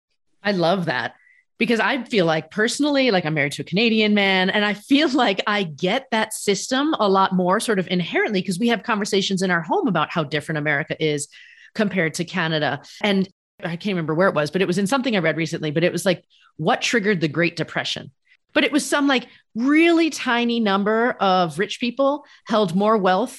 I 0.43 0.53
love 0.53 0.87
that 0.87 1.15
because 1.59 1.81
I 1.81 2.03
feel 2.05 2.27
like 2.27 2.51
personally, 2.51 3.11
like 3.11 3.25
I'm 3.25 3.35
married 3.35 3.53
to 3.53 3.63
a 3.63 3.65
Canadian 3.65 4.15
man, 4.15 4.51
and 4.51 4.65
I 4.65 4.75
feel 4.75 5.09
like 5.13 5.41
I 5.47 5.63
get 5.63 6.07
that 6.11 6.33
system 6.33 6.95
a 6.99 7.09
lot 7.09 7.35
more 7.35 7.61
sort 7.61 7.79
of 7.79 7.89
inherently 7.89 8.41
because 8.41 8.59
we 8.59 8.69
have 8.69 8.83
conversations 8.83 9.43
in 9.43 9.51
our 9.51 9.63
home 9.63 9.87
about 9.87 10.11
how 10.11 10.25
different 10.25 10.59
America 10.59 10.97
is 11.03 11.29
compared 11.75 12.15
to 12.15 12.25
Canada. 12.25 12.83
And 13.03 13.29
I 13.63 13.77
can't 13.77 13.95
remember 13.95 14.15
where 14.15 14.29
it 14.29 14.35
was, 14.35 14.51
but 14.51 14.63
it 14.63 14.67
was 14.67 14.79
in 14.79 14.87
something 14.87 15.17
I 15.17 15.21
read 15.21 15.37
recently, 15.37 15.71
but 15.71 15.85
it 15.85 15.93
was 15.93 16.05
like 16.05 16.25
what 16.57 16.83
triggered 16.83 17.21
the 17.21 17.29
Great 17.29 17.57
Depression. 17.57 18.11
But 18.55 18.65
it 18.65 18.73
was 18.73 18.85
some 18.85 19.07
like 19.07 19.29
really 19.55 20.11
tiny 20.11 20.61
number 20.61 21.13
of 21.13 21.59
rich 21.59 21.81
people 21.81 22.25
held 22.47 22.75
more 22.75 22.99
wealth 22.99 23.39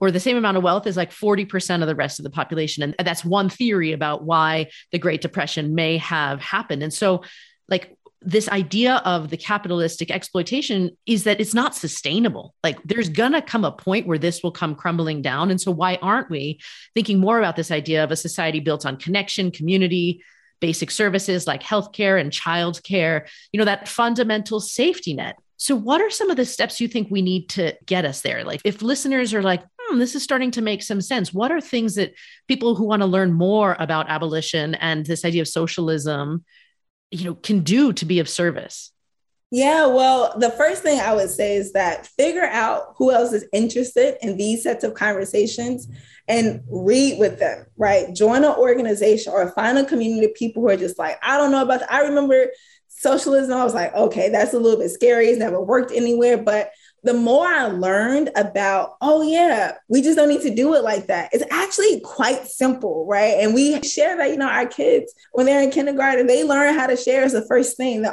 or 0.00 0.10
the 0.10 0.20
same 0.20 0.36
amount 0.36 0.56
of 0.56 0.62
wealth 0.62 0.86
as 0.86 0.96
like 0.96 1.10
40% 1.10 1.80
of 1.80 1.88
the 1.88 1.94
rest 1.94 2.18
of 2.18 2.24
the 2.24 2.30
population. 2.30 2.82
And 2.82 2.94
that's 3.06 3.24
one 3.24 3.48
theory 3.48 3.92
about 3.92 4.24
why 4.24 4.70
the 4.92 4.98
Great 4.98 5.20
Depression 5.20 5.74
may 5.74 5.98
have 5.98 6.40
happened. 6.40 6.82
And 6.82 6.92
so 6.92 7.22
like 7.68 7.98
this 8.20 8.48
idea 8.48 8.96
of 9.04 9.30
the 9.30 9.36
capitalistic 9.36 10.10
exploitation 10.10 10.90
is 11.06 11.24
that 11.24 11.40
it's 11.40 11.54
not 11.54 11.76
sustainable. 11.76 12.54
Like 12.64 12.82
there's 12.84 13.08
going 13.08 13.32
to 13.32 13.42
come 13.42 13.64
a 13.64 13.70
point 13.70 14.06
where 14.06 14.18
this 14.18 14.42
will 14.42 14.50
come 14.50 14.74
crumbling 14.74 15.22
down. 15.22 15.50
And 15.50 15.60
so, 15.60 15.70
why 15.70 15.98
aren't 16.02 16.30
we 16.30 16.58
thinking 16.94 17.20
more 17.20 17.38
about 17.38 17.56
this 17.56 17.70
idea 17.70 18.02
of 18.02 18.10
a 18.10 18.16
society 18.16 18.60
built 18.60 18.84
on 18.84 18.96
connection, 18.96 19.50
community, 19.50 20.22
basic 20.60 20.90
services 20.90 21.46
like 21.46 21.62
healthcare 21.62 22.20
and 22.20 22.32
childcare, 22.32 23.28
you 23.52 23.58
know, 23.58 23.64
that 23.64 23.88
fundamental 23.88 24.58
safety 24.58 25.14
net? 25.14 25.36
So, 25.56 25.76
what 25.76 26.00
are 26.00 26.10
some 26.10 26.30
of 26.30 26.36
the 26.36 26.44
steps 26.44 26.80
you 26.80 26.88
think 26.88 27.08
we 27.10 27.22
need 27.22 27.48
to 27.50 27.76
get 27.86 28.04
us 28.04 28.22
there? 28.22 28.44
Like, 28.44 28.60
if 28.64 28.82
listeners 28.82 29.32
are 29.32 29.42
like, 29.42 29.62
hmm, 29.80 29.98
this 29.98 30.16
is 30.16 30.24
starting 30.24 30.50
to 30.52 30.62
make 30.62 30.82
some 30.82 31.00
sense, 31.00 31.32
what 31.32 31.52
are 31.52 31.60
things 31.60 31.94
that 31.94 32.14
people 32.48 32.74
who 32.74 32.84
want 32.84 33.02
to 33.02 33.06
learn 33.06 33.32
more 33.32 33.76
about 33.78 34.08
abolition 34.08 34.74
and 34.76 35.06
this 35.06 35.24
idea 35.24 35.42
of 35.42 35.48
socialism 35.48 36.44
you 37.10 37.24
know 37.24 37.34
can 37.34 37.60
do 37.60 37.92
to 37.92 38.04
be 38.04 38.20
of 38.20 38.28
service 38.28 38.92
yeah, 39.50 39.86
well, 39.86 40.38
the 40.38 40.50
first 40.50 40.82
thing 40.82 41.00
I 41.00 41.14
would 41.14 41.30
say 41.30 41.56
is 41.56 41.72
that 41.72 42.06
figure 42.06 42.44
out 42.44 42.94
who 42.96 43.10
else 43.10 43.32
is 43.32 43.46
interested 43.52 44.18
in 44.20 44.36
these 44.36 44.62
sets 44.62 44.84
of 44.84 44.92
conversations 44.92 45.88
and 46.28 46.62
read 46.68 47.18
with 47.18 47.38
them, 47.38 47.64
right? 47.78 48.14
Join 48.14 48.44
an 48.44 48.54
organization 48.56 49.32
or 49.32 49.50
find 49.52 49.78
a 49.78 49.86
community 49.86 50.26
of 50.26 50.34
people 50.34 50.62
who 50.62 50.68
are 50.68 50.76
just 50.76 50.98
like, 50.98 51.18
I 51.22 51.38
don't 51.38 51.50
know 51.50 51.62
about 51.62 51.80
that. 51.80 51.90
I 51.90 52.02
remember 52.02 52.48
socialism. 52.88 53.56
I 53.56 53.64
was 53.64 53.72
like, 53.72 53.94
okay, 53.94 54.28
that's 54.28 54.52
a 54.52 54.58
little 54.58 54.78
bit 54.78 54.90
scary. 54.90 55.28
It's 55.28 55.38
never 55.38 55.62
worked 55.62 55.92
anywhere. 55.92 56.36
But 56.36 56.70
the 57.04 57.14
more 57.14 57.46
I 57.46 57.66
learned 57.66 58.30
about, 58.34 58.96
oh, 59.00 59.22
yeah, 59.22 59.76
we 59.88 60.02
just 60.02 60.16
don't 60.16 60.28
need 60.28 60.42
to 60.42 60.54
do 60.54 60.74
it 60.74 60.82
like 60.82 61.06
that. 61.06 61.30
It's 61.32 61.44
actually 61.50 62.00
quite 62.00 62.46
simple, 62.46 63.06
right? 63.06 63.34
And 63.38 63.54
we 63.54 63.80
share 63.82 64.16
that, 64.16 64.30
you 64.30 64.36
know, 64.36 64.48
our 64.48 64.66
kids, 64.66 65.14
when 65.32 65.46
they're 65.46 65.62
in 65.62 65.70
kindergarten, 65.70 66.26
they 66.26 66.42
learn 66.44 66.74
how 66.74 66.86
to 66.86 66.96
share 66.96 67.22
as 67.22 67.32
the 67.32 67.46
first 67.46 67.76
thing. 67.76 68.04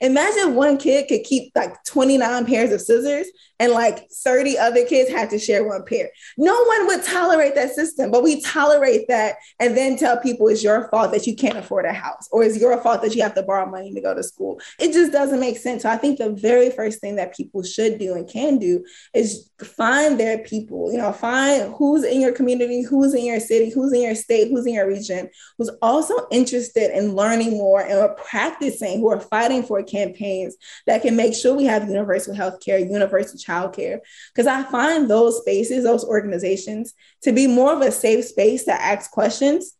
Imagine 0.00 0.54
one 0.54 0.78
kid 0.78 1.08
could 1.08 1.24
keep 1.24 1.52
like 1.54 1.74
29 1.84 2.46
pairs 2.46 2.72
of 2.72 2.80
scissors 2.80 3.26
and 3.60 3.72
like 3.72 4.08
30 4.10 4.58
other 4.58 4.84
kids 4.84 5.10
had 5.10 5.30
to 5.30 5.38
share 5.38 5.66
one 5.66 5.84
pair. 5.84 6.10
No 6.36 6.60
one 6.64 6.86
would 6.88 7.04
tolerate 7.04 7.54
that 7.54 7.74
system, 7.74 8.10
but 8.10 8.22
we 8.22 8.40
tolerate 8.40 9.06
that 9.08 9.36
and 9.60 9.76
then 9.76 9.96
tell 9.96 10.18
people 10.18 10.48
it's 10.48 10.64
your 10.64 10.88
fault 10.88 11.12
that 11.12 11.26
you 11.26 11.36
can't 11.36 11.56
afford 11.56 11.84
a 11.84 11.92
house 11.92 12.28
or 12.32 12.42
it's 12.42 12.58
your 12.58 12.76
fault 12.82 13.02
that 13.02 13.14
you 13.14 13.22
have 13.22 13.34
to 13.34 13.42
borrow 13.42 13.70
money 13.70 13.92
to 13.92 14.00
go 14.00 14.14
to 14.14 14.22
school. 14.22 14.60
It 14.80 14.92
just 14.92 15.12
doesn't 15.12 15.40
make 15.40 15.56
sense. 15.58 15.82
So 15.82 15.90
I 15.90 15.96
think 15.96 16.18
the 16.18 16.30
very 16.30 16.70
first 16.70 17.00
thing 17.00 17.16
that 17.16 17.36
people 17.36 17.62
should 17.62 17.98
do 17.98 18.14
and 18.14 18.28
can 18.28 18.58
do 18.58 18.84
is 19.14 19.50
find 19.62 20.18
their 20.18 20.38
people, 20.38 20.90
you 20.90 20.98
know, 20.98 21.12
find 21.12 21.72
who's 21.74 22.04
in 22.04 22.20
your 22.20 22.32
community, 22.32 22.82
who's 22.82 23.14
in 23.14 23.24
your 23.24 23.40
city, 23.40 23.70
who's 23.70 23.92
in 23.92 24.02
your 24.02 24.14
state, 24.14 24.48
who's 24.48 24.66
in 24.66 24.74
your 24.74 24.88
region, 24.88 25.30
who's 25.58 25.70
also 25.80 26.14
interested 26.30 26.96
in 26.96 27.14
learning 27.14 27.52
more 27.52 27.80
and 27.80 27.98
are 27.98 28.14
practicing, 28.14 28.98
who 28.98 29.10
are 29.10 29.20
fighting 29.20 29.62
for 29.62 29.82
campaigns 29.82 30.56
that 30.86 31.02
can 31.02 31.16
make 31.16 31.34
sure 31.34 31.54
we 31.54 31.64
have 31.64 31.88
universal 31.88 32.34
health 32.34 32.60
care, 32.64 32.78
universal 32.78 33.38
childcare. 33.44 34.00
Because 34.32 34.46
I 34.46 34.62
find 34.64 35.08
those 35.08 35.38
spaces, 35.38 35.84
those 35.84 36.04
organizations, 36.04 36.94
to 37.22 37.32
be 37.32 37.46
more 37.46 37.72
of 37.72 37.80
a 37.80 37.90
safe 37.92 38.24
space 38.24 38.64
to 38.64 38.72
ask 38.72 39.10
questions 39.10 39.76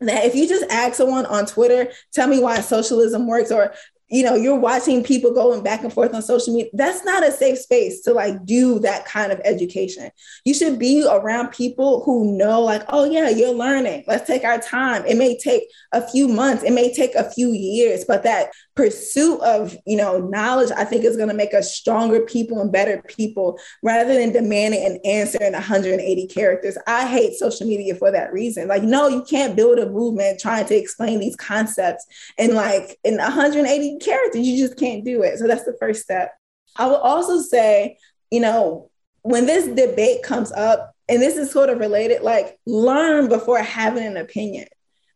that 0.00 0.24
if 0.24 0.34
you 0.34 0.48
just 0.48 0.70
ask 0.70 0.94
someone 0.94 1.26
on 1.26 1.46
Twitter, 1.46 1.90
tell 2.12 2.28
me 2.28 2.38
why 2.38 2.60
socialism 2.60 3.26
works, 3.26 3.50
or 3.50 3.72
you 4.08 4.22
know 4.22 4.34
you're 4.34 4.58
watching 4.58 5.02
people 5.02 5.32
going 5.32 5.62
back 5.62 5.82
and 5.82 5.92
forth 5.92 6.14
on 6.14 6.22
social 6.22 6.54
media 6.54 6.70
that's 6.74 7.04
not 7.04 7.26
a 7.26 7.32
safe 7.32 7.58
space 7.58 8.02
to 8.02 8.12
like 8.12 8.44
do 8.44 8.78
that 8.78 9.04
kind 9.04 9.32
of 9.32 9.40
education. 9.44 10.10
You 10.44 10.54
should 10.54 10.78
be 10.78 11.06
around 11.06 11.48
people 11.48 12.04
who 12.04 12.36
know 12.36 12.62
like 12.62 12.82
oh 12.88 13.04
yeah 13.04 13.28
you're 13.28 13.54
learning. 13.54 14.04
Let's 14.06 14.26
take 14.26 14.44
our 14.44 14.58
time. 14.58 15.04
It 15.06 15.16
may 15.16 15.36
take 15.36 15.64
a 15.92 16.06
few 16.06 16.28
months. 16.28 16.62
It 16.62 16.72
may 16.72 16.92
take 16.94 17.14
a 17.14 17.30
few 17.30 17.50
years 17.50 18.04
but 18.06 18.22
that 18.22 18.50
pursuit 18.74 19.40
of 19.40 19.76
you 19.86 19.96
know 19.96 20.18
knowledge 20.18 20.70
i 20.76 20.84
think 20.84 21.02
is 21.02 21.16
going 21.16 21.30
to 21.30 21.34
make 21.34 21.54
us 21.54 21.74
stronger 21.74 22.20
people 22.20 22.60
and 22.60 22.70
better 22.70 23.02
people 23.08 23.58
rather 23.82 24.12
than 24.12 24.32
demanding 24.32 24.84
an 24.84 24.98
answer 25.04 25.42
in 25.42 25.54
180 25.54 26.26
characters. 26.28 26.76
I 26.86 27.06
hate 27.06 27.34
social 27.34 27.66
media 27.66 27.94
for 27.94 28.10
that 28.10 28.32
reason. 28.32 28.68
Like 28.68 28.82
no 28.82 29.08
you 29.08 29.24
can't 29.24 29.56
build 29.56 29.78
a 29.78 29.88
movement 29.88 30.40
trying 30.40 30.66
to 30.66 30.76
explain 30.76 31.20
these 31.20 31.36
concepts 31.36 32.06
in 32.38 32.54
like 32.54 32.98
in 33.02 33.16
180 33.16 33.95
characters 33.98 34.46
you 34.46 34.58
just 34.58 34.78
can't 34.78 35.04
do 35.04 35.22
it. 35.22 35.38
So 35.38 35.46
that's 35.46 35.64
the 35.64 35.76
first 35.78 36.02
step. 36.02 36.32
I 36.76 36.86
will 36.86 36.96
also 36.96 37.40
say 37.40 37.98
you 38.30 38.40
know 38.40 38.90
when 39.22 39.46
this 39.46 39.66
debate 39.66 40.22
comes 40.22 40.52
up 40.52 40.94
and 41.08 41.20
this 41.20 41.36
is 41.36 41.50
sort 41.50 41.70
of 41.70 41.78
related 41.78 42.22
like 42.22 42.58
learn 42.66 43.28
before 43.28 43.60
having 43.60 44.04
an 44.04 44.16
opinion 44.16 44.66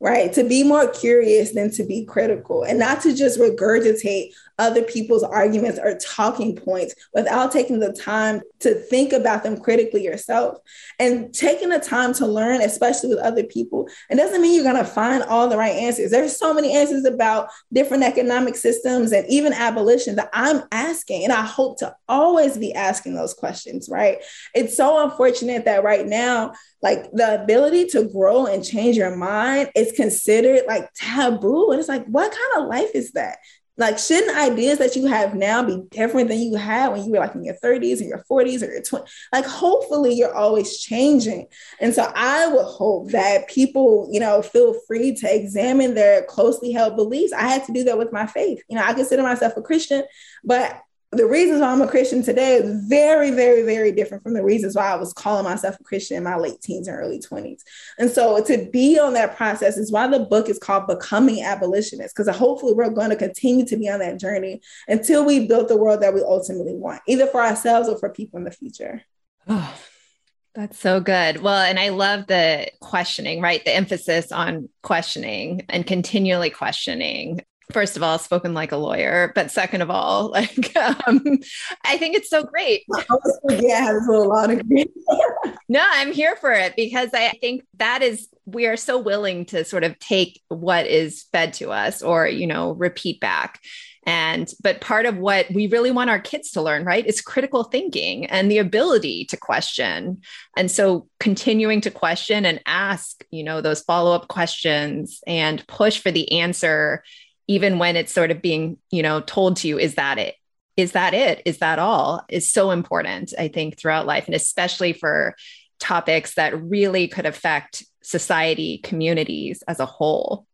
right? 0.01 0.33
To 0.33 0.45
be 0.45 0.65
more 0.65 0.89
curious 0.89 1.53
than 1.53 1.71
to 1.73 1.85
be 1.85 2.07
critical 2.07 2.63
and 2.63 2.79
not 2.79 3.03
to 3.03 3.15
just 3.15 3.39
regurgitate 3.39 4.33
other 4.59 4.83
people's 4.83 5.23
arguments 5.23 5.79
or 5.79 5.97
talking 5.99 6.55
points 6.55 6.95
without 7.15 7.51
taking 7.51 7.81
the 7.81 7.93
time 7.93 8.43
to 8.61 8.75
think 8.75 9.13
about 9.13 9.43
them 9.43 9.59
critically 9.59 10.03
yourself 10.03 10.59
and 10.99 11.33
taking 11.33 11.71
the 11.71 11.79
time 11.79 12.13
to 12.13 12.27
learn, 12.27 12.61
especially 12.61 13.09
with 13.09 13.19
other 13.19 13.43
people. 13.45 13.89
It 14.11 14.17
doesn't 14.17 14.43
mean 14.43 14.55
you're 14.55 14.71
going 14.71 14.83
to 14.83 14.91
find 14.91 15.23
all 15.23 15.49
the 15.49 15.57
right 15.57 15.75
answers. 15.75 16.11
There's 16.11 16.37
so 16.37 16.53
many 16.53 16.77
answers 16.77 17.05
about 17.05 17.49
different 17.73 18.03
economic 18.03 18.55
systems 18.57 19.13
and 19.13 19.27
even 19.29 19.55
abolition 19.55 20.17
that 20.17 20.31
I'm 20.33 20.63
asking, 20.73 21.25
and 21.25 21.33
I 21.33 21.43
hope 21.43 21.79
to 21.79 21.95
always 22.09 22.59
be 22.59 22.75
asking 22.75 23.15
those 23.15 23.33
questions, 23.33 23.89
right? 23.91 24.19
It's 24.55 24.77
so 24.77 25.03
unfortunate 25.03 25.65
that 25.65 25.85
right 25.85 26.07
now, 26.07 26.53
like 26.83 27.11
the 27.13 27.43
ability 27.43 27.87
to 27.87 28.09
grow 28.09 28.47
and 28.47 28.65
change 28.65 28.97
your 28.97 29.15
mind 29.17 29.71
is 29.75 29.93
considered 29.93 30.63
like 30.67 30.89
taboo. 30.95 31.71
And 31.71 31.79
it's 31.79 31.89
like, 31.89 32.07
what 32.07 32.33
kind 32.33 32.63
of 32.63 32.71
life 32.71 32.91
is 32.95 33.13
that? 33.13 33.39
Like, 33.81 33.99
shouldn't 33.99 34.37
ideas 34.37 34.79
that 34.79 34.95
you 34.95 35.07
have 35.07 35.35
now 35.35 35.63
be 35.63 35.83
different 35.91 36.29
than 36.29 36.39
you 36.39 36.55
had 36.57 36.89
when 36.89 37.03
you 37.03 37.13
were 37.13 37.19
like 37.19 37.35
in 37.35 37.43
your 37.43 37.55
30s 37.65 38.03
or 38.03 38.05
your 38.05 38.25
40s 38.31 38.63
or 38.63 38.71
your 38.71 38.83
20s? 38.83 39.09
Like, 39.33 39.47
hopefully, 39.47 40.13
you're 40.13 40.35
always 40.35 40.79
changing. 40.79 41.47
And 41.81 41.95
so, 41.95 42.13
I 42.15 42.47
would 42.49 42.67
hope 42.67 43.11
that 43.13 43.49
people, 43.49 44.07
you 44.13 44.21
know, 44.21 44.43
feel 44.43 44.75
free 44.87 45.15
to 45.15 45.35
examine 45.35 45.95
their 45.95 46.25
closely 46.25 46.73
held 46.73 46.97
beliefs. 46.97 47.33
I 47.33 47.49
had 47.49 47.65
to 47.67 47.73
do 47.73 47.85
that 47.85 47.97
with 47.97 48.13
my 48.13 48.27
faith. 48.27 48.63
You 48.69 48.77
know, 48.77 48.85
I 48.85 48.93
consider 48.93 49.23
myself 49.23 49.57
a 49.57 49.63
Christian, 49.63 50.05
but 50.45 50.79
the 51.13 51.27
reasons 51.27 51.61
why 51.61 51.73
I'm 51.73 51.83
a 51.83 51.89
Christian 51.89 52.23
today 52.23 52.55
is 52.55 52.85
very, 52.87 53.33
very, 53.33 53.63
very 53.63 53.91
different 53.91 54.23
from 54.23 54.33
the 54.33 54.45
reasons 54.45 54.77
why 54.77 54.93
I 54.93 54.95
was 54.95 55.13
calling 55.13 55.43
myself 55.43 55.77
a 55.81 55.83
Christian 55.83 56.17
in 56.17 56.23
my 56.23 56.37
late 56.37 56.61
teens 56.61 56.87
and 56.87 56.97
early 56.97 57.19
20s. 57.19 57.63
And 57.99 58.09
so 58.11 58.43
to 58.45 58.69
be 58.73 58.97
on 58.97 59.15
that 59.15 59.37
process 59.37 59.77
is 59.77 59.91
why 59.91 60.07
the 60.07 60.21
book 60.21 60.49
is 60.49 60.61
called 60.61 60.87
Becoming 60.87 61.43
Abolitionist, 61.43 62.15
because 62.15 62.35
hopefully 62.37 62.75
we're 62.75 62.91
going 62.91 63.11
to 63.11 63.17
continue 63.17 63.67
to 63.67 63.77
be 63.77 63.89
on 63.89 63.99
that 63.99 64.21
journey 64.21 64.61
until 64.87 65.25
we 65.25 65.49
build 65.49 65.69
the 65.69 65.77
world 65.77 66.01
that 66.03 66.15
we 66.15 66.23
ultimately 66.23 66.75
want, 66.75 67.03
either 67.09 67.27
for 67.27 67.43
ourselves 67.43 67.89
or 67.89 67.99
for 67.99 68.11
people 68.11 68.39
in 68.39 68.45
the 68.45 68.53
future. 68.53 69.03
Oh, 69.49 69.75
that's 70.55 70.79
so 70.79 71.01
good. 71.01 71.43
Well, 71.43 71.61
and 71.61 71.81
I 71.81 71.89
love 71.89 72.29
the 72.29 72.71
questioning, 72.81 73.41
right? 73.41 73.65
The 73.65 73.75
emphasis 73.75 74.31
on 74.31 74.69
questioning 74.83 75.63
and 75.69 75.85
continually 75.85 76.51
questioning 76.51 77.41
first 77.71 77.97
of 77.97 78.03
all 78.03 78.19
spoken 78.19 78.55
like 78.55 78.73
a 78.73 78.77
lawyer 78.77 79.33
but 79.35 79.51
second 79.51 79.83
of 79.83 79.91
all 79.91 80.31
like 80.31 80.77
um, 80.77 81.39
i 81.85 81.97
think 81.97 82.17
it's 82.17 82.31
so 82.31 82.45
great. 82.45 82.85
Yeah 83.51 83.99
a 83.99 84.13
lot 84.13 84.51
of 84.51 84.63
no 85.69 85.85
i'm 85.93 86.13
here 86.13 86.37
for 86.37 86.53
it 86.53 86.75
because 86.77 87.11
i 87.15 87.31
think 87.41 87.65
that 87.79 88.03
is 88.03 88.29
we 88.53 88.67
are 88.67 88.77
so 88.77 88.99
willing 88.99 89.45
to 89.47 89.65
sort 89.65 89.85
of 89.85 89.99
take 89.99 90.43
what 90.49 90.87
is 90.87 91.25
fed 91.33 91.53
to 91.55 91.71
us 91.71 92.03
or 92.03 92.27
you 92.27 92.47
know 92.47 92.73
repeat 92.73 93.21
back. 93.21 93.61
And 94.07 94.51
but 94.63 94.81
part 94.81 95.05
of 95.05 95.19
what 95.19 95.47
we 95.53 95.67
really 95.67 95.91
want 95.91 96.11
our 96.11 96.19
kids 96.19 96.53
to 96.53 96.63
learn 96.63 96.85
right 96.85 97.07
is 97.07 97.21
critical 97.21 97.65
thinking 97.65 98.27
and 98.27 98.51
the 98.51 98.59
ability 98.59 99.27
to 99.27 99.37
question. 99.37 100.23
And 100.57 100.71
so 100.71 101.07
continuing 101.21 101.83
to 101.83 101.91
question 101.91 102.47
and 102.47 102.61
ask 102.67 103.25
you 103.31 103.45
know 103.45 103.61
those 103.61 103.83
follow-up 103.83 104.29
questions 104.29 105.21
and 105.27 105.67
push 105.67 106.01
for 106.01 106.11
the 106.11 106.41
answer 106.41 107.03
even 107.51 107.81
when 107.81 107.97
it's 107.97 108.13
sort 108.13 108.31
of 108.31 108.41
being, 108.41 108.79
you 108.93 109.03
know, 109.03 109.21
told 109.21 109.57
to 109.57 109.67
you, 109.67 109.77
is 109.77 109.97
that 109.97 110.19
it? 110.19 110.37
Is 110.77 110.93
that 110.93 111.15
it? 111.15 111.43
Is 111.45 111.59
that 111.59 111.81
all? 111.81 112.25
Is 112.29 112.53
so 112.53 112.71
important, 112.71 113.35
I 113.37 113.49
think, 113.49 113.77
throughout 113.77 114.07
life, 114.07 114.27
and 114.27 114.37
especially 114.37 114.93
for 114.93 115.35
topics 115.81 116.35
that 116.35 116.63
really 116.63 117.09
could 117.09 117.27
affect 117.27 117.85
society, 118.05 118.79
communities 118.79 119.65
as 119.67 119.81
a 119.81 119.85
whole. 119.85 120.47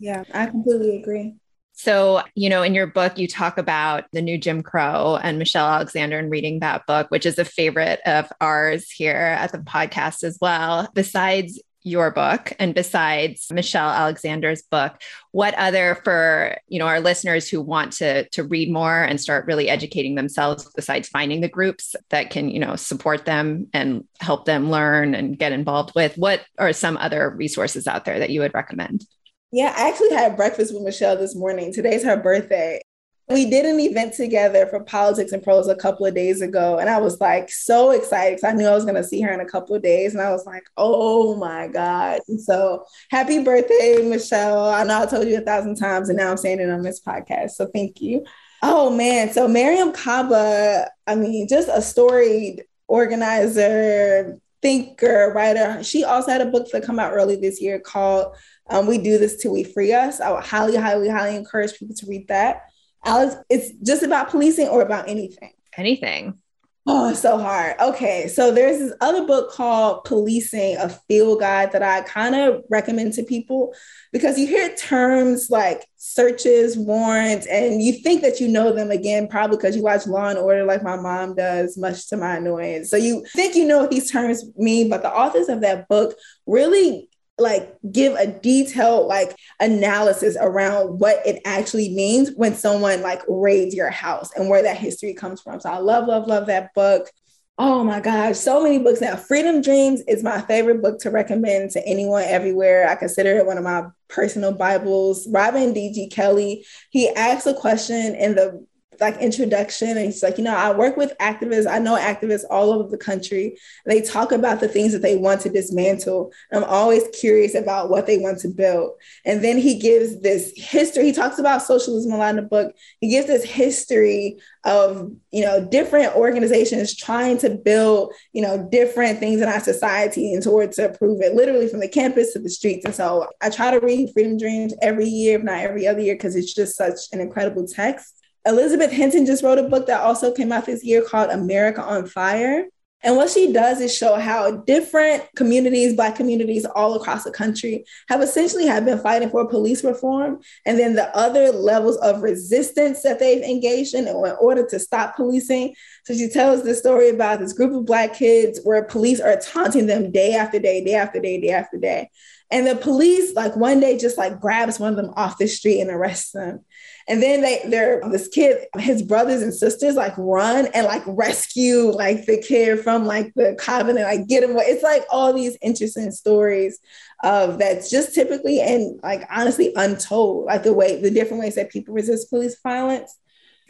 Yeah, 0.00 0.24
I 0.34 0.46
completely 0.46 1.00
agree. 1.00 1.36
So, 1.74 2.22
you 2.34 2.50
know, 2.50 2.64
in 2.64 2.74
your 2.74 2.88
book, 2.88 3.16
you 3.16 3.28
talk 3.28 3.56
about 3.56 4.06
the 4.12 4.20
new 4.20 4.36
Jim 4.36 4.64
Crow 4.64 5.16
and 5.22 5.38
Michelle 5.38 5.68
Alexander 5.68 6.18
and 6.18 6.32
reading 6.32 6.58
that 6.60 6.84
book, 6.88 7.12
which 7.12 7.26
is 7.26 7.38
a 7.38 7.44
favorite 7.44 8.00
of 8.06 8.32
ours 8.40 8.90
here 8.90 9.36
at 9.38 9.52
the 9.52 9.58
podcast 9.58 10.24
as 10.24 10.36
well. 10.40 10.88
Besides 10.94 11.62
your 11.84 12.10
book 12.10 12.52
and 12.58 12.74
besides 12.74 13.46
Michelle 13.52 13.90
Alexander's 13.90 14.62
book, 14.62 15.00
what 15.32 15.54
other 15.54 16.00
for, 16.02 16.56
you 16.66 16.78
know, 16.78 16.86
our 16.86 17.00
listeners 17.00 17.48
who 17.48 17.60
want 17.60 17.92
to 17.92 18.28
to 18.30 18.42
read 18.42 18.72
more 18.72 19.02
and 19.02 19.20
start 19.20 19.46
really 19.46 19.68
educating 19.68 20.14
themselves 20.14 20.68
besides 20.74 21.08
finding 21.08 21.42
the 21.42 21.48
groups 21.48 21.94
that 22.10 22.30
can, 22.30 22.48
you 22.48 22.58
know, 22.58 22.74
support 22.74 23.26
them 23.26 23.68
and 23.72 24.04
help 24.18 24.46
them 24.46 24.70
learn 24.70 25.14
and 25.14 25.38
get 25.38 25.52
involved 25.52 25.92
with, 25.94 26.16
what 26.16 26.40
are 26.58 26.72
some 26.72 26.96
other 26.96 27.30
resources 27.30 27.86
out 27.86 28.04
there 28.06 28.18
that 28.18 28.30
you 28.30 28.40
would 28.40 28.54
recommend? 28.54 29.04
Yeah, 29.52 29.72
I 29.76 29.88
actually 29.88 30.10
had 30.10 30.36
breakfast 30.36 30.74
with 30.74 30.82
Michelle 30.82 31.16
this 31.16 31.36
morning. 31.36 31.72
Today's 31.72 32.02
her 32.02 32.16
birthday. 32.16 32.80
We 33.28 33.48
did 33.48 33.64
an 33.64 33.80
event 33.80 34.12
together 34.12 34.66
for 34.66 34.80
Politics 34.80 35.32
and 35.32 35.42
Prose 35.42 35.66
a 35.66 35.74
couple 35.74 36.04
of 36.04 36.14
days 36.14 36.42
ago, 36.42 36.78
and 36.78 36.90
I 36.90 36.98
was 36.98 37.18
like 37.20 37.48
so 37.50 37.90
excited 37.90 38.36
because 38.36 38.52
I 38.52 38.54
knew 38.54 38.66
I 38.66 38.74
was 38.74 38.84
going 38.84 38.96
to 38.96 39.04
see 39.04 39.22
her 39.22 39.32
in 39.32 39.40
a 39.40 39.46
couple 39.46 39.74
of 39.74 39.82
days, 39.82 40.12
and 40.12 40.22
I 40.22 40.30
was 40.30 40.44
like, 40.44 40.64
"Oh 40.76 41.34
my 41.36 41.68
god!" 41.68 42.20
And 42.28 42.38
so, 42.38 42.84
happy 43.10 43.42
birthday, 43.42 44.06
Michelle! 44.06 44.68
I 44.68 44.84
know 44.84 45.02
I 45.02 45.06
told 45.06 45.26
you 45.26 45.38
a 45.38 45.40
thousand 45.40 45.76
times, 45.76 46.10
and 46.10 46.18
now 46.18 46.30
I'm 46.30 46.36
saying 46.36 46.60
it 46.60 46.68
on 46.68 46.82
this 46.82 47.00
podcast. 47.00 47.52
So, 47.52 47.66
thank 47.66 48.02
you. 48.02 48.26
Oh 48.62 48.90
man, 48.90 49.32
so 49.32 49.48
Mariame 49.48 49.94
Kaba, 49.94 50.90
I 51.06 51.14
mean, 51.14 51.48
just 51.48 51.70
a 51.72 51.80
storied 51.80 52.64
organizer, 52.88 54.38
thinker, 54.60 55.32
writer. 55.34 55.82
She 55.82 56.04
also 56.04 56.30
had 56.30 56.42
a 56.42 56.50
book 56.50 56.70
that 56.72 56.84
come 56.84 56.98
out 56.98 57.12
early 57.14 57.36
this 57.36 57.60
year 57.60 57.78
called 57.78 58.36
um, 58.68 58.86
"We 58.86 58.98
Do 58.98 59.16
This 59.16 59.40
Till 59.40 59.52
We 59.52 59.64
Free 59.64 59.94
Us." 59.94 60.20
I 60.20 60.30
would 60.30 60.44
highly, 60.44 60.76
highly, 60.76 61.08
highly 61.08 61.36
encourage 61.36 61.78
people 61.78 61.94
to 61.96 62.06
read 62.06 62.28
that. 62.28 62.64
Alex, 63.04 63.36
it's 63.50 63.72
just 63.82 64.02
about 64.02 64.30
policing 64.30 64.68
or 64.68 64.82
about 64.82 65.08
anything? 65.08 65.52
Anything. 65.76 66.38
Oh, 66.86 67.08
it's 67.08 67.20
so 67.20 67.38
hard. 67.38 67.76
Okay, 67.80 68.28
so 68.28 68.52
there's 68.52 68.78
this 68.78 68.92
other 69.00 69.26
book 69.26 69.50
called 69.50 70.04
Policing, 70.04 70.76
a 70.76 70.90
field 70.90 71.40
guide 71.40 71.72
that 71.72 71.82
I 71.82 72.02
kind 72.02 72.34
of 72.34 72.62
recommend 72.68 73.14
to 73.14 73.22
people 73.22 73.74
because 74.12 74.38
you 74.38 74.46
hear 74.46 74.74
terms 74.76 75.48
like 75.48 75.86
searches, 75.96 76.76
warrants, 76.76 77.46
and 77.46 77.82
you 77.82 77.94
think 77.94 78.20
that 78.20 78.38
you 78.38 78.48
know 78.48 78.70
them 78.70 78.90
again, 78.90 79.28
probably 79.28 79.56
because 79.56 79.76
you 79.76 79.82
watch 79.82 80.06
Law 80.06 80.28
and 80.28 80.38
Order 80.38 80.64
like 80.64 80.82
my 80.82 80.96
mom 80.96 81.34
does, 81.34 81.78
much 81.78 82.06
to 82.08 82.18
my 82.18 82.36
annoyance. 82.36 82.90
So 82.90 82.98
you 82.98 83.24
think 83.32 83.54
you 83.54 83.64
know 83.64 83.78
what 83.78 83.90
these 83.90 84.10
terms 84.10 84.44
mean, 84.54 84.90
but 84.90 85.00
the 85.00 85.10
authors 85.10 85.48
of 85.48 85.62
that 85.62 85.88
book 85.88 86.14
really 86.46 87.08
like 87.38 87.76
give 87.90 88.14
a 88.14 88.26
detailed 88.26 89.08
like 89.08 89.36
analysis 89.60 90.36
around 90.40 91.00
what 91.00 91.26
it 91.26 91.42
actually 91.44 91.88
means 91.94 92.30
when 92.36 92.54
someone 92.54 93.02
like 93.02 93.22
raids 93.28 93.74
your 93.74 93.90
house 93.90 94.30
and 94.36 94.48
where 94.48 94.62
that 94.62 94.76
history 94.76 95.14
comes 95.14 95.40
from. 95.40 95.60
So 95.60 95.70
I 95.70 95.78
love, 95.78 96.06
love, 96.06 96.26
love 96.26 96.46
that 96.46 96.72
book. 96.74 97.10
Oh 97.56 97.84
my 97.84 98.00
gosh, 98.00 98.36
so 98.36 98.62
many 98.62 98.78
books 98.78 99.00
now. 99.00 99.14
Freedom 99.14 99.62
Dreams 99.62 100.00
is 100.08 100.24
my 100.24 100.40
favorite 100.42 100.82
book 100.82 100.98
to 101.00 101.10
recommend 101.10 101.70
to 101.72 101.86
anyone 101.86 102.24
everywhere. 102.24 102.88
I 102.88 102.96
consider 102.96 103.36
it 103.36 103.46
one 103.46 103.58
of 103.58 103.64
my 103.64 103.84
personal 104.08 104.52
Bibles. 104.52 105.28
Robin 105.28 105.72
D.G. 105.72 106.08
Kelley, 106.08 106.64
he 106.90 107.10
asks 107.10 107.46
a 107.46 107.54
question 107.54 108.16
in 108.16 108.34
the 108.34 108.66
like 109.00 109.16
introduction. 109.18 109.90
And 109.90 110.06
he's 110.06 110.22
like 110.22 110.38
you 110.38 110.44
know 110.44 110.54
i 110.54 110.72
work 110.72 110.96
with 110.96 111.16
activists. 111.18 111.70
I 111.70 111.78
know 111.78 111.96
activists 111.96 112.44
all 112.50 112.72
over 112.72 112.88
the 112.88 112.98
country. 112.98 113.56
They 113.86 114.00
talk 114.00 114.32
about 114.32 114.60
the 114.60 114.68
things 114.68 114.92
that 114.92 115.02
they 115.02 115.16
want 115.16 115.40
to 115.42 115.48
dismantle. 115.48 116.32
I'm 116.52 116.64
always 116.64 117.04
curious 117.18 117.54
about 117.54 117.90
what 117.90 118.06
they 118.06 118.18
want 118.18 118.38
to 118.40 118.48
build. 118.48 118.92
And 119.24 119.42
then 119.42 119.58
he 119.58 119.78
gives 119.78 120.20
this 120.20 120.52
history. 120.56 121.04
He 121.04 121.12
talks 121.12 121.38
about 121.38 121.62
socialism 121.62 122.12
a 122.12 122.16
lot 122.16 122.30
in 122.30 122.36
the 122.36 122.42
book. 122.42 122.74
He 123.00 123.08
gives 123.10 123.26
this 123.26 123.44
history 123.44 124.38
of 124.64 125.10
you 125.30 125.44
know 125.44 125.66
different 125.66 126.14
organizations 126.16 126.96
trying 126.96 127.38
to 127.38 127.50
build 127.50 128.12
you 128.32 128.40
know 128.40 128.66
different 128.70 129.18
things 129.18 129.40
in 129.40 129.48
our 129.48 129.60
society 129.60 130.32
in 130.32 130.46
order 130.48 130.72
to 130.72 130.86
improve 130.86 131.20
it 131.20 131.34
literally 131.34 131.68
from 131.68 131.80
the 131.80 131.88
campus 131.88 132.32
to 132.32 132.38
the 132.38 132.48
streets. 132.48 132.84
And 132.84 132.94
so 132.94 133.28
i 133.40 133.50
try 133.50 133.70
to 133.70 133.80
read 133.80 134.10
freedom 134.12 134.38
dreams 134.38 134.74
every 134.82 135.06
year 135.06 135.38
if 135.38 135.44
not 135.44 135.58
every 135.58 135.86
other 135.86 136.00
year 136.00 136.14
because 136.14 136.36
it's 136.36 136.54
just 136.54 136.76
such 136.76 136.98
an 137.12 137.20
incredible 137.20 137.66
text 137.66 138.23
Elizabeth 138.46 138.90
Hinton 138.90 139.26
just 139.26 139.42
wrote 139.42 139.58
a 139.58 139.62
book 139.62 139.86
that 139.86 140.02
also 140.02 140.32
came 140.32 140.52
out 140.52 140.66
this 140.66 140.84
year 140.84 141.02
called 141.02 141.30
America 141.30 141.82
on 141.82 142.06
Fire. 142.06 142.66
And 143.02 143.16
what 143.16 143.28
she 143.28 143.52
does 143.52 143.82
is 143.82 143.94
show 143.94 144.14
how 144.14 144.50
different 144.50 145.24
communities, 145.36 145.94
Black 145.94 146.16
communities 146.16 146.64
all 146.64 146.94
across 146.94 147.24
the 147.24 147.30
country, 147.30 147.84
have 148.08 148.22
essentially 148.22 148.64
have 148.64 148.86
been 148.86 148.98
fighting 148.98 149.28
for 149.28 149.46
police 149.46 149.84
reform, 149.84 150.40
and 150.64 150.78
then 150.78 150.94
the 150.94 151.14
other 151.14 151.52
levels 151.52 151.98
of 151.98 152.22
resistance 152.22 153.02
that 153.02 153.18
they've 153.18 153.42
engaged 153.42 153.94
in 153.94 154.08
in 154.08 154.16
order 154.40 154.66
to 154.66 154.78
stop 154.78 155.16
policing. 155.16 155.74
So 156.04 156.14
she 156.14 156.30
tells 156.30 156.62
the 156.62 156.74
story 156.74 157.10
about 157.10 157.40
this 157.40 157.52
group 157.52 157.74
of 157.74 157.84
Black 157.84 158.14
kids 158.14 158.60
where 158.64 158.82
police 158.82 159.20
are 159.20 159.36
taunting 159.36 159.86
them 159.86 160.10
day 160.10 160.34
after 160.34 160.58
day, 160.58 160.82
day 160.82 160.94
after 160.94 161.20
day, 161.20 161.38
day 161.38 161.50
after 161.50 161.76
day. 161.76 162.10
And 162.50 162.66
the 162.66 162.76
police, 162.76 163.34
like 163.34 163.54
one 163.54 163.80
day, 163.80 163.98
just 163.98 164.16
like 164.16 164.40
grabs 164.40 164.80
one 164.80 164.90
of 164.90 164.96
them 164.96 165.12
off 165.14 165.38
the 165.38 165.46
street 165.46 165.80
and 165.80 165.90
arrests 165.90 166.32
them. 166.32 166.64
And 167.06 167.22
then 167.22 167.42
they, 167.42 167.60
they're 167.68 168.00
this 168.10 168.28
kid, 168.28 168.66
his 168.78 169.02
brothers 169.02 169.42
and 169.42 169.52
sisters 169.52 169.94
like 169.94 170.14
run 170.16 170.68
and 170.74 170.86
like 170.86 171.02
rescue 171.06 171.90
like 171.90 172.24
the 172.24 172.38
kid 172.38 172.80
from 172.80 173.04
like 173.04 173.32
the 173.34 173.56
coven 173.60 173.96
and 173.96 174.06
like 174.06 174.26
get 174.26 174.42
him. 174.42 174.52
Away. 174.52 174.64
It's 174.68 174.82
like 174.82 175.04
all 175.10 175.32
these 175.32 175.58
interesting 175.60 176.10
stories 176.10 176.78
of 177.22 177.58
that's 177.58 177.90
just 177.90 178.14
typically 178.14 178.60
and 178.60 178.98
like 179.02 179.26
honestly 179.30 179.72
untold, 179.76 180.46
like 180.46 180.62
the 180.62 180.72
way 180.72 181.00
the 181.00 181.10
different 181.10 181.42
ways 181.42 181.56
that 181.56 181.70
people 181.70 181.94
resist 181.94 182.30
police 182.30 182.56
violence. 182.62 183.18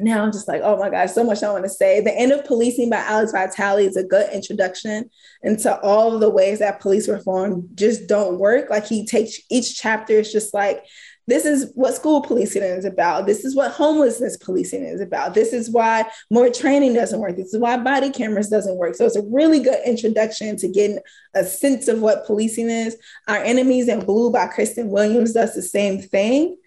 Now 0.00 0.24
I'm 0.24 0.32
just 0.32 0.48
like, 0.48 0.60
oh 0.64 0.76
my 0.76 0.90
gosh, 0.90 1.12
so 1.12 1.22
much 1.22 1.42
I 1.42 1.52
want 1.52 1.64
to 1.64 1.70
say. 1.70 2.00
The 2.00 2.16
End 2.16 2.32
of 2.32 2.44
Policing 2.44 2.90
by 2.90 2.96
Alex 2.96 3.30
Vitale 3.30 3.86
is 3.86 3.96
a 3.96 4.02
good 4.02 4.32
introduction 4.32 5.08
into 5.42 5.80
all 5.82 6.14
of 6.14 6.20
the 6.20 6.30
ways 6.30 6.58
that 6.58 6.80
police 6.80 7.08
reform 7.08 7.68
just 7.74 8.08
don't 8.08 8.40
work. 8.40 8.70
Like 8.70 8.86
he 8.86 9.06
takes 9.06 9.38
each 9.50 9.80
chapter 9.80 10.14
is 10.14 10.32
just 10.32 10.52
like 10.52 10.84
this 11.26 11.44
is 11.44 11.72
what 11.74 11.94
school 11.94 12.20
policing 12.20 12.62
is 12.62 12.84
about. 12.84 13.26
This 13.26 13.44
is 13.44 13.56
what 13.56 13.72
homelessness 13.72 14.36
policing 14.36 14.84
is 14.84 15.00
about. 15.00 15.34
This 15.34 15.52
is 15.52 15.70
why 15.70 16.04
more 16.30 16.50
training 16.50 16.94
doesn't 16.94 17.20
work. 17.20 17.36
This 17.36 17.54
is 17.54 17.60
why 17.60 17.76
body 17.78 18.10
cameras 18.10 18.50
doesn't 18.50 18.76
work. 18.76 18.94
So 18.94 19.06
it's 19.06 19.16
a 19.16 19.22
really 19.22 19.60
good 19.60 19.78
introduction 19.86 20.56
to 20.58 20.68
getting 20.68 20.98
a 21.34 21.44
sense 21.44 21.88
of 21.88 22.00
what 22.00 22.26
policing 22.26 22.68
is. 22.68 22.96
Our 23.26 23.38
Enemies 23.38 23.88
in 23.88 24.04
Blue 24.04 24.30
by 24.30 24.46
Kristian 24.48 24.88
Williams 24.88 25.32
does 25.32 25.54
the 25.54 25.62
same 25.62 26.00
thing. 26.00 26.58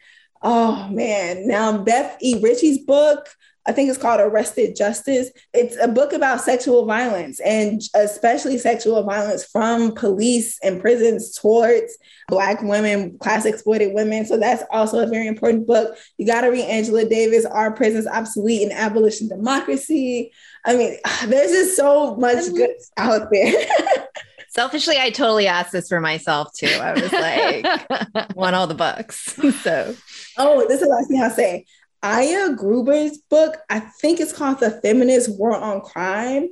Oh 0.41 0.87
man. 0.89 1.47
Now 1.47 1.77
Beth 1.77 2.17
E. 2.21 2.39
Ritchie's 2.41 2.79
book, 2.79 3.27
I 3.67 3.73
think 3.73 3.89
it's 3.89 3.97
called 3.97 4.21
Arrested 4.21 4.75
Justice. 4.75 5.29
It's 5.53 5.75
a 5.81 5.87
book 5.87 6.13
about 6.13 6.41
sexual 6.41 6.85
violence 6.85 7.39
and 7.41 7.81
especially 7.95 8.57
sexual 8.57 9.03
violence 9.03 9.43
from 9.43 9.93
police 9.93 10.57
and 10.63 10.79
prisons 10.79 11.33
towards 11.37 11.97
Black 12.29 12.61
women, 12.61 13.17
class 13.19 13.45
exploited 13.45 13.93
women. 13.93 14.25
So 14.25 14.37
that's 14.37 14.63
also 14.71 14.99
a 14.99 15.07
very 15.07 15.27
important 15.27 15.67
book. 15.67 15.97
You 16.17 16.25
got 16.25 16.41
to 16.41 16.47
read 16.47 16.65
Angela 16.65 17.05
Davis, 17.05 17.45
Are 17.45 17.71
Prisons 17.71 18.07
Obsolete 18.07 18.63
and 18.63 18.71
Abolition 18.71 19.27
Democracy? 19.27 20.31
I 20.65 20.75
mean, 20.75 20.97
there's 21.27 21.51
just 21.51 21.75
so 21.75 22.15
much 22.15 22.51
good 22.53 22.75
out 22.97 23.29
there. 23.31 23.67
Selfishly, 24.49 24.97
I 24.97 25.11
totally 25.11 25.45
asked 25.47 25.71
this 25.71 25.87
for 25.87 25.99
myself 25.99 26.51
too. 26.53 26.67
I 26.67 26.93
was 26.93 27.11
like, 27.11 28.35
want 28.35 28.55
all 28.55 28.67
the 28.67 28.73
books. 28.73 29.37
So, 29.61 29.95
oh, 30.37 30.67
this 30.67 30.81
is 30.81 30.87
the 30.87 30.93
last 30.93 31.07
thing 31.07 31.21
I'll 31.21 31.29
say. 31.29 31.65
Aya 32.03 32.53
Gruber's 32.55 33.17
book, 33.29 33.57
I 33.69 33.79
think 33.79 34.19
it's 34.19 34.33
called 34.33 34.59
The 34.59 34.71
Feminist 34.81 35.37
War 35.37 35.55
on 35.55 35.81
Crime. 35.81 36.49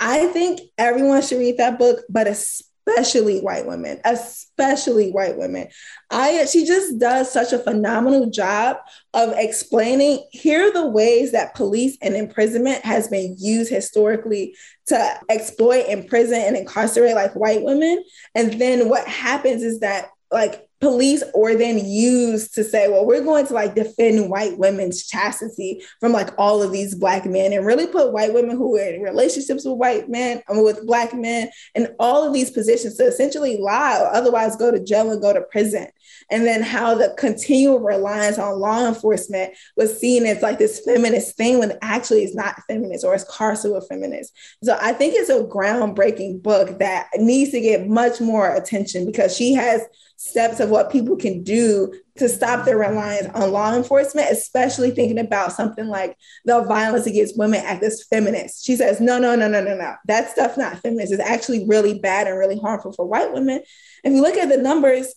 I 0.00 0.26
think 0.26 0.60
everyone 0.78 1.22
should 1.22 1.38
read 1.38 1.58
that 1.58 1.78
book, 1.78 2.00
but 2.08 2.26
especially 2.26 3.40
white 3.40 3.66
women, 3.66 4.00
especially 4.04 5.10
white 5.10 5.36
women. 5.38 5.68
Aya, 6.10 6.46
she 6.46 6.66
just 6.66 6.98
does 6.98 7.32
such 7.32 7.52
a 7.52 7.58
phenomenal 7.58 8.30
job 8.30 8.76
of 9.14 9.32
explaining 9.36 10.24
here 10.30 10.68
are 10.68 10.72
the 10.72 10.86
ways 10.86 11.32
that 11.32 11.54
police 11.54 11.96
and 12.02 12.14
imprisonment 12.14 12.84
has 12.84 13.08
been 13.08 13.36
used 13.38 13.70
historically 13.70 14.54
to 14.86 15.20
exploit, 15.30 15.86
imprison, 15.88 16.40
and 16.40 16.56
incarcerate 16.56 17.14
like 17.14 17.34
white 17.34 17.62
women. 17.62 18.04
And 18.34 18.60
then 18.60 18.88
what 18.88 19.08
happens 19.08 19.62
is 19.62 19.80
that 19.80 20.10
like 20.30 20.68
police 20.84 21.22
or 21.32 21.54
then 21.54 21.82
used 21.82 22.54
to 22.54 22.62
say, 22.62 22.88
well, 22.88 23.06
we're 23.06 23.24
going 23.24 23.46
to 23.46 23.54
like 23.54 23.74
defend 23.74 24.28
white 24.28 24.58
women's 24.58 25.06
chastity 25.06 25.82
from 25.98 26.12
like 26.12 26.28
all 26.36 26.62
of 26.62 26.72
these 26.72 26.94
black 26.94 27.24
men 27.24 27.54
and 27.54 27.64
really 27.64 27.86
put 27.86 28.12
white 28.12 28.34
women 28.34 28.54
who 28.54 28.76
are 28.76 28.82
in 28.82 29.00
relationships 29.00 29.64
with 29.64 29.78
white 29.78 30.10
men 30.10 30.42
and 30.46 30.62
with 30.62 30.86
black 30.86 31.14
men 31.14 31.48
in 31.74 31.88
all 31.98 32.22
of 32.22 32.34
these 32.34 32.50
positions 32.50 32.96
to 32.96 33.04
essentially 33.04 33.56
lie 33.56 33.98
or 33.98 34.08
otherwise 34.08 34.56
go 34.56 34.70
to 34.70 34.78
jail 34.78 35.10
and 35.10 35.22
go 35.22 35.32
to 35.32 35.40
prison. 35.50 35.86
And 36.30 36.46
then 36.46 36.62
how 36.62 36.94
the 36.94 37.14
continual 37.18 37.80
reliance 37.80 38.38
on 38.38 38.58
law 38.58 38.86
enforcement 38.86 39.54
was 39.76 39.98
seen 39.98 40.26
as 40.26 40.42
like 40.42 40.58
this 40.58 40.80
feminist 40.80 41.36
thing 41.36 41.58
when 41.58 41.78
actually 41.82 42.24
it's 42.24 42.34
not 42.34 42.62
feminist 42.68 43.04
or 43.04 43.14
it's 43.14 43.24
carceral 43.24 43.86
feminist. 43.86 44.32
So 44.62 44.76
I 44.80 44.92
think 44.92 45.14
it's 45.16 45.30
a 45.30 45.44
groundbreaking 45.44 46.42
book 46.42 46.78
that 46.78 47.08
needs 47.16 47.50
to 47.52 47.60
get 47.60 47.88
much 47.88 48.20
more 48.20 48.54
attention 48.54 49.06
because 49.06 49.36
she 49.36 49.54
has 49.54 49.82
steps 50.16 50.60
of 50.60 50.70
what 50.70 50.90
people 50.90 51.16
can 51.16 51.42
do 51.42 51.92
to 52.16 52.28
stop 52.28 52.64
their 52.64 52.78
reliance 52.78 53.26
on 53.34 53.50
law 53.50 53.74
enforcement, 53.74 54.30
especially 54.30 54.90
thinking 54.90 55.18
about 55.18 55.52
something 55.52 55.88
like 55.88 56.16
the 56.44 56.62
Violence 56.62 57.06
Against 57.06 57.36
Women 57.36 57.60
Act 57.64 57.82
as 57.82 58.04
feminist. 58.04 58.64
She 58.64 58.76
says, 58.76 59.00
no, 59.00 59.18
no, 59.18 59.34
no, 59.34 59.48
no, 59.48 59.62
no, 59.62 59.76
no. 59.76 59.94
That 60.06 60.30
stuff 60.30 60.56
not 60.56 60.78
feminist. 60.78 61.12
It's 61.12 61.22
actually 61.22 61.66
really 61.66 61.98
bad 61.98 62.26
and 62.26 62.38
really 62.38 62.58
harmful 62.58 62.92
for 62.92 63.04
white 63.04 63.32
women. 63.32 63.62
If 64.04 64.12
you 64.12 64.22
look 64.22 64.36
at 64.36 64.48
the 64.48 64.58
numbers 64.58 65.14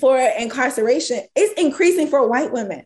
for 0.00 0.18
incarceration, 0.18 1.20
it's 1.34 1.60
increasing 1.60 2.08
for 2.08 2.28
white 2.28 2.52
women. 2.52 2.84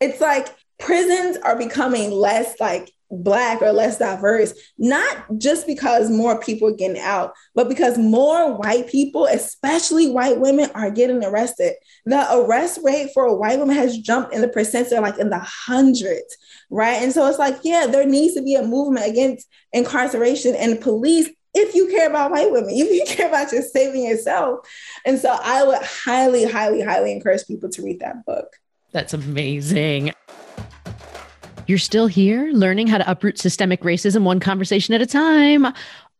It's 0.00 0.20
like 0.20 0.48
prisons 0.78 1.36
are 1.38 1.56
becoming 1.56 2.10
less 2.10 2.54
like 2.60 2.92
black 3.10 3.62
or 3.62 3.72
less 3.72 3.98
diverse, 3.98 4.52
not 4.76 5.24
just 5.38 5.66
because 5.66 6.10
more 6.10 6.40
people 6.40 6.68
are 6.68 6.76
getting 6.76 7.00
out, 7.00 7.32
but 7.54 7.68
because 7.68 7.96
more 7.96 8.54
white 8.54 8.86
people, 8.88 9.26
especially 9.26 10.10
white 10.10 10.38
women, 10.40 10.70
are 10.74 10.90
getting 10.90 11.24
arrested. 11.24 11.74
The 12.04 12.26
arrest 12.36 12.80
rate 12.82 13.10
for 13.14 13.24
a 13.24 13.34
white 13.34 13.58
woman 13.58 13.76
has 13.76 13.98
jumped 13.98 14.34
in 14.34 14.42
the 14.42 14.48
percentile 14.48 15.00
like 15.00 15.18
in 15.18 15.30
the 15.30 15.38
hundreds, 15.38 16.36
right? 16.70 17.02
And 17.02 17.12
so 17.12 17.26
it's 17.26 17.38
like, 17.38 17.58
yeah, 17.62 17.86
there 17.86 18.06
needs 18.06 18.34
to 18.34 18.42
be 18.42 18.54
a 18.54 18.62
movement 18.62 19.06
against 19.06 19.48
incarceration 19.72 20.54
and 20.54 20.80
police 20.80 21.30
if 21.58 21.74
you 21.74 21.88
care 21.88 22.08
about 22.08 22.30
white 22.30 22.50
women, 22.50 22.70
if 22.72 22.90
you 22.90 23.04
care 23.06 23.28
about 23.28 23.50
just 23.50 23.72
saving 23.72 24.06
yourself. 24.06 24.66
And 25.04 25.18
so 25.18 25.36
I 25.42 25.64
would 25.64 25.82
highly, 25.82 26.44
highly, 26.44 26.82
highly 26.82 27.12
encourage 27.12 27.46
people 27.46 27.68
to 27.70 27.82
read 27.82 28.00
that 28.00 28.24
book. 28.24 28.56
That's 28.92 29.12
amazing. 29.12 30.12
You're 31.66 31.78
still 31.78 32.06
here 32.06 32.50
learning 32.52 32.86
how 32.86 32.98
to 32.98 33.10
uproot 33.10 33.38
systemic 33.38 33.82
racism 33.82 34.22
one 34.22 34.40
conversation 34.40 34.94
at 34.94 35.02
a 35.02 35.06
time. 35.06 35.66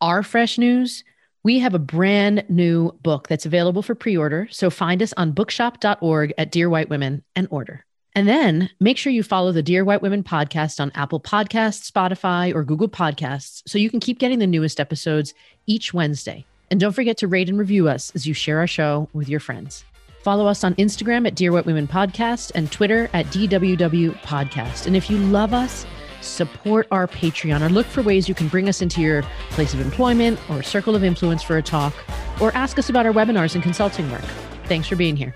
Our 0.01 0.22
fresh 0.22 0.59
news 0.59 1.05
we 1.45 1.61
have 1.61 1.74
a 1.74 1.78
brand 1.78 2.45
new 2.49 2.93
book 3.03 3.28
that's 3.28 3.47
available 3.47 3.82
for 3.82 3.95
pre 3.95 4.16
order. 4.16 4.49
So 4.51 4.70
find 4.70 5.03
us 5.03 5.14
on 5.16 5.32
bookshop.org 5.32 6.34
at 6.36 6.53
Dear 6.53 6.68
White 6.68 6.91
Women 6.91 7.24
and 7.34 7.49
order. 7.51 7.86
And 8.14 8.26
then 8.26 8.70
make 8.80 8.96
sure 8.96 9.12
you 9.12 9.22
follow 9.22 9.52
the 9.52 9.62
Dear 9.62 9.84
White 9.84 10.02
Women 10.02 10.24
podcast 10.24 10.80
on 10.80 10.90
Apple 10.94 11.20
Podcasts, 11.20 11.90
Spotify, 11.90 12.54
or 12.54 12.64
Google 12.64 12.88
Podcasts 12.88 13.62
so 13.66 13.78
you 13.78 13.90
can 13.90 14.00
keep 14.00 14.18
getting 14.18 14.38
the 14.38 14.46
newest 14.46 14.80
episodes 14.80 15.34
each 15.66 15.94
Wednesday. 15.94 16.44
And 16.70 16.80
don't 16.80 16.92
forget 16.92 17.16
to 17.18 17.28
rate 17.28 17.48
and 17.48 17.59
review 17.59 17.88
us 17.88 18.12
as 18.14 18.26
you 18.26 18.34
share 18.34 18.59
our 18.59 18.66
show 18.66 19.09
with 19.12 19.28
your 19.28 19.40
friends. 19.40 19.84
Follow 20.22 20.46
us 20.46 20.64
on 20.64 20.74
Instagram 20.74 21.26
at 21.26 21.36
Dear 21.36 21.52
White 21.52 21.64
Women 21.64 21.86
Podcast 21.86 22.52
and 22.54 22.70
Twitter 22.70 23.09
at 23.12 23.26
DWW 23.26 24.14
Podcast. 24.20 24.86
And 24.86 24.96
if 24.96 25.09
you 25.09 25.16
love 25.16 25.54
us, 25.54 25.86
support 26.20 26.88
our 26.90 27.06
Patreon 27.06 27.62
or 27.62 27.68
look 27.68 27.86
for 27.86 28.02
ways 28.02 28.28
you 28.28 28.34
can 28.34 28.48
bring 28.48 28.68
us 28.68 28.82
into 28.82 29.00
your 29.00 29.22
place 29.50 29.72
of 29.72 29.80
employment 29.80 30.38
or 30.50 30.62
circle 30.62 30.96
of 30.96 31.04
influence 31.04 31.42
for 31.42 31.56
a 31.56 31.62
talk 31.62 31.94
or 32.40 32.52
ask 32.54 32.78
us 32.78 32.90
about 32.90 33.06
our 33.06 33.12
webinars 33.12 33.54
and 33.54 33.62
consulting 33.62 34.11
work. 34.11 34.24
Thanks 34.64 34.88
for 34.88 34.96
being 34.96 35.16
here. 35.16 35.34